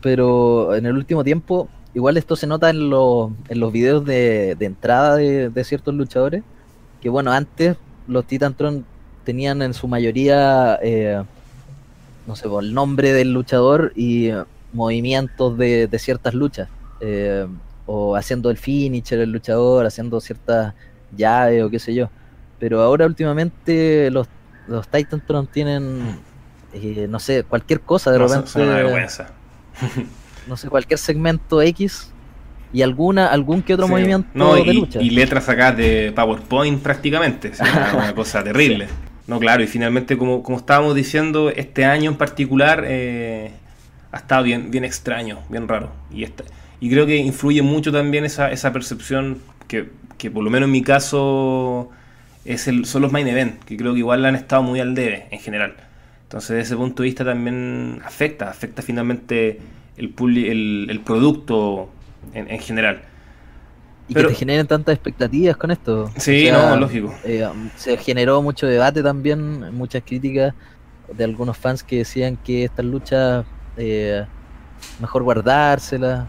pero 0.00 0.74
en 0.74 0.86
el 0.86 0.96
último 0.96 1.24
tiempo, 1.24 1.68
igual 1.94 2.16
esto 2.16 2.36
se 2.36 2.46
nota 2.46 2.70
en, 2.70 2.90
los 2.90 3.30
en 3.48 3.60
los 3.60 3.72
videos 3.72 4.04
de, 4.04 4.54
de 4.58 4.66
entrada 4.66 5.16
de, 5.16 5.50
de 5.50 5.64
ciertos 5.64 5.94
luchadores, 5.94 6.44
que 7.00 7.08
bueno, 7.08 7.32
antes 7.32 7.76
los 8.06 8.26
Titantron 8.26 8.86
tenían 9.24 9.62
en 9.62 9.74
su 9.74 9.88
mayoría, 9.88 10.78
eh, 10.82 11.22
no 12.26 12.36
sé, 12.36 12.48
por 12.48 12.62
el 12.64 12.74
nombre 12.74 13.12
del 13.12 13.32
luchador 13.32 13.92
y 13.96 14.30
movimientos 14.72 15.56
de, 15.58 15.86
de 15.88 15.98
ciertas 15.98 16.34
luchas, 16.34 16.68
eh, 17.00 17.46
o 17.86 18.16
haciendo 18.16 18.50
el 18.50 18.56
finisher 18.56 19.20
el 19.20 19.30
luchador, 19.32 19.86
haciendo 19.86 20.20
ciertas 20.20 20.74
llaves 21.16 21.62
o 21.62 21.70
qué 21.70 21.78
sé 21.78 21.94
yo. 21.94 22.10
Pero 22.58 22.80
ahora 22.82 23.06
últimamente 23.06 24.10
los, 24.10 24.28
los 24.66 24.88
Titantron 24.88 25.46
tienen 25.46 26.18
eh, 26.72 27.06
no 27.08 27.18
sé, 27.18 27.44
cualquier 27.44 27.80
cosa 27.80 28.10
de 28.12 28.18
no, 28.18 28.28
son- 28.28 28.36
repente, 28.38 28.50
son 28.52 28.62
una 28.62 28.74
vergüenza. 28.76 29.28
no 30.46 30.56
sé, 30.56 30.68
cualquier 30.68 30.98
segmento 30.98 31.62
X 31.62 32.12
y 32.72 32.82
alguna 32.82 33.28
algún 33.28 33.62
que 33.62 33.74
otro 33.74 33.86
Sí. 33.86 33.92
movimiento 33.92 34.28
No, 34.34 34.54
de 34.54 34.60
y, 34.62 34.72
lucha. 34.74 35.00
y 35.00 35.10
letras 35.10 35.44
sacadas 35.44 35.76
de 35.76 36.12
PowerPoint 36.14 36.82
prácticamente. 36.82 37.52
una, 37.60 37.94
una 37.94 38.14
cosa 38.14 38.42
terrible. 38.42 38.88
No, 39.26 39.40
claro, 39.40 39.62
y 39.62 39.66
finalmente, 39.66 40.16
como, 40.16 40.42
como 40.42 40.58
estábamos 40.58 40.94
diciendo, 40.94 41.50
este 41.50 41.84
año 41.84 42.10
en 42.10 42.16
particular 42.16 42.84
eh, 42.86 43.50
ha 44.12 44.18
estado 44.18 44.44
bien, 44.44 44.70
bien 44.70 44.84
extraño, 44.84 45.40
bien 45.48 45.66
raro. 45.66 45.90
Y, 46.12 46.22
esta- 46.24 46.44
y 46.80 46.90
creo 46.90 47.06
que 47.06 47.16
influye 47.16 47.62
mucho 47.62 47.92
también 47.92 48.24
esa, 48.24 48.50
esa 48.52 48.72
percepción 48.72 49.38
que, 49.68 49.90
que, 50.18 50.30
por 50.30 50.44
lo 50.44 50.50
menos 50.50 50.66
en 50.68 50.72
mi 50.72 50.82
caso, 50.82 51.90
es 52.44 52.68
el, 52.68 52.84
son 52.86 53.02
los 53.02 53.12
main 53.12 53.26
event, 53.28 53.62
que 53.64 53.76
creo 53.76 53.92
que 53.94 54.00
igual 54.00 54.24
han 54.24 54.36
estado 54.36 54.62
muy 54.62 54.80
al 54.80 54.94
debe 54.94 55.26
en 55.30 55.40
general. 55.40 55.76
Entonces, 56.24 56.50
desde 56.50 56.62
ese 56.62 56.76
punto 56.76 57.02
de 57.02 57.08
vista 57.08 57.24
también 57.24 58.00
afecta, 58.04 58.50
afecta 58.50 58.82
finalmente 58.82 59.60
el, 59.96 60.14
el, 60.20 60.86
el 60.90 61.00
producto 61.00 61.90
en, 62.34 62.50
en 62.50 62.60
general. 62.60 63.02
y 64.08 64.14
pero- 64.14 64.28
que 64.28 64.34
te 64.34 64.34
generen 64.34 64.66
tantas 64.66 64.94
expectativas 64.94 65.56
con 65.56 65.70
esto. 65.70 66.12
Sí, 66.16 66.48
O 66.48 66.50
sea, 66.50 66.52
no, 66.52 66.76
lógico. 66.76 67.14
eh, 67.24 67.46
se 67.76 67.96
generó 67.98 68.42
mucho 68.42 68.66
debate 68.66 69.02
también, 69.02 69.74
muchas 69.74 70.02
críticas 70.04 70.54
de 71.12 71.24
algunos 71.24 71.56
fans 71.58 71.82
que 71.84 71.98
decían 71.98 72.36
que 72.36 72.64
estas 72.64 72.84
luchas 72.86 73.46
eh, 73.76 74.24
mejor 75.00 75.22
guardárselas. 75.24 76.28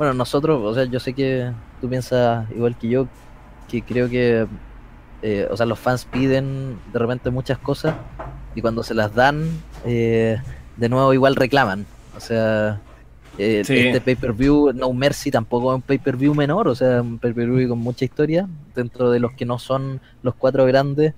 Bueno, 0.00 0.14
nosotros, 0.14 0.62
o 0.64 0.72
sea, 0.72 0.84
yo 0.84 0.98
sé 0.98 1.12
que 1.12 1.52
tú 1.78 1.86
piensas 1.86 2.50
igual 2.52 2.74
que 2.74 2.88
yo, 2.88 3.06
que 3.68 3.82
creo 3.82 4.08
que, 4.08 4.46
eh, 5.20 5.46
o 5.50 5.54
sea, 5.58 5.66
los 5.66 5.78
fans 5.78 6.06
piden 6.06 6.78
de 6.90 6.98
repente 6.98 7.28
muchas 7.28 7.58
cosas 7.58 7.94
y 8.54 8.62
cuando 8.62 8.82
se 8.82 8.94
las 8.94 9.14
dan, 9.14 9.46
eh, 9.84 10.38
de 10.78 10.88
nuevo 10.88 11.12
igual 11.12 11.36
reclaman. 11.36 11.84
O 12.16 12.20
sea, 12.20 12.80
eh, 13.36 13.62
Sí. 13.62 13.76
este 13.76 14.00
pay-per-view, 14.00 14.72
No 14.72 14.90
Mercy, 14.94 15.30
tampoco 15.30 15.70
es 15.70 15.76
un 15.76 15.82
pay-per-view 15.82 16.34
menor, 16.34 16.68
o 16.68 16.74
sea, 16.74 17.02
un 17.02 17.18
pay-per-view 17.18 17.68
con 17.68 17.80
mucha 17.80 18.06
historia, 18.06 18.48
dentro 18.74 19.10
de 19.10 19.20
los 19.20 19.32
que 19.32 19.44
no 19.44 19.58
son 19.58 20.00
los 20.22 20.34
cuatro 20.34 20.64
grandes, 20.64 21.12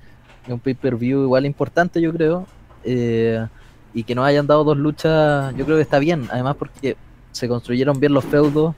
es 0.44 0.52
un 0.52 0.58
pay-per-view 0.58 1.22
igual 1.22 1.46
importante, 1.46 2.00
yo 2.00 2.12
creo. 2.12 2.48
eh, 2.82 3.46
y 3.94 4.02
que 4.02 4.16
no 4.16 4.24
hayan 4.24 4.48
dado 4.48 4.64
dos 4.64 4.76
luchas, 4.76 5.54
yo 5.54 5.64
creo 5.64 5.76
que 5.76 5.82
está 5.82 6.00
bien, 6.00 6.26
además 6.32 6.56
porque 6.56 6.96
se 7.32 7.48
construyeron 7.48 7.98
bien 8.00 8.14
los 8.14 8.24
feudos, 8.24 8.74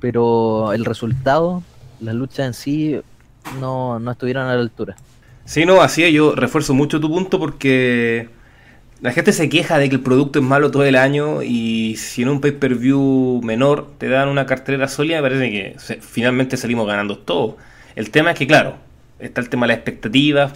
pero 0.00 0.72
el 0.72 0.84
resultado, 0.84 1.62
las 2.00 2.14
luchas 2.14 2.46
en 2.46 2.54
sí, 2.54 3.00
no, 3.60 3.98
no 3.98 4.10
estuvieron 4.10 4.46
a 4.46 4.54
la 4.54 4.60
altura. 4.60 4.96
Sí, 5.44 5.64
no, 5.64 5.80
así 5.80 6.02
es, 6.04 6.12
yo 6.12 6.34
refuerzo 6.34 6.74
mucho 6.74 7.00
tu 7.00 7.08
punto 7.08 7.38
porque 7.38 8.28
la 9.00 9.12
gente 9.12 9.32
se 9.32 9.48
queja 9.48 9.78
de 9.78 9.88
que 9.88 9.96
el 9.96 10.02
producto 10.02 10.38
es 10.40 10.44
malo 10.44 10.70
todo 10.70 10.84
el 10.84 10.96
año 10.96 11.42
y 11.42 11.96
si 11.96 12.22
en 12.22 12.30
un 12.30 12.40
pay-per-view 12.40 13.40
menor 13.44 13.88
te 13.98 14.08
dan 14.08 14.28
una 14.28 14.46
cartelera 14.46 14.88
sólida, 14.88 15.20
parece 15.22 15.50
que 15.50 15.74
se- 15.78 16.00
finalmente 16.00 16.56
salimos 16.56 16.86
ganando 16.86 17.18
todo. 17.18 17.56
El 17.94 18.10
tema 18.10 18.32
es 18.32 18.38
que, 18.38 18.46
claro, 18.46 18.76
está 19.20 19.40
el 19.40 19.48
tema 19.48 19.66
de 19.66 19.68
las 19.68 19.76
expectativas, 19.78 20.52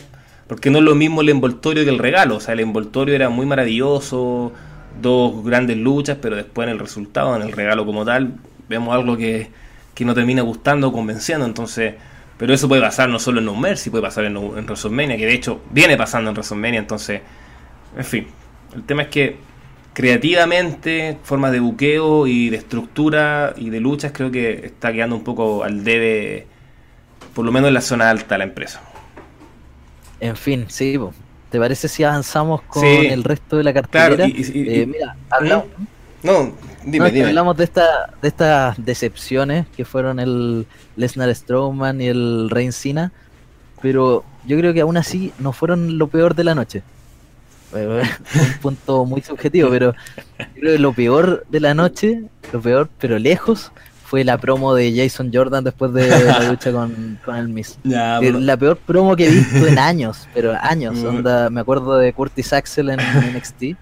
porque 0.49 0.71
no 0.71 0.79
es 0.79 0.85
lo 0.85 0.95
mismo 0.95 1.21
el 1.21 1.29
envoltorio 1.29 1.85
que 1.85 1.91
el 1.91 1.99
regalo. 1.99 2.37
O 2.37 2.41
sea, 2.41 2.55
el 2.55 2.61
envoltorio 2.61 3.15
era 3.15 3.29
muy 3.29 3.47
maravilloso, 3.47 4.53
dos 5.01 5.45
grandes 5.45 5.77
luchas, 5.77 6.19
pero 6.21 6.37
después 6.37 6.67
en 6.67 6.73
el 6.73 6.79
resultado, 6.79 7.37
en 7.37 7.43
el 7.43 7.53
regalo 7.53 7.85
como 7.87 8.05
tal, 8.05 8.35
vemos 8.69 8.95
algo 8.95 9.17
que, 9.17 9.49
que 9.95 10.05
no 10.05 10.15
termina 10.15 10.43
gustando 10.43 10.89
o 10.89 10.93
convenciendo. 10.93 11.45
Entonces, 11.45 11.95
pero 12.39 12.55
eso 12.55 12.69
puede 12.69 12.81
pasar 12.81 13.09
no 13.09 13.19
solo 13.19 13.41
en 13.41 13.47
No 13.47 13.55
Mercy, 13.55 13.91
puede 13.91 14.03
pasar 14.03 14.25
en, 14.25 14.37
en 14.37 14.65
WrestleMania, 14.65 15.17
que 15.17 15.27
de 15.27 15.35
hecho 15.35 15.61
viene 15.71 15.97
pasando 15.97 16.31
en 16.31 16.35
WrestleMania. 16.35 16.81
Entonces, 16.81 17.21
en 17.97 18.05
fin, 18.05 18.27
el 18.75 18.83
tema 18.85 19.03
es 19.03 19.09
que 19.09 19.37
creativamente, 19.93 21.19
formas 21.23 21.53
de 21.53 21.61
buqueo 21.61 22.27
y 22.27 22.49
de 22.49 22.57
estructura 22.57 23.55
y 23.57 23.71
de 23.71 23.81
luchas, 23.81 24.13
creo 24.13 24.31
que 24.31 24.67
está 24.67 24.93
quedando 24.93 25.17
un 25.17 25.25
poco 25.25 25.65
al 25.65 25.85
debe, 25.85 26.47
por 27.35 27.45
lo 27.45 27.53
menos 27.53 27.69
en 27.69 27.75
la 27.75 27.81
zona 27.81 28.09
alta 28.09 28.39
la 28.39 28.45
empresa. 28.45 28.81
En 30.21 30.37
fin, 30.37 30.67
sí. 30.69 30.99
¿Te 31.51 31.59
parece 31.59 31.89
si 31.89 32.05
avanzamos 32.05 32.63
con 32.63 32.83
Sí. 32.83 33.07
el 33.07 33.25
resto 33.25 33.57
de 33.57 33.65
la 33.65 33.73
Claro, 33.73 33.89
cartelera? 34.17 34.27
y- 34.29 34.41
y- 34.41 34.81
Eh, 34.83 34.87
mira, 34.87 35.17
hablamos, 35.31 35.67
No, 36.23 36.53
dime, 36.85 36.99
no, 37.09 37.11
dime. 37.15 37.27
hablamos 37.29 37.57
de, 37.57 37.65
esta, 37.65 38.13
de 38.23 38.29
estas 38.29 38.85
decepciones 38.85 39.67
que 39.77 39.85
fueron 39.85 40.19
el 40.21 40.67
Lesnar 40.97 41.35
Strowman 41.35 42.01
y 42.01 42.07
el 42.09 42.49
Reign 42.51 42.73
Cena, 42.73 43.11
pero 43.83 44.25
yo 44.47 44.57
creo 44.59 44.73
que 44.75 44.81
aún 44.83 44.97
así 44.97 45.33
no 45.39 45.53
fueron 45.53 45.99
lo 45.99 46.09
peor 46.09 46.35
de 46.35 46.45
la 46.45 46.55
noche. 46.55 46.83
Un 47.73 48.59
punto 48.61 49.05
muy 49.05 49.23
subjetivo, 49.23 49.71
pero 49.71 49.93
yo 50.39 50.45
creo 50.61 50.73
que 50.73 50.79
lo 50.79 50.93
peor 50.93 51.47
de 51.49 51.61
la 51.61 51.73
noche, 51.75 52.23
lo 52.53 52.61
peor, 52.61 52.89
pero 52.99 53.19
lejos, 53.19 53.71
fue 54.11 54.25
la 54.25 54.39
promo 54.39 54.75
de 54.75 54.93
Jason 54.93 55.31
Jordan 55.33 55.63
después 55.63 55.93
de 55.93 56.09
la 56.25 56.41
lucha 56.51 56.73
con, 56.73 57.17
con 57.25 57.37
el 57.37 57.49
Miz. 57.49 57.79
Ya, 57.85 58.19
Eh, 58.19 58.33
La 58.33 58.57
peor 58.57 58.77
promo 58.77 59.15
que 59.15 59.27
he 59.29 59.31
visto 59.31 59.65
en 59.69 59.79
años, 59.93 60.27
pero 60.35 60.53
años. 60.61 60.97
Mm. 60.97 61.07
Onda, 61.07 61.49
me 61.49 61.61
acuerdo 61.61 61.97
de 61.97 62.13
Curtis 62.13 62.53
Axel 62.53 62.91
en 62.91 62.99
NXT 63.37 63.77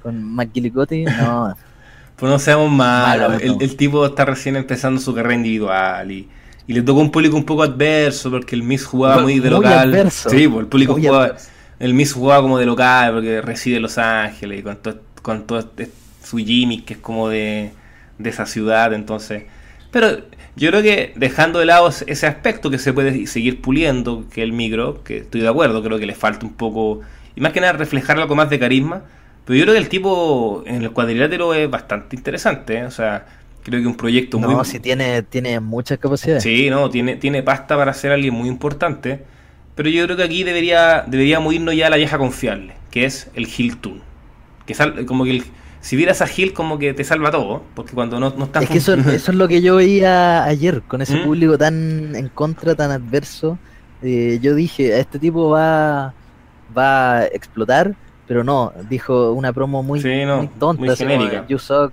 con 0.00 0.22
McGillicuddy. 0.22 1.04
No, 1.06 1.56
Pues 2.16 2.30
no 2.30 2.38
seamos 2.38 2.70
malos. 2.70 3.30
Malo, 3.42 3.58
el, 3.60 3.76
tipo 3.76 4.06
está 4.06 4.24
recién 4.24 4.54
empezando 4.54 5.00
su 5.00 5.12
carrera 5.12 5.34
individual 5.34 6.08
y, 6.12 6.28
y 6.68 6.72
le 6.72 6.82
tocó 6.82 7.00
un 7.00 7.10
público 7.10 7.36
un 7.36 7.44
poco 7.44 7.64
adverso 7.64 8.30
porque 8.30 8.54
el 8.54 8.62
Miss 8.62 8.86
jugaba 8.86 9.22
muy 9.22 9.40
de 9.40 9.50
local. 9.50 9.88
adverso. 9.88 10.30
Sí, 10.30 10.46
pues 10.46 10.60
el 10.60 10.66
público 10.68 10.92
Muy 10.92 11.02
jugaba. 11.04 11.24
adverso. 11.24 11.48
El 11.80 11.94
Miss 11.94 12.12
jugaba 12.12 12.40
como 12.42 12.56
de 12.60 12.66
local 12.66 13.14
porque 13.14 13.42
reside 13.42 13.76
en 13.76 13.82
Los 13.82 13.98
Ángeles 13.98 14.60
y 14.60 14.62
con 14.62 14.76
todo, 14.76 15.00
con 15.22 15.44
todo 15.48 15.58
este- 15.58 15.90
su 16.22 16.36
Jimmy 16.38 16.82
que 16.82 16.94
es 16.94 17.00
como 17.00 17.28
de, 17.28 17.72
de 18.18 18.30
esa 18.30 18.46
ciudad. 18.46 18.92
Entonces. 18.94 19.42
Pero 19.94 20.18
yo 20.56 20.70
creo 20.70 20.82
que 20.82 21.12
dejando 21.16 21.58
de 21.60 21.66
lado 21.66 21.88
ese- 21.88 22.26
aspecto 22.26 22.68
que 22.70 22.78
se 22.78 22.92
puede 22.92 23.26
seguir 23.26 23.62
puliendo, 23.62 24.24
que 24.32 24.42
el 24.42 24.52
micro, 24.52 25.02
que 25.04 25.18
estoy 25.18 25.40
de 25.40 25.48
acuerdo, 25.48 25.82
creo 25.82 25.98
que 25.98 26.06
le 26.06 26.14
falta 26.14 26.44
un 26.44 26.52
poco. 26.52 27.00
Y 27.36 27.40
más 27.40 27.52
que 27.52 27.60
nada 27.60 27.72
reflejar 27.74 28.18
algo 28.18 28.34
más 28.34 28.50
de 28.50 28.58
carisma. 28.58 29.04
Pero 29.46 29.56
yo 29.58 29.64
creo 29.64 29.74
que 29.74 29.80
el 29.80 29.88
tipo 29.88 30.62
en 30.66 30.82
el 30.82 30.90
cuadrilátero 30.90 31.54
es 31.54 31.70
bastante 31.70 32.16
interesante. 32.16 32.78
¿eh? 32.78 32.84
O 32.86 32.90
sea, 32.90 33.26
creo 33.62 33.80
que 33.80 33.86
un 33.86 33.96
proyecto 33.96 34.38
muy. 34.38 34.54
no 34.54 34.64
si 34.64 34.80
tiene, 34.80 35.22
tiene 35.22 35.60
muchas 35.60 35.98
capacidades. 35.98 36.42
Sí, 36.42 36.68
no, 36.70 36.90
tiene, 36.90 37.16
tiene 37.16 37.42
pasta 37.42 37.76
para 37.76 37.92
ser 37.94 38.12
alguien 38.12 38.34
muy 38.34 38.48
importante. 38.48 39.20
Pero 39.74 39.88
yo 39.90 40.04
creo 40.04 40.16
que 40.16 40.22
aquí 40.24 40.44
debería 40.44 41.04
deberíamos 41.06 41.52
irnos 41.54 41.74
ya 41.74 41.86
a 41.86 41.90
la 41.90 41.96
vieja 41.96 42.18
confiable, 42.18 42.74
que 42.90 43.04
es 43.06 43.28
el 43.34 43.46
Hill 43.56 43.76
Toon. 43.78 44.00
Que 44.66 44.74
sal- 44.74 45.04
como 45.06 45.24
que 45.24 45.30
el- 45.32 45.44
si 45.84 45.96
vieras 45.96 46.22
a 46.22 46.26
Hill 46.34 46.52
como 46.54 46.78
que 46.78 46.94
te 46.94 47.04
salva 47.04 47.30
todo, 47.30 47.70
porque 47.74 47.94
cuando 47.94 48.18
no, 48.20 48.30
no 48.36 48.44
está 48.46 48.60
Es 48.60 48.70
que 48.70 48.78
eso, 48.78 48.94
eso 48.94 49.32
es 49.32 49.36
lo 49.36 49.48
que 49.48 49.60
yo 49.62 49.76
veía 49.76 50.44
ayer, 50.44 50.84
con 50.86 51.02
ese 51.02 51.16
¿Mm? 51.18 51.24
público 51.24 51.58
tan 51.58 52.14
en 52.16 52.28
contra, 52.30 52.74
tan 52.74 52.90
adverso. 52.90 53.60
Eh, 54.00 54.38
yo 54.42 54.54
dije, 54.54 54.98
este 54.98 55.18
tipo 55.18 55.50
va, 55.50 56.16
va 56.76 57.18
a 57.18 57.26
explotar, 57.26 57.96
pero 58.26 58.44
no, 58.44 58.72
dijo 58.88 59.32
una 59.32 59.52
promo 59.52 59.82
muy, 59.82 60.00
Sí, 60.00 60.24
no, 60.24 60.38
muy 60.38 60.48
tonta, 60.48 60.80
muy 60.80 60.90
genérica. 60.90 61.46
You 61.46 61.58
suck, 61.58 61.92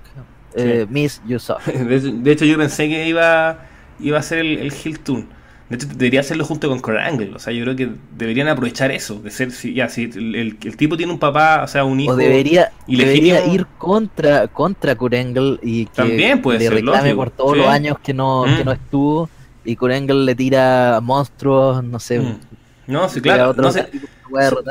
eh, 0.53 0.85
Miss, 0.89 1.21
you 1.25 1.39
suck. 1.39 1.61
de, 1.65 1.95
hecho- 1.95 2.11
de 2.13 2.31
hecho 2.31 2.45
yo 2.45 2.57
pensé 2.57 2.87
que 2.89 3.07
iba, 3.07 3.65
iba 3.99 4.19
a 4.19 4.21
ser 4.23 4.39
el, 4.39 4.57
el 4.59 4.73
Hill 4.83 4.99
Toon. 4.99 5.29
De 5.69 5.75
hecho 5.77 5.87
debería 5.87 6.19
hacerlo 6.19 6.43
junto 6.43 6.67
con 6.67 6.79
Kurt 6.81 6.97
Angle. 6.97 7.33
O 7.35 7.39
sea, 7.39 7.53
yo 7.53 7.63
creo 7.63 7.75
que 7.75 7.89
deberían 8.17 8.47
aprovechar 8.49 8.91
eso. 8.91 9.21
De 9.21 9.31
ser, 9.31 9.51
si, 9.51 9.73
ya, 9.73 9.87
si 9.89 10.03
el, 10.05 10.35
el- 10.35 10.57
el 10.63 10.77
tipo 10.77 10.97
tiene 10.97 11.13
un 11.13 11.19
papá, 11.19 11.61
o 11.63 11.67
sea, 11.67 11.85
un 11.85 11.99
hijo. 12.01 12.11
O 12.13 12.15
debería, 12.17 12.70
ilegítimo. 12.93 13.39
debería 13.39 13.45
ir 13.45 13.67
contra, 13.77 14.47
contra 14.47 14.95
Kurengel 14.95 15.59
y 15.61 15.87
que 15.87 15.91
También 15.93 16.41
puede 16.41 16.59
le 16.59 16.69
ser, 16.69 16.73
reclame 16.75 17.13
lógico, 17.13 17.15
por 17.15 17.31
todos 17.31 17.53
sí. 17.53 17.59
los 17.59 17.67
años 17.67 17.97
que 18.03 18.13
no, 18.13 18.47
Mm. 18.47 18.55
que 18.57 18.65
no 18.65 18.71
estuvo 18.71 19.29
y 19.63 19.75
Kurengel 19.75 20.25
le 20.25 20.35
tira 20.35 20.99
monstruos, 21.01 21.83
no 21.83 21.99
sé. 21.99 22.19
Mm. 22.19 22.39
No, 22.87 23.07
sí, 23.09 23.21
claro. 23.21 23.49
otro 23.51 23.63
No 23.63 23.71
sé. 23.71 23.87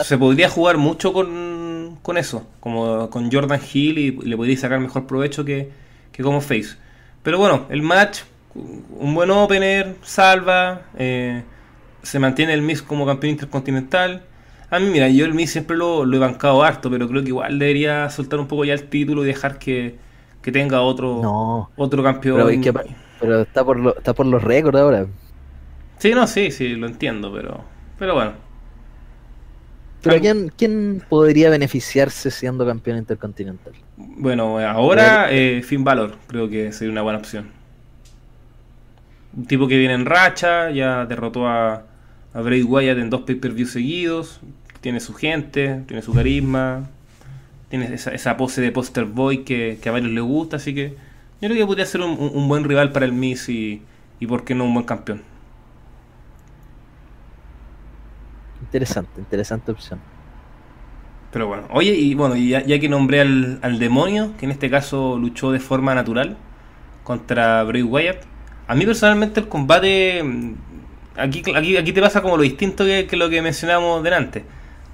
Se 0.05 0.19
podría 0.19 0.49
jugar 0.49 0.79
mucho 0.79 1.13
con, 1.13 1.99
con 2.03 2.17
eso, 2.17 2.47
como 2.61 3.11
con 3.11 3.31
Jordan 3.31 3.61
Hill 3.73 3.99
y 3.99 4.11
le 4.13 4.37
podría 4.37 4.57
sacar 4.57 4.81
mejor 4.81 5.07
provecho 5.07 5.45
que, 5.45 5.71
que 6.13 6.23
como 6.23 6.41
Face. 6.41 6.77
Pero 7.23 7.39
bueno, 7.39 7.67
el 7.71 7.83
match, 7.83 8.21
un 8.55 9.15
buen 9.15 9.31
opener, 9.31 9.97
salva, 10.03 10.83
eh, 10.97 11.43
se 12.03 12.19
mantiene 12.19 12.55
el 12.55 12.63
Miz 12.63 12.83
como 12.83 13.05
campeón 13.07 13.33
intercontinental. 13.33 14.23
A 14.71 14.79
mí, 14.79 14.87
mira, 14.91 15.09
yo 15.09 15.25
el 15.25 15.35
Miz 15.35 15.51
siempre 15.51 15.77
lo, 15.77 16.05
lo 16.05 16.17
he 16.17 16.21
bancado 16.21 16.63
harto, 16.63 16.91
pero 16.91 17.09
creo 17.09 17.23
que 17.23 17.29
igual 17.29 17.59
debería 17.59 18.09
soltar 18.11 18.39
un 18.39 18.47
poco 18.49 18.65
ya 18.65 18.75
el 18.75 18.89
título 18.89 19.25
y 19.25 19.27
dejar 19.27 19.59
que, 19.59 19.99
que 20.43 20.53
tenga 20.53 20.81
otro, 20.83 21.21
No, 21.23 21.71
otro 21.77 22.03
campeón. 22.03 22.37
pero, 22.37 22.49
es 22.51 22.61
que 22.61 22.73
pa- 22.73 22.85
pero 23.19 23.41
está 23.43 23.65
por 23.65 23.79
lo- 23.81 23.97
está 23.97 24.15
por 24.15 24.27
los 24.27 24.43
récords 24.43 24.79
ahora. 24.79 25.07
Sí, 25.99 26.13
no, 26.15 26.27
sí, 26.27 26.51
sí, 26.51 26.69
lo 26.77 26.87
entiendo, 26.87 27.33
pero, 27.33 27.65
pero 27.99 28.15
bueno. 28.15 28.33
Pero 30.03 30.19
¿quién, 30.21 30.49
¿quién 30.57 31.03
podría 31.09 31.51
beneficiarse 31.51 32.31
siendo 32.31 32.65
campeón 32.67 32.99
intercontinental? 32.99 33.75
Bueno, 33.97 34.59
ahora 34.59 35.31
eh, 35.31 35.63
Finn 35.63 35.85
Balor 35.85 36.17
creo 36.27 36.49
que 36.49 36.73
sería 36.73 36.91
una 36.93 37.03
buena 37.03 37.19
opción. 37.19 37.51
Un 39.37 39.47
tipo 39.47 39.69
que 39.69 39.79
viene 39.79 39.95
en 39.95 40.07
racha, 40.07 40.71
ya 40.71 41.07
derrotó 41.07 41.47
a, 41.47 41.85
a 42.35 42.41
Bray 42.41 42.63
Wyatt 42.63 42.99
en 42.99 43.11
dos 43.11 43.23
pay-per-views 43.23 43.71
seguidos, 43.71 44.41
tiene 44.81 45.01
su 45.01 45.15
gente, 45.15 45.83
tiene 45.87 46.03
su 46.03 46.15
carisma, 46.15 46.91
tiene 47.71 47.95
esa, 47.95 48.13
esa 48.13 48.37
pose 48.37 48.61
de 48.63 48.73
poster 48.73 49.07
boy 49.07 49.45
que, 49.45 49.79
que 49.83 49.89
a 49.89 49.93
varios 49.93 50.13
les 50.13 50.25
gusta, 50.25 50.57
así 50.57 50.75
que 50.75 50.91
yo 51.41 51.49
creo 51.49 51.57
que 51.57 51.67
podría 51.67 51.87
ser 51.87 52.03
un, 52.03 52.13
un- 52.21 52.49
buen 52.49 52.65
rival 52.65 52.93
para 52.93 53.07
el 53.07 53.13
Miz 53.13 53.49
y, 53.49 53.83
y 54.21 54.27
por 54.27 54.45
qué 54.45 54.55
no 54.55 54.65
un 54.65 54.75
buen 54.75 54.87
campeón. 54.87 55.23
Interesante, 58.61 59.21
interesante 59.21 59.73
opción. 59.73 60.01
Pero 61.31 61.47
bueno, 61.47 61.65
oye, 61.71 61.95
y 61.95 62.15
bueno, 62.15 62.35
y 62.37 62.49
ya, 62.51 62.65
ya 62.65 62.79
que 62.81 62.89
nombré 62.89 63.21
al, 63.21 63.61
al 63.63 63.79
demonio, 63.79 64.37
que 64.37 64.47
en 64.47 64.51
este 64.53 64.69
caso 64.71 65.17
luchó 65.19 65.53
de 65.53 65.61
forma 65.61 65.95
natural 65.95 66.39
contra 67.05 67.63
Bray 67.65 67.83
Wyatt, 67.83 68.25
a 68.67 68.75
mí 68.75 68.87
personalmente 68.87 69.41
el 69.41 69.49
combate, 69.49 70.23
mm, 70.25 70.55
aquí, 71.17 71.43
aquí, 71.55 71.77
aquí 71.77 71.93
te 71.93 72.01
pasa 72.03 72.23
como 72.23 72.37
lo 72.37 72.43
distinto 72.43 72.85
que, 72.85 73.07
que 73.07 73.17
lo 73.17 73.31
que 73.31 73.43
mencionábamos 73.43 74.03
delante. 74.03 74.45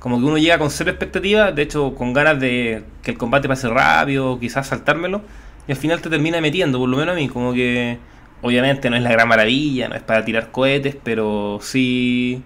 Como 0.06 0.20
que 0.20 0.24
uno 0.24 0.38
llega 0.38 0.56
con 0.56 0.70
cero 0.70 0.90
expectativas, 0.90 1.52
de 1.52 1.62
hecho 1.62 1.96
con 1.96 2.12
ganas 2.12 2.38
de 2.38 2.84
que 3.02 3.10
el 3.10 3.18
combate 3.18 3.48
pase 3.48 3.68
rápido, 3.68 4.38
quizás 4.38 4.68
saltármelo, 4.68 5.22
y 5.66 5.72
al 5.72 5.76
final 5.76 6.00
te 6.00 6.08
termina 6.08 6.40
metiendo, 6.40 6.78
por 6.78 6.88
lo 6.88 6.96
menos 6.96 7.16
a 7.16 7.18
mí, 7.18 7.28
como 7.28 7.52
que 7.52 7.98
obviamente 8.40 8.88
no 8.88 8.94
es 8.94 9.02
la 9.02 9.10
gran 9.10 9.26
maravilla, 9.26 9.88
no 9.88 9.96
es 9.96 10.04
para 10.04 10.24
tirar 10.24 10.52
cohetes, 10.52 10.96
pero 11.02 11.58
sí 11.60 12.40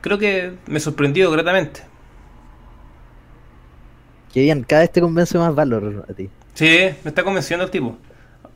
creo 0.00 0.16
que 0.16 0.54
me 0.68 0.80
sorprendió 0.80 1.30
gratamente. 1.30 1.82
Que 4.32 4.40
bien, 4.40 4.62
cada 4.62 4.80
vez 4.80 4.90
te 4.90 5.02
convence 5.02 5.36
más 5.36 5.54
valor 5.54 6.06
a 6.08 6.14
ti. 6.14 6.30
Sí, 6.54 6.88
me 7.04 7.10
está 7.10 7.22
convenciendo 7.22 7.66
el 7.66 7.70
tipo. 7.70 7.94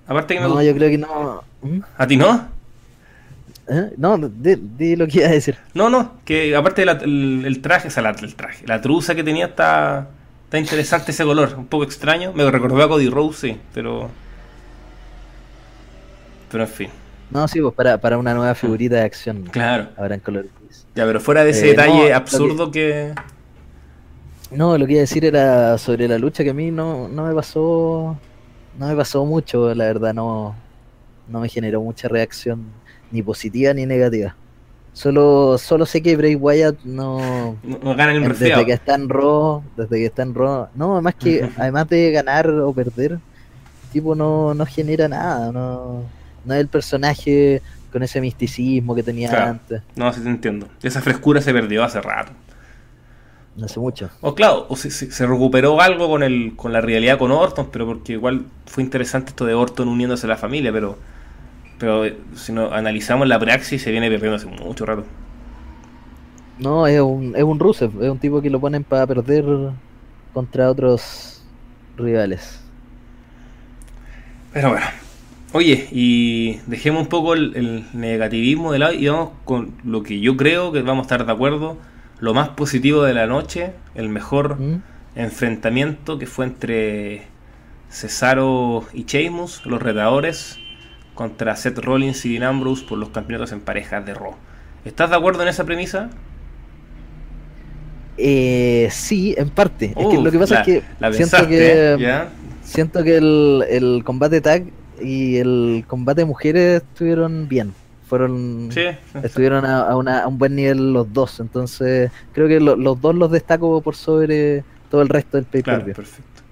Aparte 0.07 0.33
que 0.33 0.41
me 0.41 0.49
No, 0.49 0.63
yo 0.63 0.75
creo 0.75 0.89
que 0.89 0.97
no. 0.97 1.45
¿Mm? 1.61 1.81
¿A 1.99 2.07
ti 2.07 2.17
no? 2.17 2.49
¿Eh? 3.69 3.93
No, 3.97 4.17
di, 4.19 4.95
lo 4.97 5.07
que 5.09 5.19
iba 5.19 5.27
a 5.27 5.33
decir. 5.33 5.57
No, 5.75 5.91
no, 5.91 6.21
que 6.25 6.55
aparte 6.55 6.85
del 6.85 7.45
el, 7.45 7.61
traje, 7.61 7.89
o 7.89 7.91
sea, 7.91 8.03
la, 8.03 8.11
el 8.11 8.35
traje, 8.35 8.65
la 8.67 8.81
truza 8.81 9.15
que 9.15 9.25
tenía 9.25 9.47
está, 9.47 10.09
está 10.45 10.59
interesante 10.59 11.11
ese 11.11 11.25
color, 11.25 11.55
un 11.57 11.67
poco 11.67 11.85
extraño. 11.85 12.33
Me 12.33 12.49
recordó 12.51 12.83
a 12.83 12.89
Cody 12.89 13.09
Rose, 13.09 13.49
sí, 13.49 13.61
pero. 13.75 14.09
Pero 16.51 16.63
en 16.63 16.71
fin. 16.71 16.91
No, 17.31 17.49
sí, 17.49 17.61
pues 17.61 17.75
para, 17.75 17.99
para 17.99 18.19
una 18.19 18.35
nueva 18.35 18.55
figurita 18.55 18.97
de 18.97 19.03
acción. 19.03 19.45
Claro. 19.51 19.89
Ahora 19.97 20.15
en 20.15 20.21
color 20.21 20.47
Ya, 20.95 21.05
pero 21.05 21.21
fuera 21.21 21.45
de 21.45 21.51
ese 21.51 21.67
eh, 21.67 21.71
detalle 21.71 22.15
absurdo 22.15 22.71
que... 22.71 23.13
No, 24.53 24.79
lo 24.79 24.87
que 24.87 24.93
iba 24.93 25.01
a 25.01 25.03
decir 25.03 25.25
era 25.25 25.77
sobre 25.77 26.07
la 26.07 26.19
lucha 26.19 26.45
que 26.45 26.51
a 26.51 26.55
mí 26.55 26.71
no, 26.71 27.09
no 27.09 27.27
me 27.27 27.35
pasó. 27.35 28.17
No 28.79 28.87
me 28.87 28.95
pasó 28.95 29.25
mucho, 29.25 29.75
la 29.75 29.87
verdad, 29.87 30.15
no, 30.15 30.55
no 31.29 31.41
me 31.41 31.49
generó 31.49 31.81
mucha 31.81 32.09
reacción, 32.09 32.67
ni 33.11 33.23
positiva 33.23 33.73
ni 33.75 33.87
negativa. 33.87 34.35
Solo, 34.93 35.59
solo 35.59 35.85
sé 35.85 36.03
que 36.03 36.17
Bray 36.17 36.37
Wyatt 36.37 36.85
no. 36.85 37.57
No, 37.63 37.95
gana 37.95 38.15
un 38.19 38.29
Desde 38.29 38.65
que 38.65 38.73
está 38.73 38.95
en 38.95 39.09
Raw, 39.09 39.63
desde 39.77 39.97
que 39.97 40.07
está 40.07 40.23
en 40.23 40.35
Raw. 40.35 40.69
No, 40.75 40.95
además 40.95 41.17
que, 41.17 41.49
además 41.59 41.89
de 41.89 42.11
ganar 42.13 42.49
o 42.49 42.73
perder, 42.73 43.19
tipo 43.93 44.15
no, 44.15 44.55
no 44.55 44.65
genera 44.65 45.07
nada, 45.07 45.53
no 45.53 46.05
no 46.47 46.55
es 46.55 46.61
el 46.61 46.69
personaje 46.69 47.61
con 47.93 48.03
ese 48.03 48.21
misticismo 48.21 48.95
que 48.95 49.03
tenía 49.03 49.49
antes. 49.49 49.83
No, 49.97 50.13
sí 50.13 50.21
te 50.21 50.29
entiendo. 50.29 50.69
Esa 50.83 51.03
frescura 51.03 51.41
se 51.41 51.53
perdió 51.53 51.85
hace 51.85 52.01
rato. 52.01 52.33
No 53.57 53.67
hace 53.67 53.81
mucho. 53.81 54.11
O 54.21 54.35
claro, 54.35 54.67
o 54.69 54.77
se, 54.77 54.91
se, 54.91 55.27
recuperó 55.27 55.81
algo 55.81 56.09
con 56.09 56.23
el 56.23 56.55
con 56.57 56.73
la 56.73 56.81
realidad 56.81 57.19
con 57.19 57.33
Orton, 57.33 57.71
pero 57.73 57.87
porque 57.87 58.13
igual 58.13 58.45
fue 58.67 58.83
interesante 58.83 59.31
esto 59.31 59.47
de 59.47 59.55
Orton 59.55 59.89
uniéndose 59.89 60.27
a 60.27 60.29
la 60.29 60.37
familia, 60.37 60.73
pero 60.73 60.99
pero 61.79 62.05
eh, 62.05 62.17
si 62.35 62.53
no 62.53 62.73
analizamos 62.73 63.29
la 63.29 63.39
praxis 63.39 63.83
se 63.83 63.91
viene 63.91 64.09
perdiendo 64.09 64.37
hace 64.37 64.47
mucho 64.47 64.87
rato. 64.87 65.05
No, 66.59 66.87
es 66.87 67.01
un, 67.01 67.35
es 67.37 67.43
un 67.43 67.59
Rusev, 67.59 68.03
es 68.03 68.11
un 68.11 68.19
tipo 68.19 68.41
que 68.41 68.51
lo 68.51 68.61
ponen 68.61 68.83
para 68.83 69.07
perder 69.07 69.45
contra 70.33 70.71
otros 70.71 71.43
rivales. 71.97 72.61
Pero 74.53 74.71
bueno, 74.71 74.87
Oye, 75.57 75.89
y 75.91 76.59
dejemos 76.67 77.03
un 77.03 77.09
poco 77.09 77.33
el, 77.33 77.87
negativismo 77.95 78.73
de 78.73 78.79
lado 78.79 78.93
y 78.93 79.09
vamos 79.09 79.31
con 79.45 79.73
lo 79.85 80.03
que 80.03 80.21
yo 80.21 80.37
creo 80.37 80.71
que 80.71 80.83
vamos 80.83 81.05
a 81.05 81.07
estar 81.07 81.25
de 81.25 81.33
acuerdo. 81.33 81.79
Lo 82.19 82.35
más 82.35 82.51
positivo 82.51 83.05
de 83.05 83.15
la 83.15 83.27
noche, 83.27 83.73
el 83.95 84.11
mejor 84.11 84.61
¿Mm? 84.61 84.83
enfrentamiento 85.15 86.19
que 86.19 86.27
fue 86.27 86.45
entre 86.45 87.23
Cesaro 87.89 88.85
y 88.93 89.05
Sheamus, 89.05 89.65
los 89.65 89.81
retadores, 89.81 90.59
contra 91.17 91.57
Seth 91.57 91.79
Rollins 91.79 92.25
y 92.25 92.35
Dean 92.35 92.45
Ambrose 92.45 92.85
por 92.85 92.99
los 92.99 93.09
campeonatos 93.09 93.51
en 93.51 93.61
parejas 93.61 94.07
de 94.07 94.15
Raw. 94.15 94.35
¿Estás 94.85 95.11
de 95.11 95.17
acuerdo 95.17 95.43
en 95.43 95.49
esa 95.49 95.65
premisa? 95.65 96.11
Eh, 98.19 98.89
sí, 98.93 99.35
en 99.37 99.51
parte. 99.51 99.87
es 99.97 100.07
que 100.07 100.21
lo 100.23 100.31
que 100.31 100.39
pasa 100.39 100.61
es 100.61 100.67
que 100.67 100.83
siento 101.13 101.49
que 101.49 102.27
siento 102.63 103.03
que 103.03 103.17
el, 103.17 103.65
el 103.69 104.05
combate 104.05 104.41
tag 104.41 104.65
y 105.01 105.37
el 105.39 105.85
combate 105.87 106.21
de 106.21 106.25
mujeres 106.27 106.83
estuvieron 106.83 107.49
bien. 107.49 107.75
Fueron 108.09 108.69
estuvieron 109.23 109.67
a, 109.67 109.97
un 109.97 110.39
buen 110.39 110.55
nivel 110.55 110.93
los 110.93 111.13
dos. 111.13 111.41
Entonces, 111.41 112.13
creo 112.33 112.47
que 112.47 112.61
los 112.61 113.01
dos 113.01 113.15
los 113.15 113.31
destaco 113.31 113.81
por 113.81 113.97
sobre 113.97 114.63
todo 114.91 115.03
el 115.03 115.09
resto 115.09 115.37
del 115.39 115.47
pay 115.47 115.63
per 115.63 115.85
perfecto. 115.85 116.43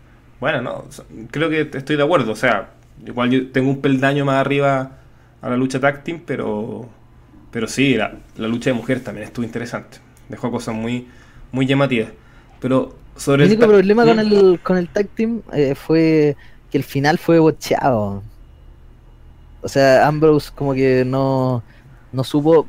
Bueno, 0.41 0.61
no, 0.61 0.85
creo 1.31 1.49
que 1.49 1.71
estoy 1.73 1.97
de 1.97 2.03
acuerdo. 2.03 2.33
O 2.33 2.37
sea, 2.37 2.71
igual 3.05 3.30
yo 3.30 3.51
tengo 3.51 3.70
un 3.70 3.80
peldaño 3.80 4.24
más 4.24 4.36
arriba 4.36 4.99
a 5.40 5.49
la 5.49 5.57
lucha 5.57 5.80
tag 5.80 6.05
team, 6.05 6.22
pero 6.24 6.88
pero 7.51 7.68
sí, 7.68 7.95
la, 7.95 8.16
lucha 8.36 8.70
de 8.70 8.74
mujeres 8.74 9.05
también 9.05 9.26
estuvo 9.26 9.45
interesante. 9.45 9.99
Dejó 10.28 10.51
cosas 10.51 10.74
muy 10.74 11.07
muy 11.53 11.66
llamativas. 11.66 12.11
Pero 12.61 12.97
sobre 13.16 13.45
el 13.45 13.51
único 13.51 13.68
problema 13.68 14.05
con 14.05 14.16
¿Mm? 14.16 14.20
el 14.20 14.61
con 14.62 14.76
el 14.76 14.88
tag 14.88 15.09
team 15.09 15.42
eh, 15.53 15.74
fue 15.74 16.36
que 16.70 16.78
el 16.78 16.84
final 16.84 17.18
fue 17.18 17.38
bocheado. 17.38 18.22
O 19.62 19.68
sea, 19.68 20.07
Ambrose 20.07 20.51
como 20.55 20.74
que 20.74 21.05
no, 21.07 21.62
no 22.12 22.22
supo, 22.22 22.66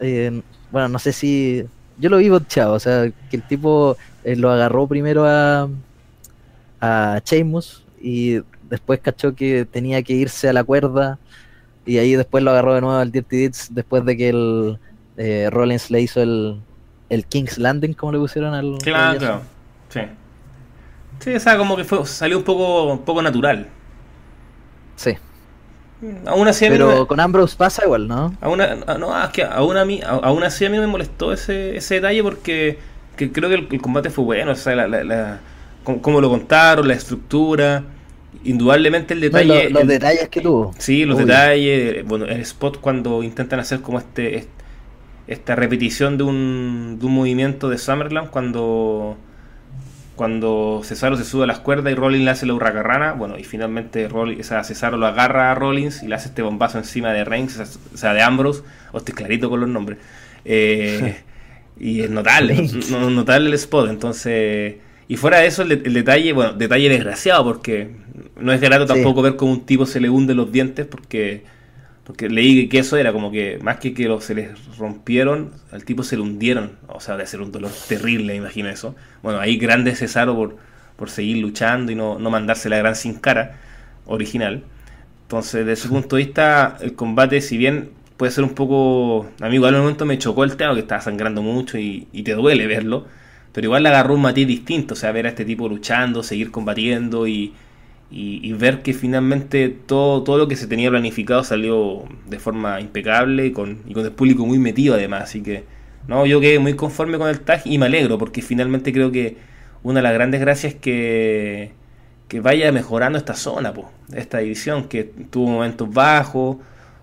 eh, 0.00 0.42
bueno, 0.72 0.88
no 0.88 0.98
sé 0.98 1.12
si, 1.12 1.64
yo 1.98 2.10
lo 2.10 2.16
vi 2.16 2.28
botchado, 2.28 2.74
o 2.74 2.80
sea, 2.80 3.08
que 3.30 3.36
el 3.36 3.42
tipo 3.46 3.96
eh, 4.24 4.34
lo 4.34 4.50
agarró 4.50 4.88
primero 4.88 5.24
a, 5.26 5.68
a 6.80 7.22
Sheamus 7.24 7.84
y 8.00 8.40
después 8.68 9.00
cachó 9.00 9.34
que 9.34 9.64
tenía 9.64 10.02
que 10.02 10.12
irse 10.12 10.48
a 10.48 10.52
la 10.52 10.64
cuerda 10.64 11.18
y 11.86 11.98
ahí 11.98 12.14
después 12.16 12.42
lo 12.42 12.50
agarró 12.50 12.74
de 12.74 12.80
nuevo 12.80 12.96
al 12.96 13.12
Dirty 13.12 13.36
Deeds 13.38 13.68
después 13.74 14.04
de 14.04 14.16
que 14.16 14.28
el 14.30 14.78
eh, 15.16 15.48
Rollins 15.50 15.90
le 15.90 16.00
hizo 16.00 16.22
el, 16.22 16.60
el 17.08 17.26
King's 17.26 17.58
Landing, 17.58 17.94
como 17.94 18.12
le 18.12 18.18
pusieron 18.18 18.54
al... 18.54 18.78
Claro, 18.82 19.42
sí. 19.88 20.00
Sí, 21.20 21.34
o 21.34 21.40
sea, 21.40 21.56
como 21.56 21.76
que 21.76 21.84
fue, 21.84 22.04
salió 22.06 22.38
un 22.38 22.44
poco, 22.44 22.92
un 22.92 23.04
poco 23.04 23.22
natural. 23.22 23.68
Sí. 24.96 25.16
Aún 26.26 26.48
así 26.48 26.66
Pero 26.68 27.06
con 27.06 27.18
Ambrose 27.20 27.56
pasa 27.56 27.84
igual, 27.84 28.08
¿no? 28.08 28.34
Aún, 28.40 28.58
no, 28.58 29.24
es 29.24 29.30
que 29.30 29.42
aún, 29.42 29.76
a 29.76 29.84
mí, 29.84 30.00
aún 30.04 30.42
así 30.42 30.64
a 30.66 30.70
mí 30.70 30.78
me 30.78 30.86
molestó 30.86 31.32
ese, 31.32 31.76
ese 31.76 31.94
detalle 31.94 32.22
porque 32.22 32.78
creo 33.16 33.48
que 33.48 33.54
el, 33.54 33.80
combate 33.80 34.10
fue 34.10 34.24
bueno, 34.24 34.52
o 34.52 34.54
sea, 34.54 34.74
la, 34.74 35.04
la, 35.04 35.40
cómo, 35.84 36.20
lo 36.20 36.28
contaron, 36.28 36.86
la 36.88 36.94
estructura, 36.94 37.84
indudablemente 38.42 39.14
el 39.14 39.20
detalle... 39.20 39.70
los 39.70 39.86
detalles 39.86 40.28
que 40.28 40.40
tuvo. 40.40 40.74
Sí, 40.78 41.04
los 41.04 41.18
detalles, 41.18 42.04
bueno, 42.04 42.24
el 42.24 42.40
spot 42.40 42.80
cuando 42.80 43.22
intentan 43.22 43.60
hacer 43.60 43.80
como 43.80 43.98
este, 43.98 44.46
esta 45.26 45.54
repetición 45.54 46.18
de 46.18 46.24
un, 46.24 46.98
de 46.98 47.06
un 47.06 47.14
movimiento 47.14 47.68
de 47.68 47.78
Summerland 47.78 48.30
cuando 48.30 49.16
cuando 50.14 50.82
Cesaro 50.84 51.16
se 51.16 51.24
sube 51.24 51.44
a 51.44 51.46
las 51.46 51.58
cuerdas 51.58 51.92
y 51.92 51.96
Rollins 51.96 52.24
le 52.24 52.30
hace 52.30 52.46
la 52.46 52.54
hurracarrana, 52.54 53.12
bueno, 53.12 53.36
y 53.38 53.44
finalmente 53.44 54.08
Rollins, 54.08 54.50
o 54.52 54.64
Cesaro 54.64 54.96
lo 54.96 55.06
agarra 55.06 55.50
a 55.50 55.54
Rollins 55.54 56.02
y 56.02 56.06
le 56.06 56.14
hace 56.14 56.28
este 56.28 56.42
bombazo 56.42 56.78
encima 56.78 57.12
de 57.12 57.24
Reigns, 57.24 57.58
o 57.58 57.96
sea, 57.96 58.14
de 58.14 58.22
Ambrose, 58.22 58.62
o 58.92 58.98
estoy 58.98 59.14
clarito 59.14 59.50
con 59.50 59.60
los 59.60 59.68
nombres. 59.68 59.98
Eh, 60.44 61.20
y 61.80 62.02
es 62.02 62.10
notable, 62.10 62.68
notable 62.90 63.48
el 63.48 63.54
spot, 63.54 63.90
entonces... 63.90 64.76
Y 65.08 65.16
fuera 65.16 65.38
de 65.38 65.46
eso, 65.46 65.62
el, 65.62 65.92
detalle, 65.92 66.32
bueno, 66.32 66.52
detalle 66.54 66.88
desgraciado, 66.88 67.44
porque 67.44 67.90
no 68.40 68.52
es 68.52 68.60
grato 68.60 68.86
tampoco 68.86 69.22
ver 69.22 69.36
cómo 69.36 69.52
un 69.52 69.66
tipo 69.66 69.86
se 69.86 70.00
le 70.00 70.08
hunde 70.08 70.34
los 70.34 70.50
dientes, 70.50 70.86
porque 70.86 71.44
porque 72.04 72.28
leí 72.28 72.68
que 72.68 72.78
eso 72.78 72.96
era 72.98 73.12
como 73.12 73.30
que 73.30 73.58
más 73.62 73.78
que 73.78 73.94
que 73.94 74.14
se 74.20 74.34
les 74.34 74.76
rompieron, 74.76 75.52
al 75.72 75.84
tipo 75.84 76.02
se 76.02 76.16
le 76.16 76.22
hundieron. 76.22 76.72
O 76.88 77.00
sea, 77.00 77.16
de 77.16 77.26
ser 77.26 77.40
un 77.40 77.50
dolor 77.50 77.70
terrible, 77.88 78.34
imagino 78.34 78.68
eso. 78.68 78.94
Bueno, 79.22 79.40
ahí 79.40 79.56
grande 79.56 79.94
Cesaro 79.94 80.36
por, 80.36 80.56
por 80.96 81.08
seguir 81.08 81.38
luchando 81.38 81.92
y 81.92 81.94
no, 81.94 82.18
no 82.18 82.30
mandarse 82.30 82.68
la 82.68 82.76
gran 82.76 82.94
sin 82.94 83.14
cara 83.14 83.56
original. 84.04 84.64
Entonces, 85.22 85.64
desde 85.64 85.72
ese 85.72 85.88
punto 85.88 86.16
de 86.16 86.24
vista, 86.24 86.76
el 86.82 86.94
combate, 86.94 87.40
si 87.40 87.56
bien 87.56 87.90
puede 88.18 88.32
ser 88.32 88.44
un 88.44 88.54
poco. 88.54 89.30
A 89.40 89.48
mí, 89.48 89.54
igual 89.54 89.72
en 89.72 89.80
un 89.80 89.86
momento 89.86 90.04
me 90.04 90.18
chocó 90.18 90.44
el 90.44 90.56
tema 90.56 90.74
que 90.74 90.80
estaba 90.80 91.00
sangrando 91.00 91.40
mucho 91.42 91.78
y, 91.78 92.06
y 92.12 92.22
te 92.22 92.34
duele 92.34 92.66
verlo. 92.66 93.06
Pero 93.54 93.66
igual 93.66 93.84
le 93.84 93.88
agarró 93.88 94.14
un 94.14 94.22
matiz 94.22 94.46
distinto. 94.46 94.94
O 94.94 94.96
sea, 94.96 95.12
ver 95.12 95.26
a 95.26 95.30
este 95.30 95.44
tipo 95.44 95.68
luchando, 95.68 96.22
seguir 96.22 96.50
combatiendo 96.50 97.26
y, 97.28 97.54
y, 98.10 98.52
ver 98.52 98.82
que 98.82 98.92
finalmente 98.92 99.68
todo, 99.68 100.22
todo 100.24 100.38
lo 100.38 100.48
que 100.48 100.56
se 100.56 100.66
tenía 100.66 100.90
planificado 100.90 101.42
salió 101.44 102.04
de 102.28 102.38
forma 102.38 102.80
impecable 102.80 103.46
y 103.46 103.52
con, 103.52 103.78
y 103.86 103.94
con 103.94 104.04
el 104.04 104.12
público 104.12 104.44
muy 104.44 104.58
metido 104.58 104.94
además. 104.94 105.22
Así 105.24 105.42
que 105.42 105.64
no, 106.08 106.26
yo 106.26 106.40
quedé 106.40 106.58
muy 106.58 106.74
conforme 106.74 107.16
con 107.16 107.28
el 107.28 107.40
tag 107.40 107.62
y 107.64 107.78
me 107.78 107.86
alegro 107.86 108.18
porque 108.18 108.42
finalmente 108.42 108.92
creo 108.92 109.10
que 109.12 109.36
una 109.84 110.00
de 110.00 110.02
las 110.02 110.14
grandes 110.14 110.40
gracias 110.40 110.74
es 110.74 110.80
que, 110.80 111.72
que 112.28 112.40
vaya 112.40 112.72
mejorando 112.72 113.18
esta 113.18 113.34
zona, 113.34 113.72
pues, 113.72 113.86
esta 114.14 114.38
división, 114.38 114.88
que 114.88 115.04
tuvo 115.04 115.48
momentos 115.48 115.92
bajos, 115.92 116.56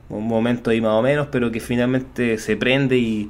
un 0.10 0.28
momento 0.28 0.72
ahí 0.72 0.82
más 0.82 0.94
o 0.94 1.02
menos, 1.02 1.28
pero 1.32 1.52
que 1.52 1.60
finalmente 1.60 2.38
se 2.38 2.58
prende 2.58 2.98
y, 2.98 3.30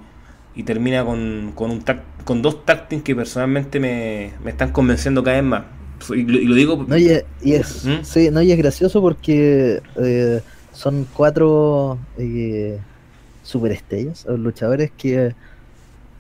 y 0.56 0.64
termina 0.64 1.06
con, 1.06 1.54
con, 1.56 1.72
un 1.72 1.84
con 2.24 2.42
dos 2.42 2.66
tactics 2.66 3.04
que 3.04 3.16
personalmente 3.16 3.80
me, 3.80 4.34
me 4.44 4.52
están 4.52 4.72
convenciendo 4.72 5.24
cada 5.24 5.38
vez 5.38 5.46
más. 5.46 5.64
Y 6.10 6.24
lo, 6.24 6.56
digo. 6.56 6.86
No, 6.88 6.98
y, 6.98 7.10
es, 7.44 7.86
¿Mm? 7.86 8.04
sí, 8.04 8.30
no, 8.32 8.42
y 8.42 8.52
es 8.52 8.58
gracioso 8.58 9.02
porque 9.02 9.82
eh, 9.98 10.42
son 10.74 11.08
cuatro 11.14 12.00
eh, 12.18 12.80
superestrellas, 13.44 14.26
luchadores 14.26 14.92
que, 14.98 15.36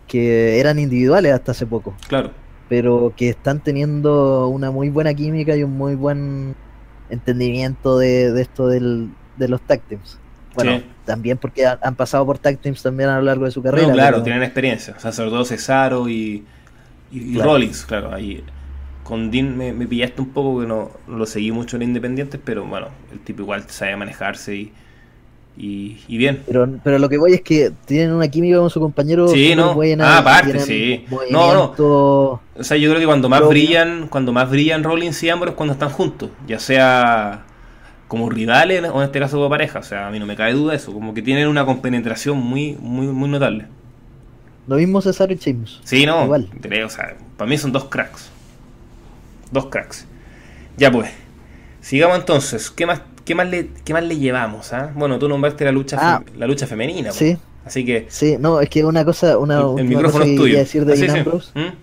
que 0.08 0.60
eran 0.60 0.80
individuales 0.80 1.34
hasta 1.34 1.52
hace 1.52 1.66
poco. 1.66 1.96
Claro. 2.08 2.32
Pero 2.70 3.14
que 3.18 3.30
están 3.30 3.60
teniendo 3.60 4.48
una 4.48 4.72
muy 4.72 4.90
buena 4.90 5.14
química 5.14 5.56
y 5.56 5.64
un 5.64 5.78
muy 5.78 5.96
buen 5.96 6.56
entendimiento 7.10 7.98
de, 7.98 8.40
esto 8.40 8.68
del, 8.68 9.10
de 9.38 9.48
los 9.48 9.62
tag 9.62 9.82
teams. 9.82 10.18
Bueno, 10.54 10.82
también 11.06 11.38
porque 11.38 11.66
han, 11.66 11.96
pasado 11.96 12.26
por 12.26 12.38
tag 12.38 12.58
teams 12.58 12.82
también 12.82 13.10
a 13.10 13.18
lo 13.18 13.24
largo 13.24 13.46
de 13.46 13.52
su 13.52 13.62
carrera. 13.62 13.92
claro, 13.94 14.22
tienen 14.24 14.44
experiencia. 14.44 14.94
O 14.98 15.00
sea, 15.00 15.12
sobre 15.12 15.30
todo 15.30 15.46
Cesaro 15.46 16.10
y, 16.10 16.46
y, 17.12 17.38
Rollins, 17.40 17.86
claro, 17.86 18.14
ahí 18.14 18.44
con 19.04 19.32
Dean 19.32 19.58
me, 19.58 19.74
pillaste 19.88 20.22
un 20.22 20.30
poco 20.30 20.62
que 20.62 20.68
no, 20.68 20.92
lo 21.08 21.26
seguí 21.26 21.52
mucho 21.52 21.76
en 21.76 21.84
Independientes, 21.84 22.40
pero 22.44 22.66
bueno, 22.66 22.88
el 23.12 23.20
tipo 23.20 23.42
igual 23.42 23.64
sabe 23.68 23.96
manejarse 23.98 24.56
y, 24.56 24.72
Y, 25.58 26.00
y 26.08 26.18
bien. 26.18 26.44
Pero, 26.48 26.68
pero 26.84 26.98
lo 26.98 27.10
que 27.10 27.18
voy 27.18 27.34
es 27.34 27.42
que 27.42 27.72
tienen 27.86 28.14
una 28.14 28.28
química 28.30 28.58
con 28.58 28.70
su 28.70 28.80
compañero. 28.80 29.28
Sí, 29.28 29.54
no. 29.56 29.74
buena, 29.74 30.16
Ah, 30.16 30.20
aparte, 30.20 30.60
sí. 30.60 31.06
No, 31.10 31.18
movimiento- 31.18 32.42
O 32.58 32.64
sea, 32.64 32.78
yo 32.78 32.90
creo 32.90 33.00
que 33.02 33.06
cuando 33.06 33.28
más 33.28 33.46
brillan, 33.46 34.08
cuando 34.08 34.32
más 34.32 34.50
brillan 34.50 34.84
Rollins 34.84 35.22
y 35.24 35.30
Ambrose 35.30 35.52
es 35.52 35.58
cuando 35.58 35.74
están 35.74 35.90
juntos, 35.90 36.30
ya 36.48 36.60
sea 36.60 37.46
como 38.12 38.30
rivales 38.30 38.84
o 38.94 38.98
en 39.00 39.06
este 39.06 39.20
caso 39.22 39.38
como 39.38 39.50
pareja, 39.50 39.80
o 39.80 39.84
sea, 39.84 40.08
a 40.10 40.12
mí 40.12 40.20
no 40.20 40.26
me 40.26 40.36
cabe 40.36 40.52
duda 40.52 40.76
eso, 40.76 40.92
como 40.92 41.14
que 41.14 41.22
tienen 41.22 41.48
una 41.48 41.66
compenetración 41.66 42.38
muy 42.38 42.76
muy 42.78 43.08
muy 43.08 43.30
notable. 43.30 43.68
Lo 44.68 44.76
mismo 44.76 45.02
Cesaro 45.02 45.32
y 45.32 45.38
Sheamus. 45.38 45.80
Sí, 45.86 46.06
no, 46.06 46.26
Igual. 46.26 46.50
creo, 46.60 46.88
o 46.88 46.90
sea, 46.90 47.16
para 47.38 47.50
mí 47.50 47.58
son 47.58 47.72
dos 47.72 47.86
cracks. 47.86 48.30
Dos 49.50 49.68
cracks. 49.68 50.06
Ya 50.76 50.92
pues. 50.92 51.10
Sigamos 51.80 52.18
entonces, 52.20 52.70
¿qué 52.70 52.86
más 52.86 53.00
qué 53.24 53.34
más 53.34 53.48
le 53.50 53.70
qué 53.86 53.94
más 53.94 54.04
le 54.04 54.18
llevamos, 54.18 54.74
ah? 54.74 54.92
Bueno, 54.94 55.18
tú 55.18 55.30
nombraste 55.30 55.64
la 55.64 55.72
lucha 55.72 55.96
Ah. 55.98 56.22
la 56.38 56.48
lucha 56.48 56.68
femenina, 56.68 57.12
pues. 57.12 57.16
Sí, 57.18 57.38
Así 57.64 57.86
que 57.86 58.08
sí, 58.10 58.36
no, 58.38 58.60
es 58.60 58.68
que 58.70 58.84
una 58.84 59.06
cosa, 59.06 59.38
una 59.38 59.62
el, 59.78 59.86
micrófono 59.88 60.26
es 60.26 60.32
tuyo. 60.32 60.44
quería 60.44 60.60
decir 60.60 60.84
de 60.84 60.94
Ah, 60.94 60.96
sí, 60.98 61.08
sí. 61.08 61.60
¿Mm? 61.60 61.74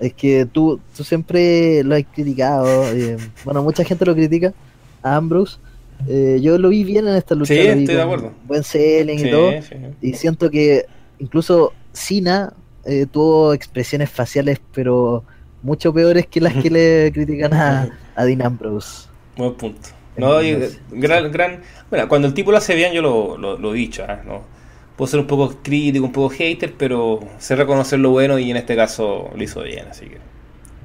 es 0.00 0.14
que 0.14 0.46
tú, 0.46 0.80
tú 0.96 1.04
siempre 1.04 1.84
lo 1.84 1.96
has 1.96 2.04
criticado. 2.14 2.66
eh, 2.94 3.18
bueno, 3.44 3.62
mucha 3.62 3.84
gente 3.84 4.06
lo 4.06 4.14
critica 4.14 4.54
a 5.02 5.16
Ambrose. 5.16 5.58
Eh, 6.04 6.38
yo 6.42 6.58
lo 6.58 6.68
vi 6.68 6.84
bien 6.84 7.06
en 7.08 7.14
esta 7.16 7.34
lucha. 7.34 7.54
Sí, 7.54 7.66
estoy 7.66 7.94
de 7.94 8.02
acuerdo. 8.02 8.32
Buen 8.42 8.62
selling 8.64 9.18
Sí, 9.18 9.26
y 9.26 9.28
todo. 9.28 9.60
sí. 9.60 9.76
Y 10.00 10.14
siento 10.14 10.50
que 10.50 10.86
incluso 11.18 11.78
Cena 11.92 12.54
eh, 12.84 13.06
tuvo 13.06 13.52
expresiones 13.54 14.10
faciales, 14.10 14.60
pero 14.72 15.26
mucho 15.62 15.92
peores 15.92 16.26
que 16.26 16.40
las 16.40 16.54
que 16.56 16.70
le 16.70 17.12
critican 17.14 17.54
a, 17.54 17.90
a 18.14 18.24
Dean 18.24 18.42
Ambrose. 18.42 19.08
Buen 19.36 19.54
punto. 19.56 19.90
No, 20.16 20.42
y, 20.42 20.56
gran, 20.88 21.30
gran, 21.30 21.62
bueno, 21.90 22.08
cuando 22.08 22.26
el 22.28 22.34
tipo 22.34 22.50
lo 22.50 22.56
hace 22.58 22.74
bien, 22.74 22.92
yo 22.92 23.02
lo, 23.02 23.36
lo, 23.36 23.58
lo 23.58 23.74
he 23.74 23.78
dicho, 23.78 24.04
¿ah? 24.08 24.22
¿no? 24.24 24.48
Puedo 24.96 25.08
ser 25.10 25.20
un 25.20 25.26
poco 25.26 25.60
crítico, 25.62 26.06
un 26.06 26.12
poco 26.12 26.30
hater, 26.30 26.76
pero 26.78 27.20
sé 27.38 27.54
reconocer 27.56 27.98
lo 27.98 28.10
bueno 28.10 28.38
y 28.38 28.50
en 28.50 28.56
este 28.56 28.76
caso 28.76 29.30
lo 29.34 29.42
hizo 29.42 29.62
bien, 29.62 29.88
así 29.88 30.06
que 30.08 30.20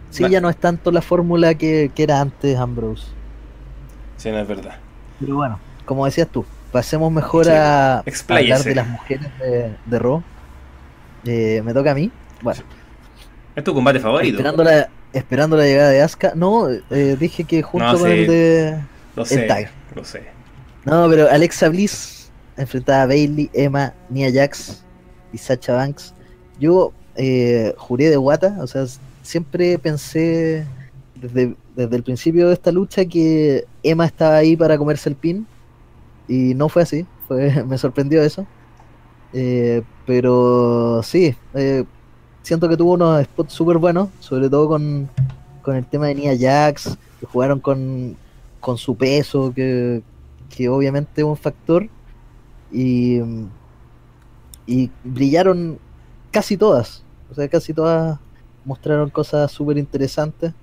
Sí, 0.10 0.30
ya 0.30 0.42
no 0.42 0.50
es 0.50 0.60
tanto 0.60 0.92
la 0.92 1.02
fórmula 1.02 1.56
que, 1.56 1.92
que 1.96 2.04
era 2.04 2.20
antes 2.22 2.58
Ambrose. 2.58 3.16
sí, 4.18 4.30
no 4.32 4.40
es 4.40 4.48
verdad. 4.48 4.84
Pero 5.22 5.36
bueno, 5.36 5.60
como 5.86 6.06
decías 6.06 6.28
tú, 6.28 6.46
pasemos 6.72 7.12
mejor 7.12 7.46
Sí, 7.46 7.52
a 7.52 8.00
hablar 8.00 8.64
de 8.64 8.76
las 8.76 8.88
mujeres 8.88 9.28
de, 9.40 9.76
de 9.86 10.00
Raw. 10.00 10.22
Eh, 11.26 11.62
me 11.64 11.74
toca 11.74 11.92
a 11.92 11.96
mí. 11.96 12.12
Bueno, 12.42 12.62
¿Es 13.56 13.64
tu 13.64 13.74
combate 13.74 14.00
favorito? 14.00 14.38
esperando 14.38 14.64
la, 14.64 14.90
esperando 15.14 15.56
la 15.58 15.66
llegada 15.66 15.90
de 15.92 16.02
Asuka. 16.02 16.34
No, 16.36 16.68
eh, 16.70 17.16
dije 17.20 17.44
que 17.44 17.62
junto 17.62 17.86
No, 17.94 18.00
con 18.00 18.08
sí. 18.10 18.14
el 18.18 18.28
de. 18.28 18.80
Lo 19.16 19.26
sé, 19.26 19.48
lo 19.96 20.04
sé. 20.04 20.24
No, 20.86 21.08
pero 21.10 21.30
Alexa 21.30 21.70
Bliss 21.70 22.32
enfrentaba 22.58 23.04
a 23.04 23.06
Bailey, 23.08 23.50
Emma, 23.54 23.94
Nia 24.10 24.32
Jax 24.34 24.84
y 25.32 25.38
Sacha 25.38 25.74
Banks. 25.74 26.14
Yo 26.60 26.92
eh, 27.16 27.74
juré 27.78 28.10
de 28.10 28.16
guata, 28.18 28.56
o 28.60 28.68
sea, 28.68 28.86
siempre 29.22 29.78
pensé 29.78 30.66
desde, 31.16 31.56
desde 31.82 31.96
el 31.96 32.04
principio 32.04 32.48
de 32.48 32.54
esta 32.54 32.72
lucha 32.72 33.06
que 33.06 33.66
Emma 33.84 34.06
estaba 34.06 34.38
ahí 34.38 34.56
para 34.56 34.78
comerse 34.78 35.10
el 35.10 35.16
pin. 35.16 35.48
Y 36.28 36.54
no 36.54 36.70
fue 36.70 36.84
así, 36.84 37.06
fue, 37.28 37.64
me 37.66 37.78
sorprendió 37.78 38.22
eso. 38.22 38.46
Eh, 39.34 39.84
pero 40.06 41.02
sí, 41.04 41.36
eh, 41.54 41.86
siento 42.42 42.68
que 42.68 42.78
tuvo 42.78 42.94
unos 42.94 43.24
spots 43.24 43.54
súper 43.54 43.78
buenos, 43.78 44.10
sobre 44.20 44.50
todo 44.50 44.68
con, 44.68 45.10
con 45.62 45.76
el 45.76 45.86
tema 45.86 46.08
de 46.08 46.16
Nia 46.16 46.38
Jax, 46.38 46.98
que 47.20 47.26
jugaron 47.26 47.60
con, 47.60 48.18
con 48.60 48.78
su 48.78 48.96
peso, 48.96 49.54
que, 49.54 50.02
que 50.50 50.70
obviamente 50.70 51.22
es 51.22 51.26
un 51.26 51.38
factor, 51.38 51.88
y, 52.72 53.20
y 54.66 54.90
brillaron 55.04 55.80
casi 56.32 56.58
todas, 56.58 57.04
o 57.30 57.36
sea, 57.36 57.48
casi 57.48 57.74
todas 57.74 58.20
mostraron 58.66 59.10
cosas 59.10 59.52
súper 59.52 59.78
interesantes, 59.78 60.54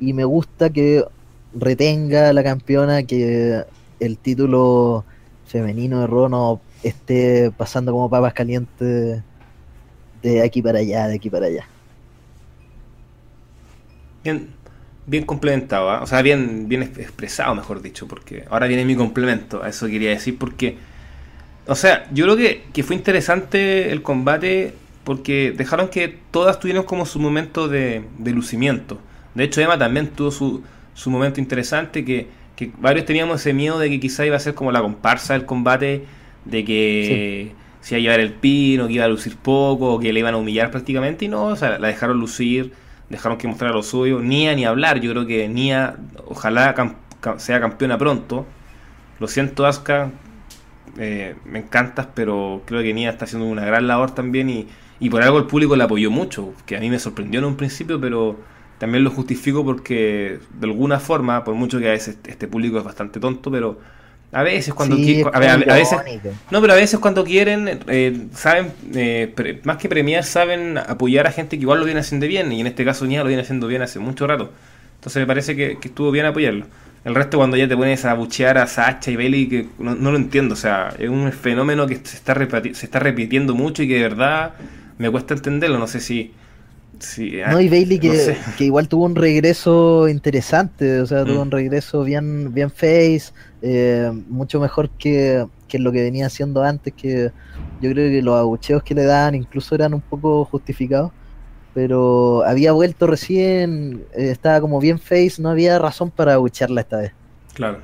y 0.00 0.14
me 0.14 0.24
gusta 0.24 0.70
que 0.70 1.04
retenga 1.52 2.32
la 2.32 2.44
campeona, 2.44 3.04
que 3.04 3.64
el 4.00 4.18
título 4.20 5.06
femenino 5.44 6.00
de 6.02 6.08
Raw 6.08 6.28
no 6.30 6.64
esté 6.82 7.52
pasando 7.52 7.92
como 7.92 8.10
papas 8.10 8.34
calientes 8.34 9.24
de 10.22 10.42
aquí 10.42 10.62
para 10.62 10.80
allá, 10.80 11.08
de 11.08 11.16
aquí 11.16 11.30
para 11.30 11.46
allá. 11.46 11.70
Bien, 14.22 14.54
bien 15.06 15.24
complementado, 15.24 15.90
¿ah? 15.90 16.02
o 16.02 16.06
sea, 16.06 16.20
bien, 16.22 16.68
bien 16.68 16.82
ex- 16.82 16.98
expresado, 16.98 17.54
mejor 17.54 17.80
dicho, 17.82 18.06
porque 18.06 18.44
ahora 18.50 18.66
viene 18.66 18.84
mi 18.84 18.96
complemento, 18.96 19.62
a 19.62 19.68
eso 19.70 19.86
quería 19.86 20.10
decir, 20.10 20.36
porque, 20.38 20.76
o 21.66 21.76
sea, 21.76 22.08
yo 22.12 22.24
creo 22.26 22.36
que, 22.36 22.64
que 22.72 22.82
fue 22.84 22.96
interesante 22.96 23.92
el 23.92 24.02
combate 24.02 24.74
porque 25.04 25.52
dejaron 25.56 25.88
que 25.90 26.08
todas 26.32 26.60
tuvieran 26.60 26.84
como 26.84 27.06
su 27.06 27.20
momento 27.20 27.68
de, 27.68 28.04
de 28.18 28.32
lucimiento. 28.32 28.98
De 29.34 29.44
hecho, 29.44 29.60
Emma 29.60 29.78
también 29.78 30.08
tuvo 30.08 30.30
su, 30.30 30.62
su 30.94 31.10
momento 31.10 31.40
interesante, 31.40 32.04
que, 32.04 32.28
que 32.56 32.72
varios 32.78 33.06
teníamos 33.06 33.40
ese 33.40 33.52
miedo 33.52 33.78
de 33.78 33.88
que 33.90 34.00
quizá 34.00 34.26
iba 34.26 34.36
a 34.36 34.40
ser 34.40 34.54
como 34.54 34.72
la 34.72 34.80
comparsa 34.82 35.34
del 35.34 35.46
combate, 35.46 36.04
de 36.44 36.64
que 36.64 37.52
se 37.80 37.94
iba 37.94 37.98
a 37.98 38.02
llevar 38.02 38.20
el 38.20 38.32
pin, 38.34 38.80
o 38.80 38.86
que 38.86 38.94
iba 38.94 39.04
a 39.04 39.08
lucir 39.08 39.36
poco, 39.36 39.94
o 39.94 39.98
que 40.00 40.12
le 40.12 40.20
iban 40.20 40.34
a 40.34 40.38
humillar 40.38 40.70
prácticamente, 40.70 41.24
y 41.26 41.28
no, 41.28 41.44
o 41.46 41.56
sea, 41.56 41.78
la 41.78 41.88
dejaron 41.88 42.18
lucir, 42.18 42.72
dejaron 43.08 43.38
que 43.38 43.48
mostrara 43.48 43.74
lo 43.74 43.82
suyo, 43.82 44.20
Nia 44.20 44.54
ni 44.54 44.64
hablar, 44.64 45.00
yo 45.00 45.10
creo 45.12 45.26
que 45.26 45.48
Nia, 45.48 45.96
ojalá 46.26 46.74
cam- 46.74 46.96
cam- 47.22 47.38
sea 47.38 47.60
campeona 47.60 47.98
pronto. 47.98 48.46
Lo 49.20 49.28
siento, 49.28 49.66
Asuka, 49.66 50.10
eh, 50.98 51.36
me 51.44 51.60
encantas, 51.60 52.08
pero 52.14 52.62
creo 52.66 52.82
que 52.82 52.92
Nia 52.94 53.10
está 53.10 53.24
haciendo 53.24 53.46
una 53.48 53.64
gran 53.64 53.86
labor 53.86 54.12
también 54.14 54.50
y, 54.50 54.66
y 54.98 55.10
por 55.10 55.22
algo 55.22 55.38
el 55.38 55.46
público 55.46 55.76
la 55.76 55.84
apoyó 55.84 56.10
mucho, 56.10 56.54
que 56.66 56.76
a 56.76 56.80
mí 56.80 56.90
me 56.90 56.98
sorprendió 56.98 57.40
en 57.40 57.46
un 57.46 57.56
principio, 57.56 58.00
pero 58.00 58.38
también 58.80 59.04
lo 59.04 59.12
justifico 59.12 59.64
porque 59.64 60.40
de 60.58 60.66
alguna 60.66 60.98
forma, 61.00 61.44
por 61.44 61.54
mucho 61.54 61.78
que 61.78 61.88
a 61.88 61.92
veces 61.92 62.18
este 62.26 62.48
público 62.48 62.78
es 62.78 62.84
bastante 62.84 63.20
tonto, 63.20 63.52
pero 63.52 63.78
a 64.32 64.42
veces 64.42 64.74
cuando 64.74 64.96
Sí, 64.96 65.22
a, 65.32 65.38
veces 65.38 65.98
no, 66.50 66.60
pero 66.60 66.72
a 66.72 66.76
veces 66.76 66.98
cuando 67.00 67.24
quieren, 67.24 67.80
eh, 67.88 68.26
saben, 68.32 68.72
eh, 68.94 69.32
pre- 69.34 69.60
más 69.64 69.76
que 69.76 69.88
premiar, 69.88 70.24
saben 70.24 70.78
apoyar 70.78 71.26
a 71.28 71.32
gente 71.32 71.58
que 71.58 71.62
igual 71.62 71.80
lo 71.80 71.84
viene 71.84 72.00
haciendo 72.00 72.26
bien, 72.26 72.52
y 72.52 72.60
en 72.60 72.66
este 72.66 72.84
caso 72.84 73.06
Nia 73.06 73.22
lo 73.22 73.28
viene 73.28 73.42
haciendo 73.42 73.68
bien 73.68 73.82
hace 73.82 74.00
mucho 74.00 74.26
rato. 74.26 74.52
Entonces 74.96 75.20
me 75.20 75.26
parece 75.26 75.56
que, 75.56 75.78
que 75.78 75.88
estuvo 75.88 76.10
bien 76.10 76.26
apoyarlo. 76.26 76.66
El 77.04 77.14
resto 77.14 77.38
cuando 77.38 77.56
ya 77.56 77.66
te 77.68 77.76
pones 77.76 78.04
a 78.04 78.14
buchear 78.14 78.58
a 78.58 78.66
Sacha 78.66 79.10
y 79.10 79.16
Bailey, 79.16 79.48
que 79.48 79.66
no, 79.78 79.94
no 79.94 80.10
lo 80.12 80.16
entiendo, 80.18 80.54
o 80.54 80.56
sea, 80.56 80.94
es 80.98 81.08
un 81.08 81.32
fenómeno 81.32 81.86
que 81.86 81.96
se 81.96 82.16
está, 82.16 82.34
se 82.72 82.86
está 82.86 82.98
repitiendo 82.98 83.54
mucho 83.54 83.82
y 83.82 83.88
que 83.88 83.94
de 83.94 84.02
verdad 84.02 84.54
me 84.98 85.10
cuesta 85.10 85.34
entenderlo, 85.34 85.78
no 85.78 85.86
sé 85.86 86.00
si... 86.00 86.32
si 87.00 87.40
ah, 87.42 87.52
No, 87.52 87.60
y 87.60 87.68
Bailey 87.68 87.98
que, 88.00 88.08
no 88.08 88.14
sé. 88.14 88.38
que 88.56 88.64
igual 88.64 88.88
tuvo 88.88 89.04
un 89.06 89.16
regreso 89.16 90.08
interesante, 90.08 91.00
o 91.00 91.06
sea, 91.06 91.26
tuvo 91.26 91.40
Mm. 91.40 91.42
un 91.42 91.50
regreso 91.50 92.04
bien, 92.04 92.52
bien 92.54 92.70
face, 92.70 93.32
eh, 93.62 94.10
mucho 94.28 94.60
mejor 94.60 94.90
que, 94.96 95.46
que 95.68 95.78
lo 95.78 95.92
que 95.92 96.02
venía 96.02 96.26
haciendo 96.26 96.62
antes, 96.62 96.94
que 96.94 97.32
yo 97.78 97.90
creo 97.92 98.10
que 98.10 98.22
los 98.22 98.36
abucheos 98.38 98.82
que 98.82 98.94
le 98.94 99.04
daban 99.04 99.34
incluso 99.34 99.74
eran 99.74 99.94
un 99.94 100.02
poco 100.02 100.44
justificados, 100.44 101.12
pero 101.72 102.44
había 102.44 102.72
vuelto 102.72 103.06
recién, 103.06 104.06
eh, 104.12 104.30
estaba 104.30 104.60
como 104.60 104.80
bien 104.80 104.98
face, 104.98 105.34
no 105.38 105.50
había 105.50 105.78
razón 105.78 106.10
para 106.12 106.34
abuchearla 106.34 106.82
esta 106.82 106.98
vez. 106.98 107.12
Claro. 107.54 107.82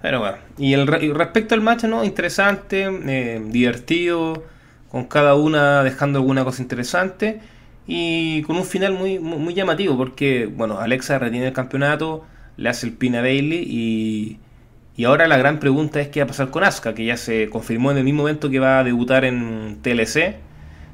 Pero 0.00 0.20
bueno. 0.20 0.38
Y, 0.58 0.74
el, 0.74 0.82
y 1.02 1.12
respecto 1.12 1.54
al 1.54 1.62
match, 1.62 1.84
¿no? 1.84 2.04
Interesante, 2.04 2.84
eh, 3.06 3.42
divertido, 3.46 4.44
con 4.88 5.04
cada 5.06 5.34
una 5.34 5.82
dejando 5.82 6.18
alguna 6.20 6.44
cosa 6.44 6.62
interesante 6.62 7.40
y 7.86 8.42
con 8.42 8.56
un 8.56 8.64
final 8.64 8.94
muy, 8.94 9.18
muy, 9.18 9.38
muy 9.38 9.54
llamativo 9.54 9.96
porque, 9.96 10.46
bueno, 10.46 10.78
Alexa 10.80 11.18
retiene 11.18 11.48
el 11.48 11.52
campeonato, 11.52 12.24
le 12.56 12.68
hace 12.68 12.86
el 12.86 12.94
pin 12.94 13.16
a 13.16 13.20
Bailey 13.20 13.64
y, 13.68 14.40
y 14.96 15.04
ahora 15.04 15.28
la 15.28 15.36
gran 15.36 15.58
pregunta 15.60 16.00
es 16.00 16.08
qué 16.08 16.20
va 16.20 16.24
a 16.24 16.28
pasar 16.28 16.50
con 16.50 16.64
Asuka, 16.64 16.94
que 16.94 17.04
ya 17.04 17.16
se 17.16 17.48
confirmó 17.50 17.90
en 17.90 17.98
el 17.98 18.04
mismo 18.04 18.22
momento 18.22 18.50
que 18.50 18.58
va 18.60 18.78
a 18.80 18.84
debutar 18.84 19.24
en 19.24 19.80
TLC. 19.82 20.36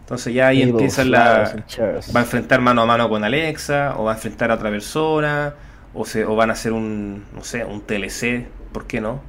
Entonces 0.01 0.35
ya 0.35 0.49
ahí 0.49 0.63
empieza 0.63 1.05
flowers 1.05 1.55
la, 1.55 1.65
va 2.15 2.21
a 2.21 2.23
enfrentar 2.25 2.61
mano 2.61 2.83
a 2.83 2.87
mano 2.87 3.09
con 3.09 3.23
Alexa, 3.25 3.95
o 3.97 4.05
va 4.05 4.13
a 4.13 4.15
enfrentar 4.17 4.51
a 4.51 4.55
otra 4.55 4.71
persona, 4.71 5.55
o, 5.95 6.05
se, 6.05 6.25
o 6.25 6.35
van 6.37 6.51
a 6.51 6.55
hacer 6.55 6.73
un, 6.73 7.27
no 7.35 7.45
sé, 7.45 7.65
un 7.65 7.83
TLC, 7.87 8.49
¿por 8.73 8.87
qué 8.87 9.01
no? 9.01 9.23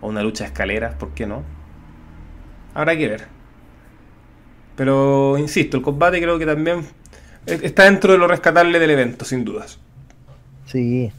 O 0.00 0.08
una 0.08 0.22
lucha 0.22 0.44
de 0.44 0.48
escaleras, 0.48 0.94
¿por 0.96 1.14
qué 1.14 1.26
no? 1.26 1.44
Habrá 2.74 2.96
que 2.96 3.08
ver. 3.08 3.33
Pero, 4.76 5.36
insisto, 5.38 5.76
el 5.76 5.82
combate 5.82 6.20
creo 6.20 6.38
que 6.38 6.46
también 6.46 6.80
eh, 7.46 7.60
está 7.62 7.84
dentro 7.84 8.12
de 8.12 8.18
lo 8.18 8.26
rescatable 8.26 8.78
del 8.78 8.90
evento, 8.90 9.24
sin 9.24 9.44
dudas. 9.44 9.78
Sí. 10.66 11.12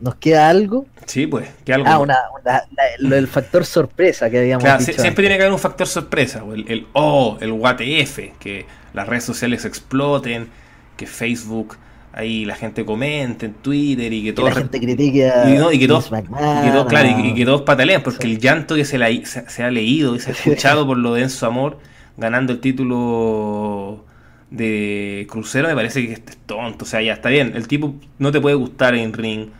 ¿Nos 0.00 0.14
queda 0.16 0.48
algo? 0.50 0.86
Sí, 1.06 1.26
pues, 1.26 1.48
que 1.64 1.72
algo... 1.72 1.88
Ah, 1.88 1.98
una, 1.98 2.16
una- 2.38 2.52
la- 2.76 2.82
lo 2.98 3.14
del 3.16 3.28
factor 3.28 3.64
sorpresa 3.64 4.28
que 4.28 4.38
habíamos 4.40 4.62
Claro, 4.64 4.78
dicho. 4.80 4.92
sie- 4.92 5.00
siempre 5.00 5.22
tiene 5.22 5.36
que 5.36 5.42
haber 5.44 5.52
un 5.54 5.58
factor 5.58 5.86
sorpresa, 5.86 6.44
o 6.44 6.52
el, 6.52 6.64
el 6.68 6.86
oh, 6.92 7.38
el 7.40 7.50
WTF, 7.52 8.38
que 8.38 8.66
las 8.92 9.08
redes 9.08 9.24
sociales 9.24 9.64
exploten, 9.64 10.48
que 10.96 11.06
Facebook 11.06 11.76
ahí 12.16 12.44
la 12.44 12.56
gente 12.56 12.84
comente 12.84 13.46
en 13.46 13.54
Twitter 13.62 14.12
y 14.12 14.24
que 14.24 14.32
todos 14.32 14.50
la 14.50 14.56
gente 14.56 14.80
critique 14.80 15.30
a 15.30 15.48
y, 15.50 15.58
no, 15.58 15.70
y 15.72 15.78
que 15.78 15.86
todos, 15.88 16.10
Vince 16.10 16.10
y 16.10 16.12
McMahon, 16.12 16.60
que 16.60 16.70
todos, 16.72 16.86
claro, 16.86 17.08
y, 17.08 17.34
que 17.34 17.44
todos 17.44 17.62
patalean, 17.62 18.02
porque 18.02 18.26
el 18.26 18.38
llanto 18.38 18.74
que 18.74 18.84
se, 18.84 18.98
la- 18.98 19.08
se, 19.24 19.48
se 19.48 19.62
ha 19.62 19.70
leído 19.70 20.16
y 20.16 20.20
se 20.20 20.30
ha 20.30 20.32
escuchado 20.34 20.86
por 20.86 20.98
lo 20.98 21.14
de 21.14 21.22
Enzo 21.22 21.46
Amor 21.46 21.78
ganando 22.16 22.52
el 22.52 22.60
título 22.60 24.04
de 24.50 25.26
crucero 25.30 25.68
me 25.68 25.74
parece 25.74 26.06
que 26.06 26.12
es 26.14 26.22
tonto, 26.46 26.84
o 26.84 26.88
sea, 26.88 27.02
ya 27.02 27.14
está 27.14 27.28
bien, 27.28 27.52
el 27.56 27.68
tipo 27.68 27.96
no 28.18 28.32
te 28.32 28.40
puede 28.40 28.56
gustar 28.56 28.94
en 28.94 29.12
ring, 29.12 29.50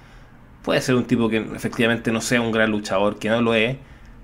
puede 0.63 0.81
ser 0.81 0.95
un 0.97 1.05
tipo 1.07 1.29
que 1.29 1.39
efectivamente 1.55 2.13
no 2.13 2.21
sea 2.21 2.41
un 2.41 2.53
gran 2.53 2.71
luchador, 2.71 3.19
que 3.19 3.29
no 3.29 3.41
lo 3.43 3.55
es, 3.55 3.77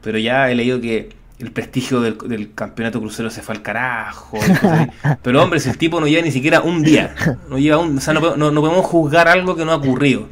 pero 0.03 0.19
ya 0.19 0.51
he 0.51 0.55
leído 0.55 0.81
que 0.81 1.11
el 1.39 1.51
prestigio 1.51 2.01
del, 2.01 2.17
del 2.19 2.55
campeonato 2.55 3.01
crucero 3.01 3.31
se 3.31 3.43
fue 3.43 3.55
al 3.57 3.63
carajo. 3.63 4.39
Pero 5.23 5.43
hombre, 5.43 5.59
si 5.61 5.69
el 5.71 5.79
tipo 5.79 6.01
no 6.01 6.07
lleva 6.07 6.23
ni 6.23 6.31
siquiera 6.31 6.61
un 6.63 6.83
día, 6.83 7.15
no 7.49 7.59
lleva 7.59 7.79
un, 7.79 7.99
o 7.99 8.01
sea, 8.01 8.15
no, 8.15 8.37
no- 8.37 8.51
no 8.51 8.61
podemos 8.61 8.87
juzgar 8.87 9.29
algo 9.29 9.57
que 9.57 9.65
no 9.65 9.73
ha 9.73 9.77
ocurrido. 9.77 10.29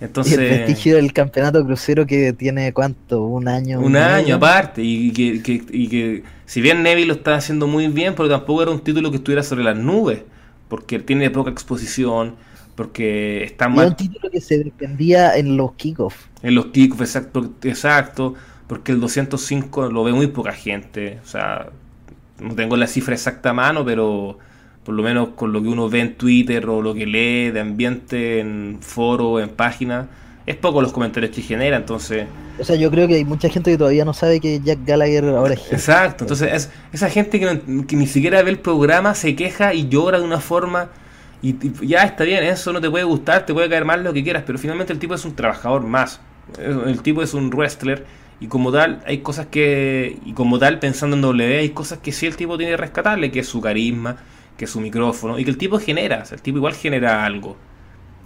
Y 0.00 0.04
Entonces, 0.04 0.38
el 0.38 0.46
prestigio 0.48 0.96
del 0.96 1.12
campeonato 1.12 1.64
crucero 1.64 2.06
que 2.06 2.32
tiene 2.32 2.72
cuánto, 2.72 3.24
un 3.24 3.48
año. 3.48 3.80
un 3.80 3.96
año 3.96 4.36
aparte, 4.36 4.80
y 4.82 5.12
que, 5.12 5.42
que- 5.42 5.64
y 5.70 5.88
que 5.88 6.22
si 6.46 6.60
bien 6.60 6.82
Neville 6.82 7.08
lo 7.08 7.14
está 7.14 7.34
haciendo 7.34 7.66
muy 7.66 7.88
bien, 7.88 8.14
pero 8.16 8.28
tampoco 8.28 8.62
era 8.62 8.70
un 8.70 8.80
título 8.80 9.10
que 9.10 9.16
estuviera 9.16 9.42
sobre 9.42 9.64
las 9.64 9.76
nubes, 9.76 10.22
porque 10.68 10.98
tiene 11.00 11.30
poca 11.30 11.50
exposición, 11.50 12.36
porque 12.76 13.42
está 13.42 13.66
Y 13.66 13.68
era 13.68 13.74
mal 13.76 13.88
un 13.88 13.96
título 13.96 14.30
que 14.30 14.40
se 14.40 14.58
defendía 14.62 15.36
en 15.36 15.56
los 15.56 15.72
kickoffs. 15.74 16.16
en 16.42 16.54
los 16.54 16.66
kickoffs, 16.66 17.02
exacto, 17.02 17.52
exacto, 17.64 18.34
porque 18.68 18.92
el 18.92 19.00
205 19.00 19.90
lo 19.90 20.04
ve 20.04 20.12
muy 20.12 20.28
poca 20.28 20.52
gente, 20.52 21.20
o 21.24 21.26
sea, 21.26 21.70
no 22.40 22.54
tengo 22.54 22.76
la 22.76 22.86
cifra 22.86 23.14
exacta 23.14 23.50
a 23.50 23.54
mano, 23.54 23.84
pero 23.84 24.38
por 24.84 24.94
lo 24.94 25.02
menos 25.02 25.30
con 25.30 25.52
lo 25.52 25.62
que 25.62 25.68
uno 25.68 25.88
ve 25.90 26.00
en 26.00 26.16
Twitter 26.16 26.66
o 26.68 26.82
lo 26.82 26.94
que 26.94 27.06
lee 27.06 27.50
de 27.50 27.60
ambiente 27.60 28.40
en 28.40 28.78
foro, 28.80 29.40
en 29.40 29.50
páginas, 29.50 30.08
es 30.46 30.56
poco 30.56 30.82
los 30.82 30.92
comentarios 30.92 31.34
que 31.34 31.42
genera, 31.42 31.76
entonces... 31.76 32.28
O 32.58 32.64
sea, 32.64 32.76
yo 32.76 32.90
creo 32.90 33.06
que 33.08 33.14
hay 33.14 33.24
mucha 33.24 33.48
gente 33.48 33.70
que 33.70 33.78
todavía 33.78 34.04
no 34.04 34.12
sabe 34.12 34.40
que 34.40 34.60
Jack 34.60 34.80
Gallagher 34.84 35.24
ahora 35.26 35.54
es. 35.54 35.62
Exacto, 35.70 36.24
entonces 36.24 36.52
es, 36.52 36.70
esa 36.92 37.10
gente 37.10 37.38
que, 37.38 37.46
no- 37.66 37.86
que 37.86 37.96
ni 37.96 38.06
siquiera 38.06 38.42
ve 38.42 38.50
el 38.50 38.58
programa 38.60 39.14
se 39.14 39.36
queja 39.36 39.74
y 39.74 39.88
llora 39.88 40.18
de 40.18 40.24
una 40.24 40.40
forma 40.40 40.90
y, 41.42 41.50
y 41.84 41.88
ya 41.88 42.02
está 42.04 42.24
bien, 42.24 42.42
eso 42.44 42.72
no 42.72 42.80
te 42.80 42.90
puede 42.90 43.04
gustar, 43.04 43.44
te 43.46 43.52
puede 43.52 43.68
caer 43.68 43.84
mal 43.84 44.02
lo 44.02 44.12
que 44.12 44.24
quieras, 44.24 44.44
pero 44.46 44.58
finalmente 44.58 44.92
el 44.92 44.98
tipo 44.98 45.14
es 45.14 45.24
un 45.26 45.36
trabajador 45.36 45.82
más, 45.82 46.20
el 46.58 47.02
tipo 47.02 47.22
es 47.22 47.34
un 47.34 47.50
wrestler 47.50 48.06
y 48.40 48.46
como 48.48 48.72
tal 48.72 49.02
hay 49.06 49.18
cosas 49.18 49.46
que, 49.46 50.18
y 50.24 50.32
como 50.32 50.58
tal 50.58 50.78
pensando 50.78 51.16
en 51.16 51.22
W 51.22 51.58
hay 51.58 51.70
cosas 51.70 51.98
que 51.98 52.12
sí 52.12 52.26
el 52.26 52.36
tipo 52.36 52.56
tiene 52.56 52.72
que 52.72 52.76
rescatarle, 52.78 53.30
que 53.30 53.40
es 53.40 53.48
su 53.48 53.60
carisma, 53.60 54.16
que 54.56 54.64
es 54.66 54.70
su 54.70 54.80
micrófono 54.80 55.38
y 55.38 55.44
que 55.44 55.50
el 55.50 55.58
tipo 55.58 55.78
genera, 55.78 56.24
el 56.30 56.42
tipo 56.42 56.58
igual 56.58 56.74
genera 56.74 57.24
algo. 57.24 57.56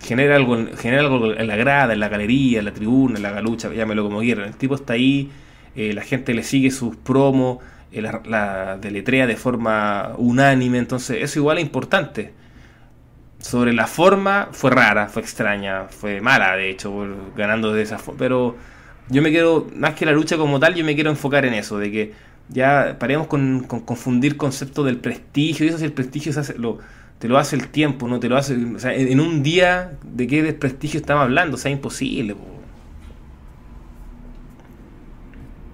Genera 0.01 0.35
algo, 0.37 0.57
en- 0.57 0.77
genera 0.77 1.03
algo 1.03 1.33
en 1.33 1.47
la 1.47 1.57
grada, 1.57 1.93
en 1.95 2.01
la 2.01 2.09
galería, 2.09 2.59
en 2.59 2.65
la 2.67 2.73
tribuna, 2.75 3.17
en 3.17 3.23
la 3.23 3.31
galucha, 3.31 3.73
llámelo 3.73 4.03
como 4.05 4.21
quieran. 4.21 4.47
El 4.49 4.57
tipo 4.57 4.75
está 4.75 4.95
ahí, 4.95 5.31
eh, 5.77 5.93
la 5.95 6.03
gente 6.03 6.35
le 6.35 6.43
sigue 6.43 6.71
sus 6.73 6.97
promos, 6.97 7.59
eh, 7.93 8.03
la, 8.03 8.21
la 8.27 8.79
deletrea 8.79 9.27
de 9.29 9.37
forma 9.37 10.13
unánime, 10.19 10.79
entonces 10.79 11.19
eso 11.23 11.39
igual 11.39 11.59
es 11.59 11.65
importante. 11.65 12.33
Sobre 13.39 13.73
la 13.73 13.87
forma 13.89 14.49
fue 14.53 14.71
rara, 14.71 15.09
fue 15.09 15.23
extraña, 15.23 15.85
fue 15.89 16.21
mala 16.21 16.57
de 16.57 16.71
hecho, 16.71 16.93
ganando 17.37 17.73
de 17.73 17.83
esa 17.83 17.99
forma, 17.99 18.19
pero 18.19 18.57
yo 19.13 19.23
me 19.23 19.31
quiero, 19.31 19.69
más 19.77 19.95
que 19.95 20.07
la 20.07 20.13
lucha 20.13 20.37
como 20.37 20.59
tal, 20.61 20.75
yo 20.75 20.85
me 20.85 20.95
quiero 20.95 21.11
enfocar 21.11 21.45
en 21.47 21.55
eso, 21.55 21.79
de 21.79 21.91
que 21.93 22.13
ya 22.49 22.97
paremos 22.99 23.27
con, 23.29 23.65
con 23.65 23.81
confundir 23.81 24.37
conceptos 24.37 24.85
del 24.87 24.99
prestigio, 24.99 25.67
y 25.67 25.69
eso 25.71 25.79
si 25.79 25.85
el 25.85 25.93
prestigio 25.93 26.33
te 27.19 27.29
lo 27.29 27.39
hace 27.39 27.57
el 27.57 27.69
tiempo, 27.69 28.09
no 28.09 28.19
te 28.21 28.29
lo 28.29 28.37
hace, 28.37 28.57
o 28.57 28.79
sea, 28.79 28.95
en, 28.95 29.21
un 29.21 29.43
día, 29.43 29.99
¿de 30.03 30.27
qué 30.27 30.43
desprestigio 30.43 30.99
estamos 31.01 31.23
hablando? 31.25 31.55
O 31.57 31.59
sea, 31.59 31.71
imposible. 31.71 32.35
po. 32.35 32.47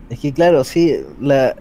Es 0.08 0.20
que 0.20 0.32
claro, 0.32 0.64
sí, 0.64 0.94
la, 1.20 1.54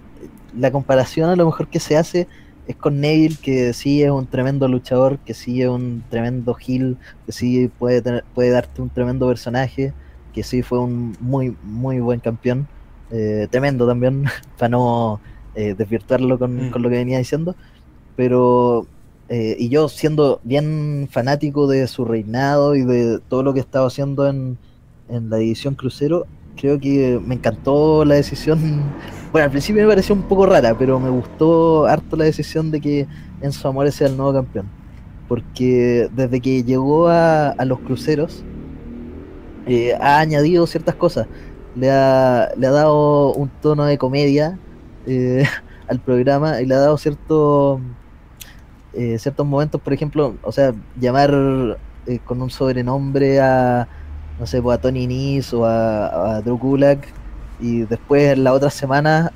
la 0.54 0.72
comparación 0.72 1.30
a 1.30 1.36
lo 1.36 1.46
mejor 1.46 1.70
que 1.70 1.80
se 1.80 1.98
hace 1.98 2.28
es 2.66 2.76
con 2.78 3.00
Neville, 3.02 3.38
que 3.42 3.74
sí 3.74 4.04
es 4.04 4.12
un 4.12 4.28
tremendo 4.28 4.68
luchador, 4.68 5.20
que 5.20 5.34
sí 5.34 5.62
es 5.62 5.70
un 5.70 6.06
tremendo 6.10 6.56
heel, 6.66 6.98
que 7.26 7.32
sí 7.34 7.68
puede, 7.78 8.02
tener- 8.02 8.26
puede 8.34 8.50
darte 8.52 8.82
un 8.82 8.90
tremendo 8.90 9.28
personaje, 9.28 9.96
que 10.38 10.44
sí 10.44 10.62
fue 10.62 10.78
un 10.80 11.18
muy, 11.20 11.56
muy 11.64 12.00
buen 12.00 12.20
campeón, 12.20 12.68
eh, 13.10 13.48
tremendo 13.50 13.88
también, 13.88 14.26
para 14.60 14.70
no 14.70 15.20
eh, 15.56 15.74
desvirtuarlo 15.76 16.38
con, 16.38 16.68
Mm. 16.68 16.72
con 16.72 16.84
lo 16.84 16.90
que 16.90 16.98
venía 16.98 17.18
diciendo, 17.18 17.56
pero, 18.16 18.86
eh, 19.30 19.56
y 19.58 19.70
yo 19.70 19.90
siendo 19.90 20.40
bien 20.44 21.08
fanático 21.12 21.66
de 21.68 21.88
su 21.88 22.06
reinado 22.06 22.76
y 22.76 22.84
de 22.84 23.20
todo 23.28 23.42
lo 23.42 23.54
que 23.56 23.60
estaba 23.62 23.88
haciendo 23.88 24.28
en, 24.28 24.60
en 25.10 25.30
la 25.32 25.38
división 25.38 25.74
crucero, 25.74 26.28
creo 26.56 26.80
que 26.80 27.20
me 27.26 27.34
encantó 27.36 28.06
la 28.06 28.16
decisión. 28.16 28.60
Bueno, 29.32 29.46
al 29.46 29.52
principio 29.52 29.82
me 29.84 29.90
pareció 29.90 30.16
un 30.16 30.24
poco 30.24 30.46
rara, 30.46 30.74
pero 30.78 31.00
me 31.02 31.10
gustó 31.10 31.86
harto 31.86 32.16
la 32.16 32.24
decisión 32.26 32.72
de 32.72 32.80
que 32.80 33.08
Enzo 33.42 33.68
Amore 33.68 33.92
sea 33.92 34.08
el 34.08 34.16
nuevo 34.16 34.32
campeón. 34.34 34.68
Porque 35.28 36.08
desde 36.16 36.40
que 36.40 36.64
llegó 36.64 37.10
a, 37.10 37.50
a 37.50 37.66
los 37.66 37.80
cruceros, 37.82 38.46
eh, 39.68 39.94
ha 40.00 40.20
añadido 40.20 40.66
ciertas 40.68 40.96
cosas. 40.96 41.28
Le 41.76 41.92
ha, 41.92 42.50
le 42.58 42.68
ha 42.68 42.72
dado 42.72 43.34
un 43.34 43.50
tono 43.62 43.86
de 43.86 43.98
comedia 43.98 44.58
eh, 45.06 45.44
al 45.88 46.00
programa 46.00 46.62
y 46.62 46.66
le 46.66 46.76
ha 46.76 46.80
dado 46.80 46.98
cierto, 46.98 47.80
eh, 48.94 49.18
ciertos 49.20 49.46
momentos, 49.46 49.80
por 49.82 49.94
ejemplo, 49.94 50.36
o 50.42 50.52
sea, 50.52 50.74
llamar 51.00 51.32
con 52.26 52.42
un 52.42 52.50
sobrenombre 52.50 53.40
a, 53.42 53.88
no 54.40 54.46
sé, 54.48 54.62
pues 54.62 54.78
a 54.78 54.82
Tony 54.82 55.08
Nis 55.08 55.54
o 55.54 55.66
a, 55.66 56.38
a 56.38 56.42
Drew 56.42 56.58
Gulak 56.58 57.06
y 57.60 57.82
después 57.82 58.34
en 58.34 58.44
la 58.44 58.54
otra 58.54 58.70
semana 58.70 59.32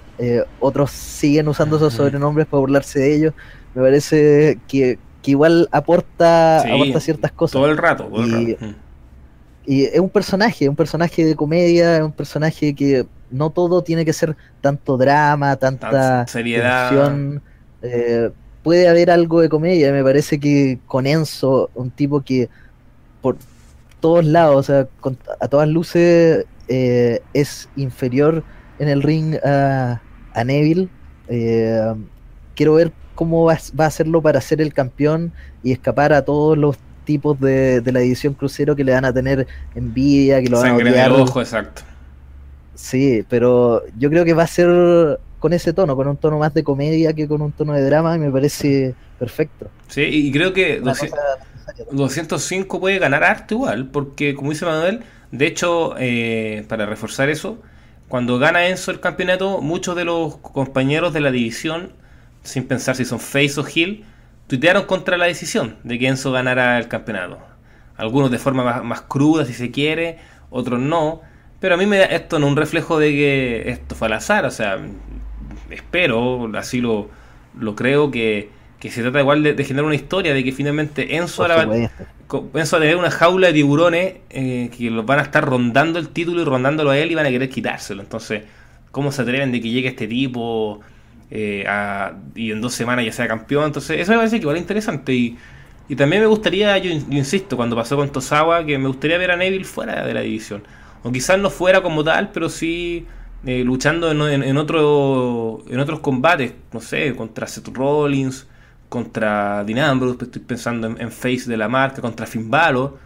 otros 0.59 0.91
siguen 0.91 1.47
usando 1.47 1.77
esos 1.77 1.93
sobrenombres 1.95 2.45
para 2.47 2.59
burlarse 2.59 2.99
de 2.99 3.15
ellos. 3.15 3.34
Me 3.73 3.82
parece 3.82 4.59
que, 4.67 4.99
que 5.23 5.32
igual 5.32 5.67
aporta, 5.71 6.61
Sí, 6.63 6.71
aporta 6.71 6.99
ciertas 6.99 7.32
cosas. 7.32 7.53
Todo 7.53 7.65
el 7.71 7.77
rato, 7.77 8.03
todo 8.05 8.23
el 8.23 8.49
Y- 8.49 8.53
rato. 8.55 8.75
Y 9.66 9.84
es 9.86 9.99
un 9.99 10.09
personaje, 10.09 10.68
un 10.68 10.76
personaje 10.76 11.24
de 11.26 11.36
comedia, 11.36 11.97
es 11.97 12.03
un 12.03 12.12
personaje 12.12 12.74
que 12.74 13.05
no 13.30 13.49
todo 13.51 13.84
tiene 13.84 14.03
que 14.05 14.14
ser 14.14 14.36
tanto 14.62 14.97
drama, 14.97 15.55
tanta 15.55 15.89
Tanta 15.89 16.28
seriedad. 16.28 16.89
tensión. 16.89 17.41
Eh, 17.84 18.32
puede 18.64 18.88
haber 18.88 19.12
algo 19.12 19.39
de 19.41 19.49
comedia. 19.49 19.91
Me 19.91 20.03
parece 20.03 20.39
que 20.39 20.80
con 20.88 21.05
Enzo, 21.07 21.70
un 21.76 21.91
tipo 21.91 22.22
que 22.22 22.49
por 23.22 23.38
todos 23.99 24.26
lados, 24.26 24.55
o 24.57 24.64
sea, 24.64 24.88
con- 24.99 25.18
a 25.39 25.47
todas 25.47 25.68
luces, 25.70 26.45
eh, 26.68 27.22
es 27.34 27.70
inferior 27.76 28.43
en 28.80 28.88
el 28.89 29.03
ring 29.03 29.36
a, 29.43 30.01
a 30.34 30.43
Neville. 30.43 30.89
Eh, 31.28 31.93
quiero 32.55 32.74
ver 32.74 32.91
cómo 33.16 33.45
va, 33.45 33.57
va 33.80 33.84
a 33.86 33.88
hacerlo 33.88 34.22
para 34.24 34.41
ser 34.41 34.59
el 34.62 34.74
campeón 34.74 35.32
y 35.64 35.72
escapar 35.72 36.14
a 36.14 36.24
todos 36.24 36.57
los 36.57 36.78
tipos 37.03 37.39
de, 37.39 37.81
de 37.81 37.91
la 37.91 37.99
división 38.01 38.33
crucero 38.33 38.75
que 38.75 38.83
le 38.83 38.93
van 38.93 39.05
a 39.05 39.13
tener 39.13 39.47
envidia, 39.75 40.41
que 40.41 40.49
lo 40.49 40.59
van 40.59 40.69
a 40.69 40.75
odiar. 40.75 41.11
ojo, 41.11 41.41
exacto. 41.41 41.83
Sí, 42.73 43.23
pero 43.29 43.83
yo 43.97 44.09
creo 44.09 44.25
que 44.25 44.33
va 44.33 44.43
a 44.43 44.47
ser 44.47 45.19
con 45.39 45.53
ese 45.53 45.73
tono, 45.73 45.95
con 45.95 46.07
un 46.07 46.17
tono 46.17 46.39
más 46.39 46.53
de 46.53 46.63
comedia 46.63 47.13
que 47.13 47.27
con 47.27 47.41
un 47.41 47.53
tono 47.53 47.73
de 47.73 47.83
drama 47.83 48.15
y 48.15 48.19
me 48.19 48.31
parece 48.31 48.95
perfecto. 49.17 49.71
Sí, 49.87 50.01
y 50.03 50.31
creo 50.31 50.53
que 50.53 50.79
Una 50.81 50.93
200 50.93 51.19
cosa 51.23 51.37
necesaria. 51.55 51.87
205 51.91 52.79
puede 52.79 52.99
ganar 52.99 53.23
harto 53.23 53.55
igual, 53.55 53.89
porque 53.91 54.35
como 54.35 54.51
dice 54.51 54.65
Manuel, 54.65 55.03
de 55.31 55.47
hecho, 55.47 55.95
eh, 55.97 56.65
para 56.69 56.85
reforzar 56.85 57.29
eso, 57.29 57.61
cuando 58.07 58.39
gana 58.39 58.67
Enzo 58.67 58.91
el 58.91 58.99
campeonato, 58.99 59.61
muchos 59.61 59.95
de 59.95 60.05
los 60.05 60.37
compañeros 60.37 61.13
de 61.13 61.21
la 61.21 61.31
división, 61.31 61.93
sin 62.43 62.67
pensar 62.67 62.95
si 62.95 63.05
son 63.05 63.19
face 63.19 63.59
o 63.59 63.65
heel, 63.67 64.05
tuitearon 64.51 64.83
contra 64.85 65.17
la 65.17 65.25
decisión 65.25 65.77
de 65.83 65.97
que 65.97 66.07
Enzo 66.07 66.31
ganara 66.31 66.77
el 66.77 66.87
campeonato. 66.89 67.39
Algunos 67.95 68.31
de 68.31 68.37
forma 68.37 68.63
más, 68.63 68.83
más 68.83 69.01
cruda, 69.01 69.45
si 69.45 69.53
se 69.53 69.71
quiere, 69.71 70.17
otros 70.49 70.79
no. 70.79 71.21
Pero 71.59 71.75
a 71.75 71.77
mí 71.77 71.85
me 71.85 71.97
da 71.97 72.05
esto 72.05 72.37
es 72.37 72.43
un 72.43 72.55
reflejo 72.57 72.99
de 72.99 73.09
que 73.11 73.69
esto 73.69 73.95
fue 73.95 74.07
al 74.07 74.13
azar, 74.13 74.45
o 74.45 74.51
sea, 74.51 74.77
espero, 75.69 76.49
así 76.57 76.81
lo, 76.81 77.09
lo 77.57 77.75
creo, 77.75 78.11
que, 78.11 78.49
que 78.79 78.91
se 78.91 79.01
trata 79.01 79.19
igual 79.21 79.43
de, 79.43 79.53
de 79.53 79.63
generar 79.63 79.85
una 79.85 79.95
historia, 79.95 80.33
de 80.33 80.43
que 80.43 80.51
finalmente 80.51 81.15
Enzo 81.15 81.43
co- 82.27 82.49
Enzo 82.55 82.77
va 82.77 82.79
a 82.79 82.81
tener 82.81 82.97
una 82.97 83.11
jaula 83.11 83.47
de 83.47 83.53
tiburones 83.53 84.15
eh, 84.29 84.69
que 84.75 84.89
los 84.89 85.05
van 85.05 85.19
a 85.19 85.23
estar 85.23 85.45
rondando 85.45 85.99
el 85.99 86.09
título 86.09 86.41
y 86.41 86.45
rondándolo 86.45 86.89
a 86.91 86.97
él 86.97 87.11
y 87.11 87.15
van 87.15 87.25
a 87.25 87.29
querer 87.29 87.49
quitárselo. 87.49 88.01
Entonces, 88.01 88.43
¿cómo 88.91 89.11
se 89.11 89.21
atreven 89.21 89.51
de 89.51 89.61
que 89.61 89.69
llegue 89.69 89.89
este 89.89 90.07
tipo 90.07 90.81
eh, 91.32 91.65
a- 91.67 92.13
y 92.36 92.51
en 92.51 92.61
dos 92.61 92.73
semanas 92.73 93.05
ya 93.05 93.11
sea 93.13 93.27
campeón? 93.27 93.65
Entonces, 93.65 93.99
eso 93.99 94.11
me 94.11 94.17
parece 94.17 94.38
que 94.38 94.41
igual 94.43 94.57
es 94.57 94.61
interesante. 94.61 95.13
Y, 95.13 95.38
y 95.89 95.95
también 95.95 96.21
me 96.21 96.27
gustaría, 96.27 96.77
yo, 96.77 96.89
in- 96.91 97.09
yo 97.09 97.17
insisto, 97.17 97.57
cuando 97.57 97.75
pasó 97.75 97.95
con 97.97 98.09
Tosawa, 98.11 98.65
que 98.65 98.77
me 98.77 98.88
gustaría 98.88 99.17
ver 99.17 99.32
a 99.32 99.38
Neville 99.38 99.65
fuera 99.65 100.05
de 100.05 100.13
la 100.13 100.21
división. 100.21 100.63
O 101.03 101.11
quizás 101.11 101.39
no 101.39 101.49
fuera 101.49 101.82
como 101.82 102.03
tal, 102.03 102.32
pero 102.32 102.49
sí 102.49 103.05
eh, 103.45 103.63
luchando 103.63 104.11
en, 104.11 104.21
en- 104.21 104.43
en 104.43 104.57
otro, 104.57 105.63
en 105.69 105.79
otros 105.79 105.99
combates, 106.01 106.53
no 106.73 106.79
sé, 106.82 107.15
contra 107.15 107.47
Seth 107.47 107.69
Rollins, 107.69 108.47
contra 108.89 109.63
Dean 109.63 109.79
Ambrose, 109.79 110.25
estoy 110.25 110.41
pensando 110.41 110.88
en, 110.88 111.01
en 111.01 111.11
face 111.11 111.45
de 111.47 111.57
la 111.57 111.67
marca, 111.69 112.01
contra 112.01 112.25
Finn 112.27 112.49
Balor. 112.51 112.97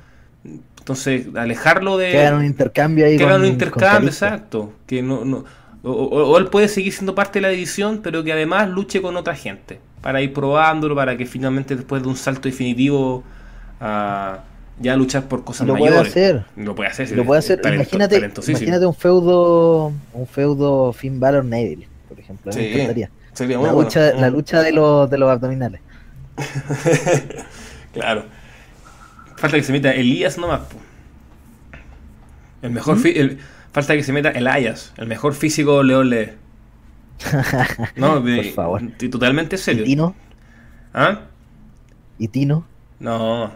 Entonces, 0.80 1.28
alejarlo 1.36 1.98
de. 1.98 2.12
Que 2.12 2.20
hagan 2.20 2.40
un 2.40 2.46
intercambio 2.46 3.06
ahí. 3.06 3.18
Que 3.18 3.24
hagan 3.24 3.42
un 3.42 3.48
intercambio, 3.48 4.10
exacto. 4.10 4.74
Que 4.86 5.02
no, 5.02 5.26
no, 5.26 5.44
o, 5.86 5.92
o- 5.92 6.32
o 6.32 6.38
él 6.38 6.48
puede 6.48 6.68
seguir 6.68 6.92
siendo 6.94 7.16
parte 7.16 7.40
de 7.40 7.44
la 7.44 7.50
división, 7.50 8.02
pero 8.04 8.24
que 8.24 8.34
además 8.34 8.68
luche 8.70 9.02
con 9.02 9.16
otra 9.18 9.36
gente. 9.36 9.80
Para 10.02 10.22
ir 10.22 10.34
probándolo, 10.34 10.96
para 10.96 11.16
que 11.18 11.26
finalmente 11.26 11.76
después 11.76 12.02
de 12.04 12.10
un 12.10 12.16
salto 12.18 12.50
definitivo 12.50 13.24
a 13.80 14.40
ya 14.80 14.96
luchar 14.98 15.28
por 15.28 15.44
cosas 15.44 15.66
Lo 15.68 15.76
puede 15.76 15.92
mayores. 15.92 16.12
hacer. 16.12 16.46
Lo 16.58 16.76
puede 16.76 16.90
hacer. 16.90 17.12
Lo 17.12 17.24
puede 17.26 17.40
hacer. 17.40 17.62
imagínate, 17.64 18.18
imagínate 18.48 18.86
un 18.86 18.94
feudo, 18.96 19.94
un 20.14 20.28
feudo 20.28 20.92
Finn 20.94 21.20
Balor 21.20 21.46
Neville, 21.46 21.88
por 22.10 22.20
ejemplo. 22.20 22.52
Sí, 22.52 22.60
Me 22.60 22.74
encantaría. 22.74 23.10
sería 23.34 23.58
muy 23.58 23.68
La 23.68 23.74
bueno. 23.74 23.88
lucha, 23.88 24.12
la 24.14 24.30
Mm. 24.30 24.34
lucha 24.34 24.62
de 24.62 24.72
los, 24.74 25.10
de 25.10 25.18
los 25.18 25.30
abdominales. 25.30 25.82
claro. 27.94 28.26
Falta 29.38 29.58
que 29.58 29.64
se 29.64 29.72
meta 29.72 29.92
Elías 29.94 30.38
nomás. 30.38 30.62
El 32.62 32.72
¿Mm? 32.72 32.74
mejor 32.74 32.98
el- 33.06 33.40
falta 33.76 33.96
que 33.96 34.04
se 34.04 34.12
meta 34.14 34.30
Elias, 34.32 34.94
el 34.98 35.06
mejor 35.08 35.34
físico 35.36 35.84
León 35.84 36.10
Lee. 36.10 36.32
No, 37.96 38.22
Por 38.24 38.46
favor. 38.54 38.82
y 39.00 39.10
totalmente 39.10 39.56
¿Y 39.56 39.60
serio. 39.60 39.84
Tino? 39.84 40.16
¿Ah? 40.94 41.22
¿Y 42.18 42.28
Tino? 42.30 42.66
No. 43.00 43.52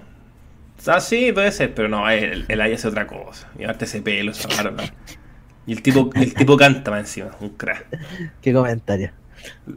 Ah, 0.88 0.99
sí, 1.01 1.32
puede 1.34 1.51
ser, 1.51 1.74
pero 1.74 1.89
no, 1.89 2.09
el, 2.09 2.45
el 2.47 2.59
Elias 2.61 2.80
es 2.82 2.86
otra 2.86 3.05
cosa. 3.07 3.49
Llevarte 3.57 3.86
ese 3.86 4.01
pelo, 4.01 4.32
esa 4.32 4.47
barba. 4.63 4.84
Y 5.65 5.74
el 5.74 5.82
tipo, 5.82 6.09
el 6.15 6.34
tipo 6.34 6.55
canta 6.63 6.91
más 6.91 7.01
encima, 7.01 7.32
un 7.41 7.49
crack. 7.49 7.86
¿Qué 8.41 8.53
comentario? 8.53 9.11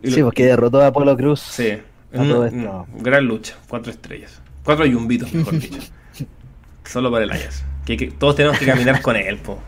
Y 0.03 0.11
lo- 0.11 0.15
Sí, 0.17 0.23
porque 0.23 0.45
derrotó 0.45 0.81
a 0.81 0.89
Apolo 0.89 1.17
Cruz. 1.17 1.41
Sí, 1.41 1.71
A 2.15 2.21
un- 2.21 2.29
todo 2.29 2.41
un- 2.43 2.47
esto. 2.61 2.87
gran 2.99 3.25
lucha, 3.25 3.55
cuatro 3.69 3.91
estrellas. 3.91 4.41
Cuatro 4.65 4.87
yumbitos, 4.87 5.33
mejor 5.33 5.59
dicho. 5.59 5.81
Solo 6.85 7.11
para 7.11 7.25
el 7.25 7.31
Ayas. 7.33 7.65
Que, 7.85 7.97
que 7.97 8.07
todos 8.13 8.37
tenemos 8.37 8.59
que 8.59 8.67
caminar 8.67 9.03
con 9.03 9.17
él, 9.17 9.39
po. 9.39 9.61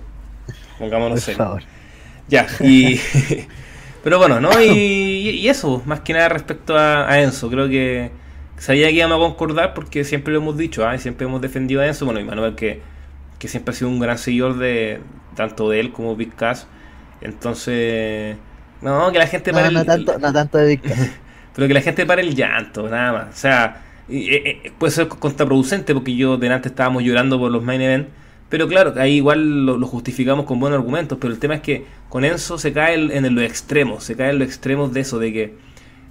Pongámonos 0.79 1.13
Por 1.13 1.21
serios. 1.21 1.39
favor. 1.39 1.63
Ya, 2.29 2.47
y. 2.61 3.01
Pero 4.05 4.19
bueno, 4.19 4.39
¿no? 4.41 4.51
Y, 4.63 5.31
y 5.31 5.49
eso, 5.49 5.83
más 5.87 6.01
que 6.01 6.13
nada 6.13 6.29
respecto 6.29 6.77
a, 6.77 7.11
a 7.11 7.21
Enzo. 7.23 7.49
Creo 7.51 7.69
que 7.69 8.11
sabía 8.59 8.89
que 8.89 8.95
íbamos 8.95 9.17
a 9.17 9.21
concordar 9.21 9.73
porque 9.75 10.05
siempre 10.05 10.33
lo 10.35 10.41
hemos 10.41 10.57
dicho. 10.59 10.85
Y 10.95 10.99
siempre 10.99 11.27
hemos 11.27 11.41
defendido 11.41 11.81
a 11.81 11.87
Enzo. 11.87 12.05
Bueno, 12.05 12.21
y 12.21 12.25
Manuel, 12.25 12.55
que, 12.55 12.83
que 13.39 13.49
siempre 13.49 13.73
ha 13.73 13.77
sido 13.77 13.89
un 13.91 14.01
gran 14.01 14.19
seguidor 14.19 14.59
de 14.59 15.01
tanto 15.37 15.71
de 15.71 15.81
él 15.81 15.93
como 15.93 16.17
Big 16.17 16.35
Cass. 16.35 16.67
Entonces. 17.23 18.37
No, 18.83 19.11
que 19.13 19.19
la 19.19 19.27
gente 19.27 19.53
No, 19.53 19.59
pare 19.59 19.71
no 19.73 19.81
el- 19.81 19.87
tanto, 19.87 20.19
no 20.19 20.33
tanto 20.35 20.59
de 20.59 20.67
Víctor. 20.69 20.93
pero 21.55 21.69
que 21.69 21.75
la 21.75 21.81
gente 21.81 22.05
pare 22.05 22.23
el 22.23 22.35
llanto, 22.35 22.89
nada 22.89 23.13
más. 23.13 23.35
O 23.35 23.39
sea, 23.39 23.83
eh, 24.11 24.61
eh, 24.65 24.73
puede 24.79 24.91
ser 24.93 25.09
contraproducente 25.09 25.95
porque 25.95 26.15
yo 26.15 26.37
delante 26.37 26.69
estábamos 26.69 27.03
llorando 27.03 27.39
por 27.39 27.51
los 27.51 27.63
main 27.63 27.81
event. 27.81 28.09
Pero 28.55 28.69
claro, 28.69 28.95
ahí 28.99 29.15
igual 29.15 29.67
lo, 29.67 29.85
justificamos 29.85 30.47
con 30.47 30.61
buenos 30.61 30.79
argumentos. 30.79 31.19
Pero 31.21 31.33
el 31.33 31.41
tema 31.41 31.57
es 31.57 31.61
que 31.61 31.87
con 32.09 32.25
Enzo 32.25 32.57
se 32.57 32.73
cae 32.73 32.95
en 32.95 33.35
los 33.35 33.43
extremos. 33.43 34.05
Se 34.05 34.15
cae 34.15 34.31
en 34.31 34.39
los 34.39 34.47
extremos 34.47 34.93
de 34.93 35.01
eso, 35.01 35.19
de 35.19 35.33
que, 35.33 35.55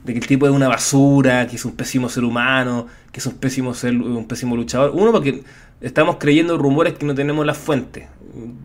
de 0.03 0.11
el 0.11 0.27
tipo 0.27 0.45
es 0.45 0.51
una 0.51 0.67
basura, 0.67 1.47
que 1.47 1.55
es 1.55 1.63
un 1.63 1.71
pésimo 1.71 2.09
ser 2.09 2.25
humano, 2.25 2.87
que 3.13 3.21
es 3.21 3.25
un 3.27 3.35
pésimo, 3.35 3.73
ser, 3.73 3.95
un 3.95 4.27
pésimo 4.27 4.57
luchador. 4.57 4.91
Uno, 4.93 5.13
porque 5.13 5.41
estamos 5.79 6.17
creyendo 6.19 6.57
rumores 6.57 6.95
que 6.95 7.05
no 7.05 7.15
tenemos 7.15 7.45
la 7.45 7.53
fuente. 7.53 8.09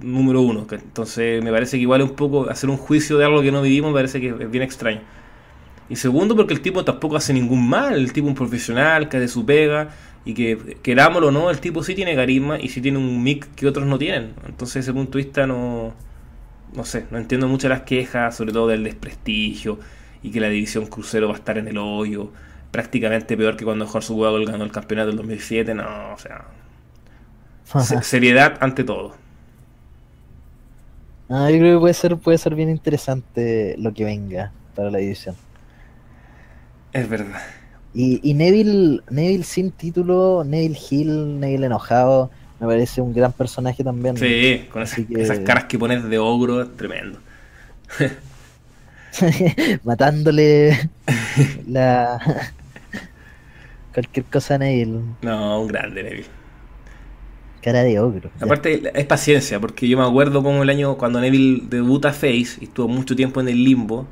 Número 0.03 0.41
uno. 0.41 0.67
entonces 0.69 1.45
me 1.45 1.53
parece 1.53 1.77
que 1.77 1.83
igual 1.83 2.01
es 2.01 2.11
un 2.11 2.17
poco 2.17 2.51
hacer 2.51 2.71
un 2.71 2.79
juicio 2.79 3.17
de 3.17 3.27
algo 3.27 3.43
que 3.43 3.53
no 3.53 3.63
vivimos, 3.63 3.93
me 3.93 3.95
parece 3.95 4.21
que 4.21 4.31
es 4.31 4.51
bien 4.51 4.65
extraño. 4.65 5.03
Y 5.89 5.95
segundo, 5.95 6.35
porque 6.35 6.53
el 6.53 6.63
tipo 6.63 6.85
tampoco 6.85 7.15
hace 7.15 7.33
ningún 7.33 7.69
mal, 7.69 7.95
el 7.95 8.13
tipo 8.13 8.27
es 8.27 8.31
un 8.31 8.35
profesional 8.35 9.09
que 9.09 9.19
hace 9.19 9.29
su 9.29 9.47
pega 9.47 9.91
y 10.29 10.35
que 10.35 10.79
querámoslo 10.83 11.29
o 11.29 11.33
no, 11.33 11.51
el 11.51 11.61
tipo 11.61 11.83
sí 11.83 11.95
tiene 11.95 12.15
carisma 12.15 12.59
y 12.61 12.69
sí 12.69 12.81
tiene 12.83 12.99
un 12.99 13.23
mic 13.23 13.55
que 13.57 13.67
otros 13.67 13.87
no 13.87 13.99
tienen. 13.99 14.35
Entonces, 14.47 14.75
desde 14.77 14.91
ese 14.91 14.95
punto 14.95 15.19
de 15.19 15.25
vista, 15.25 15.47
no, 15.47 15.95
no 16.75 16.85
sé, 16.85 17.07
no 17.11 17.19
entiendo 17.19 17.49
mucho 17.49 17.69
las 17.69 17.83
quejas, 17.83 18.37
sobre 18.37 18.53
todo 18.53 18.69
del 18.69 18.85
desprestigio 18.85 19.79
y 20.23 20.31
que 20.33 20.41
la 20.41 20.49
división 20.49 20.87
crucero 20.87 21.29
va 21.29 21.35
a 21.35 21.39
estar 21.39 21.59
en 21.59 21.69
el 21.69 21.79
hoyo, 21.79 22.33
prácticamente 22.73 23.37
peor 23.37 23.57
que 23.57 23.65
cuando 23.65 23.87
Jorge 23.87 24.13
Waddle 24.13 24.47
ganó 24.47 24.65
el 24.65 24.73
campeonato 24.73 25.09
del 25.09 25.17
2007. 25.19 25.75
No, 25.75 26.15
o 26.15 26.19
sea, 26.19 26.47
se- 27.77 28.03
seriedad 28.03 28.59
ante 28.61 28.85
todo. 28.85 29.17
No, 31.29 31.49
yo 31.51 31.59
creo 31.59 31.77
que 31.79 31.81
puede 31.81 31.95
ser, 31.95 32.19
puede 32.19 32.39
ser 32.39 32.55
bien 32.55 32.71
interesante 32.71 33.75
lo 33.79 33.93
que 33.93 34.05
venga 34.05 34.55
para 34.75 34.91
la 34.91 34.99
división. 34.99 35.39
Es 36.93 37.09
verdad. 37.09 37.43
Y, 37.95 38.21
y 38.23 38.35
Neville, 38.35 39.01
Neville 39.11 39.45
sin 39.45 39.71
título, 39.73 40.45
Neville 40.45 40.79
Hill, 40.91 41.41
Neville 41.41 41.67
enojado, 41.67 42.31
me 42.61 42.67
parece 42.67 43.01
un 43.01 43.13
gran 43.15 43.33
personaje 43.33 43.83
también. 43.83 44.17
Sí, 44.17 44.67
con 44.71 44.83
esas, 44.83 44.99
Así 44.99 45.07
que- 45.07 45.23
esas 45.23 45.39
caras 45.41 45.65
que 45.65 45.79
pones 45.79 46.05
de 46.09 46.19
ogro, 46.19 46.63
es 46.63 46.77
tremendo. 46.77 47.19
Matándole 49.85 50.91
la 51.69 52.19
cualquier 53.93 54.27
cosa 54.27 54.55
a 54.57 54.59
Neville. 54.59 55.01
No, 55.23 55.63
un 55.63 55.69
grande, 55.69 56.03
Neville. 56.03 56.27
Cara 57.63 57.83
de 57.83 57.99
ogro. 57.99 58.31
ya. 58.39 58.45
Aparte, 58.45 58.93
es 58.95 59.07
paciencia, 59.07 59.59
porque 59.59 59.89
yo 59.89 59.99
me 59.99 60.05
acuerdo 60.05 60.43
como 60.43 60.63
el 60.63 60.71
año 60.71 60.97
cuando 60.97 61.21
Neville 61.21 61.63
debuta 61.69 62.13
Face 62.13 62.59
y 62.61 62.65
estuvo 62.65 62.87
mucho 62.89 63.17
tiempo 63.17 63.41
en 63.41 63.49
el 63.49 63.65
limbo. 63.65 64.07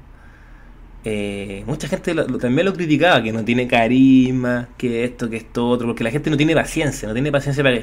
Eh, 1.08 1.62
mucha 1.66 1.88
gente 1.88 2.14
lo- 2.14 2.26
también 2.38 2.66
lo 2.66 2.72
criticaba, 2.74 3.22
que 3.22 3.32
no 3.32 3.44
tiene 3.44 3.68
carisma, 3.68 4.68
que 4.78 5.04
esto, 5.04 5.30
que 5.30 5.36
esto, 5.38 5.68
otro, 5.68 5.86
porque 5.88 6.04
la 6.04 6.10
gente 6.10 6.30
no 6.30 6.36
tiene 6.36 6.54
paciencia, 6.54 7.06
no 7.08 7.14
tiene 7.14 7.30
paciencia 7.32 7.62
para 7.64 7.80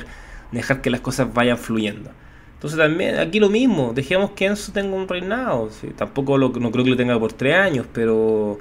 dejar 0.52 0.82
que 0.82 0.90
las 0.90 1.02
cosas 1.02 1.34
vayan 1.34 1.58
fluyendo. 1.58 2.12
Entonces 2.56 2.78
también 2.80 3.18
aquí 3.20 3.40
lo 3.40 3.50
mismo, 3.50 3.94
dejemos 3.94 4.32
que 4.32 4.46
Enzo 4.48 4.72
tenga 4.74 4.96
un 4.96 5.08
reinado, 5.08 5.70
tampoco 5.98 6.38
lo, 6.38 6.50
no 6.50 6.72
creo 6.72 6.84
que 6.86 6.92
lo 6.92 6.98
tenga 6.98 7.20
por 7.20 7.34
tres 7.34 7.56
años, 7.56 7.86
pero 7.94 8.60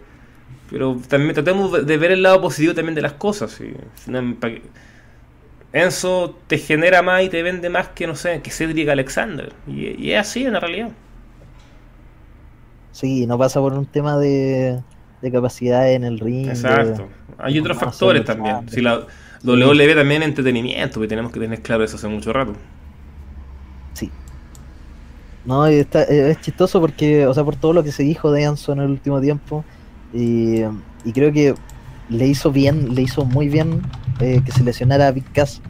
pero 0.71 0.99
también 1.09 1.35
tratemos 1.35 1.87
de- 1.87 1.97
ver 1.99 2.13
el 2.13 2.23
lado 2.23 2.41
positivo 2.43 2.75
también 2.75 2.95
de 2.97 3.03
las 3.03 3.15
cosas. 3.15 3.61
Enzo 5.73 6.39
te 6.47 6.59
genera 6.59 7.03
más 7.03 7.23
y 7.25 7.29
te 7.29 7.43
vende 7.43 7.69
más 7.71 7.89
que, 7.89 8.07
no 8.07 8.15
sé, 8.15 8.41
que 8.43 8.51
Cedric 8.51 8.89
Alexander. 8.89 9.53
Y, 9.67 9.89
y 10.03 10.13
es 10.13 10.21
así 10.21 10.45
en 10.45 10.53
la 10.53 10.61
realidad. 10.61 10.91
Sí, 12.93 13.27
no 13.27 13.39
pasa 13.39 13.61
por 13.61 13.73
un 13.73 13.87
tema 13.87 14.17
de, 14.19 14.81
de 15.23 15.33
capacidad 15.33 15.91
en 15.91 16.05
el 16.05 16.19
ring. 16.21 16.45
de- 16.47 16.53
Exacto. 16.53 17.09
Hay 17.39 17.59
otros 17.59 17.79
factores 17.79 18.25
también. 18.25 18.69
Si 18.69 18.81
la 18.81 19.07
WWE 19.45 19.95
también 19.95 20.23
es 20.23 20.29
entretenimiento, 20.29 21.01
que 21.01 21.09
tenemos 21.09 21.33
que 21.33 21.41
tener 21.41 21.61
claro 21.63 21.83
eso 21.83 21.97
hace 21.97 22.07
mucho 22.09 22.33
rato. 22.33 22.53
Sí. 23.95 24.11
No, 25.45 25.69
y 25.71 25.75
está, 25.77 26.05
eh, 26.05 26.31
es 26.31 26.41
chistoso 26.41 26.81
porque, 26.81 27.27
o 27.27 27.35
sea, 27.35 27.43
por 27.45 27.57
todo 27.57 27.73
lo 27.73 27.83
que 27.83 27.91
se 27.91 28.03
dijo 28.05 28.31
de 28.31 28.45
Enzo 28.45 28.73
en 28.73 28.81
el 28.81 28.91
último 28.91 29.21
tiempo, 29.21 29.65
y, 30.15 30.61
y 31.05 31.13
creo 31.13 31.33
que 31.33 31.55
le 32.11 32.27
hizo 32.27 32.53
bien, 32.53 32.95
le 32.95 33.03
hizo 33.03 33.25
muy 33.25 33.49
bien 33.49 33.83
eh, 34.21 34.41
que 34.45 34.53
se 34.53 34.63
lesionara 34.63 35.09
a 35.09 35.11
Big 35.13 35.25
Cass, 35.33 35.61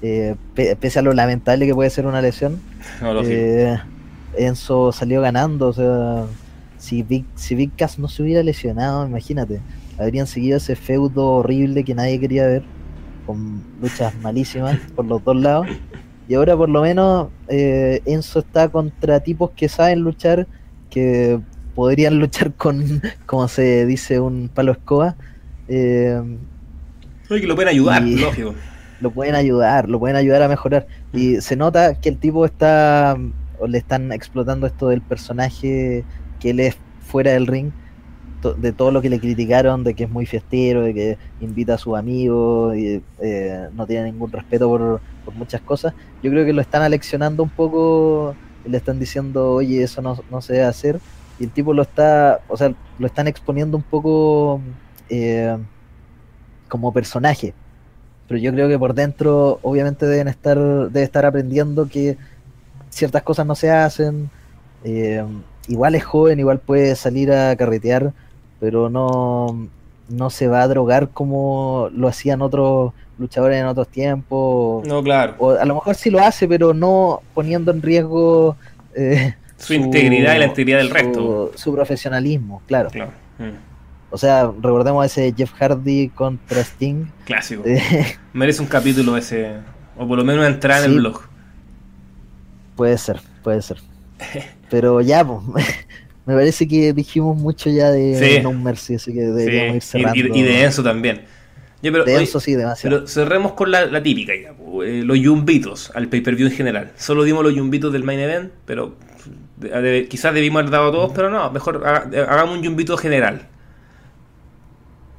eh, 0.00 0.36
pe- 0.54 0.76
pese 0.76 1.00
a 1.00 1.02
lo 1.02 1.12
lamentable 1.12 1.66
que 1.66 1.74
puede 1.74 1.90
ser 1.90 2.06
una 2.06 2.22
lesión. 2.22 2.60
No, 3.02 3.20
eh, 3.22 3.78
Enzo 4.38 4.92
salió 4.92 5.20
ganando, 5.20 5.68
o 5.68 5.72
sea, 5.72 6.24
si 6.84 7.02
Big, 7.02 7.24
si 7.34 7.54
Big 7.54 7.74
Cass 7.76 7.98
no 7.98 8.08
se 8.08 8.22
hubiera 8.22 8.42
lesionado, 8.42 9.06
imagínate, 9.06 9.60
habrían 9.98 10.26
seguido 10.26 10.58
ese 10.58 10.76
feudo 10.76 11.26
horrible 11.36 11.82
que 11.84 11.94
nadie 11.94 12.20
quería 12.20 12.46
ver, 12.46 12.62
con 13.26 13.62
luchas 13.80 14.14
malísimas 14.20 14.78
por 14.94 15.06
los 15.06 15.24
dos 15.24 15.36
lados. 15.36 15.66
Y 16.28 16.34
ahora 16.34 16.56
por 16.56 16.68
lo 16.68 16.82
menos 16.82 17.28
eh, 17.48 18.00
Enzo 18.04 18.40
está 18.40 18.68
contra 18.68 19.20
tipos 19.20 19.50
que 19.56 19.68
saben 19.68 20.00
luchar, 20.00 20.46
que 20.90 21.40
podrían 21.74 22.18
luchar 22.18 22.52
con, 22.54 23.00
como 23.26 23.48
se 23.48 23.86
dice, 23.86 24.20
un 24.20 24.50
palo 24.52 24.72
escoba. 24.72 25.16
eh, 25.68 26.20
Oye, 27.30 27.40
que 27.40 27.46
lo 27.46 27.54
pueden 27.54 27.70
ayudar, 27.70 28.02
lógico. 28.02 28.54
lo 29.00 29.10
pueden 29.10 29.34
ayudar, 29.34 29.88
lo 29.88 29.98
pueden 29.98 30.16
ayudar 30.16 30.42
a 30.42 30.48
mejorar. 30.48 30.86
Y 31.14 31.40
se 31.40 31.56
nota 31.56 31.94
que 31.98 32.10
el 32.10 32.18
tipo 32.18 32.44
está, 32.44 33.16
o 33.58 33.66
le 33.66 33.78
están 33.78 34.12
explotando 34.12 34.66
esto 34.66 34.88
del 34.88 35.00
personaje 35.00 36.04
que 36.44 36.50
él 36.50 36.60
es 36.60 36.76
fuera 37.00 37.32
del 37.32 37.46
ring, 37.46 37.70
de 38.58 38.72
todo 38.72 38.90
lo 38.90 39.00
que 39.00 39.08
le 39.08 39.18
criticaron, 39.18 39.84
de 39.84 39.94
que 39.94 40.04
es 40.04 40.10
muy 40.10 40.26
fiestero, 40.26 40.82
de 40.82 40.92
que 40.92 41.18
invita 41.40 41.74
a 41.74 41.78
sus 41.78 41.96
amigos, 41.96 42.76
y 42.76 43.02
eh, 43.22 43.68
no 43.72 43.86
tiene 43.86 44.12
ningún 44.12 44.30
respeto 44.30 44.68
por, 44.68 45.00
por 45.24 45.34
muchas 45.34 45.62
cosas. 45.62 45.94
Yo 46.22 46.30
creo 46.30 46.44
que 46.44 46.52
lo 46.52 46.60
están 46.60 46.82
aleccionando 46.82 47.42
un 47.42 47.48
poco, 47.48 48.36
y 48.66 48.68
le 48.68 48.76
están 48.76 49.00
diciendo, 49.00 49.52
oye, 49.52 49.82
eso 49.82 50.02
no, 50.02 50.18
no 50.30 50.42
se 50.42 50.52
debe 50.52 50.66
hacer. 50.66 51.00
Y 51.38 51.44
el 51.44 51.50
tipo 51.50 51.72
lo 51.72 51.80
está, 51.80 52.42
o 52.48 52.58
sea, 52.58 52.74
lo 52.98 53.06
están 53.06 53.26
exponiendo 53.28 53.78
un 53.78 53.82
poco 53.82 54.60
eh, 55.08 55.56
como 56.68 56.92
personaje 56.92 57.54
pero 58.26 58.40
yo 58.40 58.52
creo 58.52 58.68
que 58.68 58.78
por 58.78 58.94
dentro 58.94 59.58
obviamente 59.60 60.06
deben 60.06 60.28
estar 60.28 60.56
debe 60.56 61.02
estar 61.02 61.26
aprendiendo 61.26 61.86
que 61.86 62.16
ciertas 62.88 63.22
cosas 63.22 63.44
no 63.44 63.54
se 63.54 63.70
hacen 63.70 64.30
eh, 64.82 65.22
igual 65.68 65.94
es 65.94 66.04
joven 66.04 66.38
igual 66.38 66.58
puede 66.58 66.94
salir 66.96 67.32
a 67.32 67.54
carretear 67.56 68.12
pero 68.60 68.88
no 68.90 69.68
no 70.08 70.30
se 70.30 70.48
va 70.48 70.62
a 70.62 70.68
drogar 70.68 71.08
como 71.08 71.88
lo 71.94 72.08
hacían 72.08 72.42
otros 72.42 72.92
luchadores 73.18 73.58
en 73.60 73.66
otros 73.66 73.88
tiempos. 73.88 74.86
No, 74.86 75.02
claro. 75.02 75.34
O 75.38 75.50
a 75.52 75.64
lo 75.64 75.74
mejor 75.76 75.94
sí 75.94 76.10
lo 76.10 76.18
hace, 76.18 76.46
pero 76.48 76.74
no 76.74 77.20
poniendo 77.32 77.70
en 77.72 77.80
riesgo 77.80 78.56
eh, 78.94 79.34
Su 79.56 79.72
integridad 79.72 80.34
y 80.34 80.38
la 80.40 80.44
integridad 80.46 80.78
del 80.78 80.88
su- 80.88 80.94
resto. 80.94 81.52
Su 81.54 81.72
profesionalismo, 81.72 82.60
claro. 82.66 82.90
Claro. 82.90 83.12
Mm. 83.38 83.52
O 84.10 84.18
sea, 84.18 84.50
recordemos 84.60 85.06
ese 85.06 85.32
Jeff 85.34 85.52
Hardy 85.54 86.08
contra 86.10 86.60
Sting. 86.60 87.06
Clásico. 87.24 87.62
Eh, 87.64 87.80
Merece 88.34 88.60
un 88.60 88.68
capítulo 88.68 89.16
ese. 89.16 89.52
O 89.96 90.06
por 90.06 90.18
lo 90.18 90.24
menos 90.24 90.40
una 90.40 90.48
entrada 90.54 90.84
en 90.84 90.90
el 90.92 90.98
blog. 90.98 91.20
puede 92.76 92.98
ser, 92.98 93.20
puede 93.42 93.62
ser. 93.62 93.78
Pero 94.70 95.00
ya, 95.00 95.24
pues, 95.24 95.40
me 96.26 96.34
parece 96.34 96.66
que 96.66 96.92
dijimos 96.92 97.36
mucho 97.36 97.70
ya 97.70 97.90
de 97.90 98.36
Sí. 98.36 98.42
No 98.42 98.52
Mercy, 98.52 98.94
así 98.96 99.12
que 99.12 99.20
deberíamos 99.22 99.76
ir 99.76 99.82
cerrando. 99.82 100.18
y, 100.18 100.40
y 100.40 100.42
de 100.42 100.64
Enzo 100.64 100.82
también. 100.82 101.22
Pero, 101.82 102.04
De 102.04 102.14
oye, 102.14 102.24
Enzo 102.24 102.40
sí, 102.40 102.54
demasiado. 102.54 102.96
pero 102.96 103.08
cerremos 103.08 103.52
con 103.52 103.70
la, 103.70 103.84
la 103.86 104.02
típica 104.02 104.32
ya, 104.34 104.54
eh, 104.84 105.02
los 105.04 105.18
yumbitos 105.18 105.92
al 105.94 106.08
pay-per-view 106.08 106.48
en 106.48 106.54
general. 106.54 106.92
Solo 106.96 107.24
dimos 107.24 107.44
los 107.44 107.54
yumbitos 107.54 107.92
del 107.92 108.04
main 108.04 108.18
event, 108.20 108.52
pero 108.64 108.94
de- 109.58 109.68
de- 109.82 110.08
quizás 110.08 110.32
debimos 110.32 110.60
haber 110.60 110.70
dado 110.72 110.90
todos, 110.92 111.12
pero 111.14 111.28
no, 111.28 111.50
mejor 111.50 111.82
haga- 111.86 112.08
hagamos 112.26 112.56
un 112.56 112.62
yumbito 112.62 112.96
general. 112.96 113.48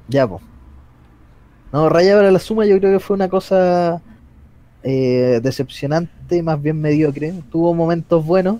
Ya, 0.07 0.27
pues. 0.27 0.41
No, 1.71 1.89
Raya 1.89 2.15
para 2.15 2.31
la 2.31 2.39
suma 2.39 2.65
yo 2.65 2.79
creo 2.79 2.93
que 2.93 2.99
fue 2.99 3.15
una 3.15 3.27
cosa 3.29 4.01
eh, 4.83 5.39
decepcionante, 5.43 6.41
más 6.41 6.61
bien 6.61 6.79
mediocre. 6.81 7.33
Tuvo 7.51 7.73
momentos 7.73 8.25
buenos. 8.25 8.57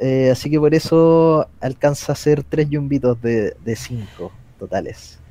Eh, 0.00 0.30
así 0.32 0.50
que 0.50 0.58
por 0.60 0.74
eso 0.74 1.48
alcanza 1.60 2.12
a 2.12 2.16
ser 2.16 2.44
tres 2.44 2.68
yumbitos 2.70 3.20
de, 3.20 3.54
de 3.60 3.76
cinco 3.76 4.40
totales. 4.58 5.22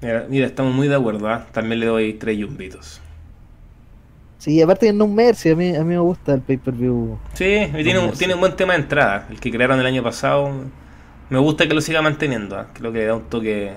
Mira, 0.00 0.26
mira, 0.28 0.46
estamos 0.46 0.74
muy 0.74 0.88
de 0.88 0.94
acuerdo, 0.94 1.28
¿ah? 1.28 1.46
También 1.52 1.80
le 1.80 1.86
doy 1.86 2.14
tres 2.14 2.38
yumbitos. 2.38 3.00
Sí, 4.38 4.60
aparte 4.62 4.86
de 4.86 4.92
No 4.94 5.06
Mercy, 5.08 5.50
a 5.50 5.56
mí, 5.56 5.74
a 5.76 5.80
mí 5.84 5.90
me 5.94 5.98
gusta 5.98 6.32
el 6.34 6.42
pay-per-view. 6.42 7.20
Sí, 7.34 7.44
tiene, 7.82 7.98
un, 7.98 8.16
tiene 8.16 8.34
un 8.34 8.40
buen 8.40 8.56
tema 8.56 8.72
de 8.74 8.80
entrada, 8.80 9.26
el 9.30 9.40
que 9.40 9.50
crearon 9.50 9.78
el 9.78 9.86
año 9.86 10.02
pasado. 10.02 10.50
Me 11.30 11.38
gusta 11.38 11.68
que 11.68 11.74
lo 11.74 11.80
siga 11.80 12.00
manteniendo, 12.02 12.56
¿ah? 12.58 12.68
creo 12.72 12.92
que 12.92 12.98
le 13.00 13.06
da 13.06 13.14
un 13.16 13.28
toque 13.28 13.72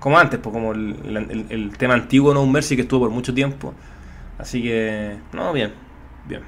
como 0.00 0.18
antes, 0.18 0.40
pues 0.40 0.52
como 0.52 0.72
el, 0.72 0.96
el- 1.30 1.46
el 1.50 1.78
tema 1.78 1.94
antiguo 1.94 2.34
No 2.34 2.46
Mercy 2.46 2.76
que 2.76 2.82
estuvo 2.82 3.00
por 3.02 3.10
mucho 3.10 3.34
tiempo. 3.34 3.74
Así 4.38 4.62
que, 4.62 5.16
no, 5.32 5.52
bien, 5.52 5.72
bien. 6.28 6.42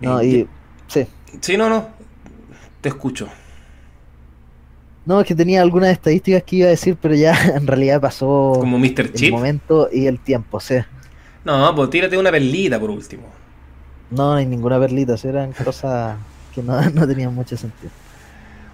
No, 0.00 0.22
Eh, 0.22 0.22
y 0.22 0.50
sí. 0.88 1.06
Sí, 1.40 1.56
no, 1.56 1.68
no, 1.68 1.88
te 2.80 2.88
escucho. 2.88 3.28
No, 5.04 5.20
es 5.20 5.26
que 5.26 5.34
tenía 5.34 5.62
algunas 5.62 5.90
estadísticas 5.90 6.42
que 6.42 6.56
iba 6.56 6.66
a 6.66 6.70
decir, 6.70 6.96
pero 7.00 7.14
ya 7.14 7.34
en 7.56 7.66
realidad 7.66 8.00
pasó 8.00 8.56
Como 8.60 8.78
Mr. 8.78 9.00
el 9.00 9.12
Chip. 9.14 9.32
momento 9.32 9.88
y 9.92 10.06
el 10.06 10.20
tiempo, 10.20 10.60
sí. 10.60 10.76
No, 11.44 11.74
pues 11.74 11.90
tírate 11.90 12.16
una 12.18 12.30
perlita 12.30 12.78
por 12.78 12.90
último. 12.90 13.24
No, 14.10 14.32
no 14.32 14.34
hay 14.34 14.46
ninguna 14.46 14.78
perlita, 14.78 15.16
eran 15.24 15.52
cosas 15.52 16.16
que 16.54 16.62
no, 16.62 16.80
no 16.90 17.06
tenían 17.06 17.34
mucho 17.34 17.56
sentido. 17.56 17.90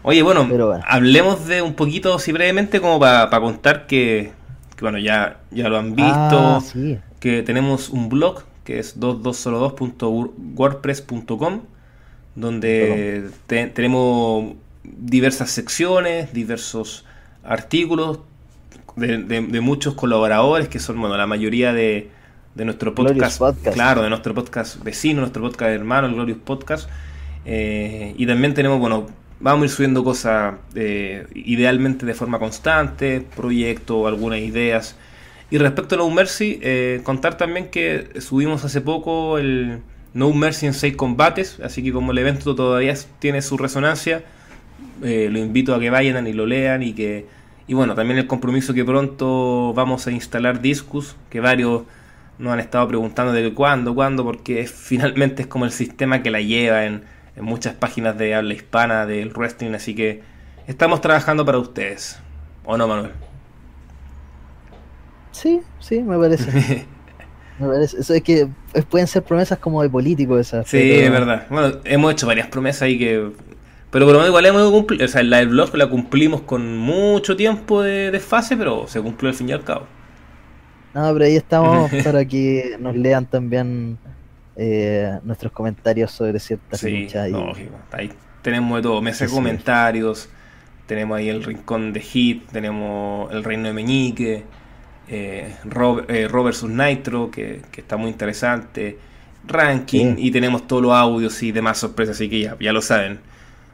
Oye, 0.03 0.23
bueno, 0.23 0.47
hablemos 0.87 1.47
de 1.47 1.63
un 1.63 1.75
poquito, 1.75 2.15
así 2.15 2.33
brevemente, 2.33 2.81
como 2.81 3.01
para 3.01 3.31
contar 3.41 3.87
que, 3.87 4.33
que, 4.77 4.81
bueno, 4.83 4.99
ya, 4.99 5.41
ya 5.51 5.69
lo 5.69 5.79
han 5.79 5.95
visto. 5.95 6.13
Ah, 6.13 6.61
sí. 6.61 6.99
que 7.21 7.43
tenemos 7.43 7.89
un 7.89 8.11
blog 8.11 8.43
que 8.65 8.79
es 8.81 9.01
2202.wordpress.com 9.01 11.61
donde 12.37 13.25
te- 13.47 13.67
tenemos 13.69 14.55
diversas 14.83 15.51
secciones, 15.51 16.33
diversos 16.33 17.05
artículos 17.43 18.21
de, 18.97 19.19
de- 19.19 19.41
de 19.43 19.61
muchos 19.61 19.95
colaboradores 19.95 20.69
que 20.69 20.79
son, 20.79 21.01
bueno, 21.01 21.17
la 21.17 21.27
mayoría 21.27 21.73
de, 21.73 22.11
de 22.55 22.65
nuestro 22.65 22.95
podcast, 22.95 23.39
Podcast. 23.39 23.75
claro, 23.75 24.03
de 24.03 24.09
nuestro 24.09 24.35
podcast 24.35 24.83
vecino, 24.83 25.21
nuestro 25.21 25.43
podcast 25.43 25.71
hermano, 25.71 26.07
el 26.09 26.15
Glorious 26.15 26.39
Podcast. 26.45 26.89
Eh, 27.47 28.15
y 28.17 28.27
también 28.27 28.55
tenemos, 28.55 28.79
bueno, 28.81 29.07
vamos 29.41 29.63
a 29.63 29.65
ir 29.67 29.71
subiendo 29.71 30.03
cosas 30.05 30.55
eh, 30.75 31.27
idealmente 31.35 32.07
de 32.07 32.15
forma 32.15 32.39
constante, 32.39 33.21
proyectos, 33.37 34.07
algunas 34.07 34.39
ideas. 34.41 34.97
Y 35.51 35.59
respecto 35.59 35.95
a 35.95 35.99
No 35.99 36.11
Mercy, 36.11 36.59
eh, 36.63 37.01
contar 37.05 37.37
también 37.37 37.69
que 37.71 38.09
subimos 38.21 38.65
hace 38.65 38.81
poco 38.81 39.39
el 39.39 39.81
No 40.15 40.33
Mercy 40.33 40.67
en 40.67 40.75
6 40.75 40.97
combates, 40.97 41.61
así 41.61 41.83
que 41.83 41.93
como 41.93 42.13
el 42.13 42.19
evento 42.19 42.55
todavía 42.55 42.95
tiene 43.21 43.43
su 43.43 43.59
resonancia, 43.59 44.25
eh, 45.03 45.29
lo 45.31 45.39
invito 45.39 45.75
a 45.75 45.81
que 45.81 45.91
vayan 45.91 46.27
y 46.27 46.33
lo 46.33 46.47
lean 46.47 46.83
y 46.83 46.95
que 46.95 47.27
y 47.67 47.75
bueno, 47.75 47.95
también 47.95 48.19
el 48.19 48.27
compromiso 48.27 48.75
que 48.75 48.85
pronto 48.85 49.73
vamos 49.75 50.07
a 50.07 50.13
instalar 50.13 50.61
Discus, 50.61 51.17
que 51.31 51.41
varios 51.41 51.85
nos 52.39 52.53
han 52.53 52.61
estado 52.61 52.87
preguntando 52.89 53.33
de 53.33 53.55
cuándo, 53.55 53.95
cuándo, 53.95 54.25
porque 54.25 54.61
es- 54.61 54.73
finalmente 54.73 55.43
es 55.43 55.49
como 55.49 55.65
el 55.65 55.73
sistema 55.73 56.23
que 56.23 56.31
la 56.31 56.41
lleva 56.43 56.85
en, 56.85 57.05
en 57.37 57.45
muchas 57.45 57.75
páginas 57.75 58.19
de 58.19 58.35
habla 58.35 58.55
hispana 58.55 59.07
del 59.07 59.31
wrestling, 59.31 59.73
así 59.75 59.95
que 59.95 60.23
estamos 60.67 61.01
trabajando 61.01 61.45
para 61.47 61.59
ustedes. 61.59 62.21
¿O 62.65 62.77
no, 62.77 62.87
Manuel? 62.89 63.13
Sí, 65.33 65.63
sí, 65.79 66.03
me 66.03 66.19
parece. 66.19 66.51
me 67.59 67.67
parece. 67.69 67.99
Eso 68.01 68.15
es 68.15 68.23
que 68.23 68.49
pueden 68.83 69.07
ser 69.07 69.23
promesas 69.23 69.59
como 69.59 69.83
de 69.83 69.89
político 69.91 70.39
esas. 70.39 70.67
Sí, 70.69 70.79
pero- 70.79 71.05
es 71.07 71.11
verdad. 71.11 71.47
Bueno, 71.51 71.77
hemos 71.85 72.13
hecho 72.13 72.27
varias 72.27 72.49
promesas 72.49 72.83
ahí 72.83 72.99
que... 72.99 73.31
Pero 73.91 74.07
por 74.07 74.13
lo 74.15 74.19
menos 74.19 74.29
igual 74.31 74.47
hemos 74.47 74.71
cumplido. 74.73 75.05
O 75.05 75.09
sea, 75.09 75.23
la 75.23 75.37
del 75.39 75.49
blog 75.49 75.75
la 75.77 75.87
cumplimos 75.89 76.41
con 76.41 76.77
mucho 76.79 77.37
tiempo 77.37 77.81
de 77.83 78.11
desfase, 78.11 78.57
pero 78.57 78.89
se 78.89 79.01
cumplió 79.01 79.29
al 79.31 79.37
fin 79.37 79.49
y 79.49 79.53
al 79.53 79.63
cabo. 79.63 79.87
No, 80.95 81.13
pero 81.13 81.25
ahí 81.27 81.37
estamos 81.37 81.91
para 82.05 82.25
que 82.25 82.77
nos 82.81 82.97
lean 82.97 83.27
también 83.27 83.97
eh, 84.57 85.19
nuestros 85.23 85.53
comentarios 85.53 86.11
sobre 86.11 86.41
ciertas 86.41 86.81
Sí, 86.81 87.03
luchas. 87.05 87.29
y- 87.29 87.33
lógico. 87.33 87.77
Ahí 87.93 88.11
tenemos 88.43 88.77
de 88.79 88.83
todo. 88.83 89.01
Sí, 89.13 89.13
sí. 89.29 89.33
comentarios. 89.33 90.29
Tenemos 90.87 91.17
ahí 91.17 91.29
el 91.29 91.45
rincón 91.45 91.93
de 91.93 92.01
Hit. 92.01 92.49
Tenemos 92.51 93.33
el 93.33 93.45
reino 93.45 93.69
de 93.69 93.75
Meñique. 93.75 94.43
Eh, 95.09 95.57
Rob, 95.65 96.05
eh, 96.09 96.29
Nitro, 96.69 97.31
que, 97.31 97.63
que 97.71 97.81
está 97.81 97.97
muy 97.97 98.11
interesante. 98.11 98.99
Ranking. 99.47 100.17
Sí. 100.17 100.27
Y 100.27 100.31
tenemos 100.31 100.67
todos 100.67 100.83
los 100.83 100.93
audios 100.93 101.43
y 101.43 101.53
demás 101.53 101.79
sorpresas. 101.79 102.17
Así 102.17 102.29
que 102.29 102.41
ya, 102.41 102.57
ya 102.59 102.73
lo 102.73 102.83
saben. 102.83 103.21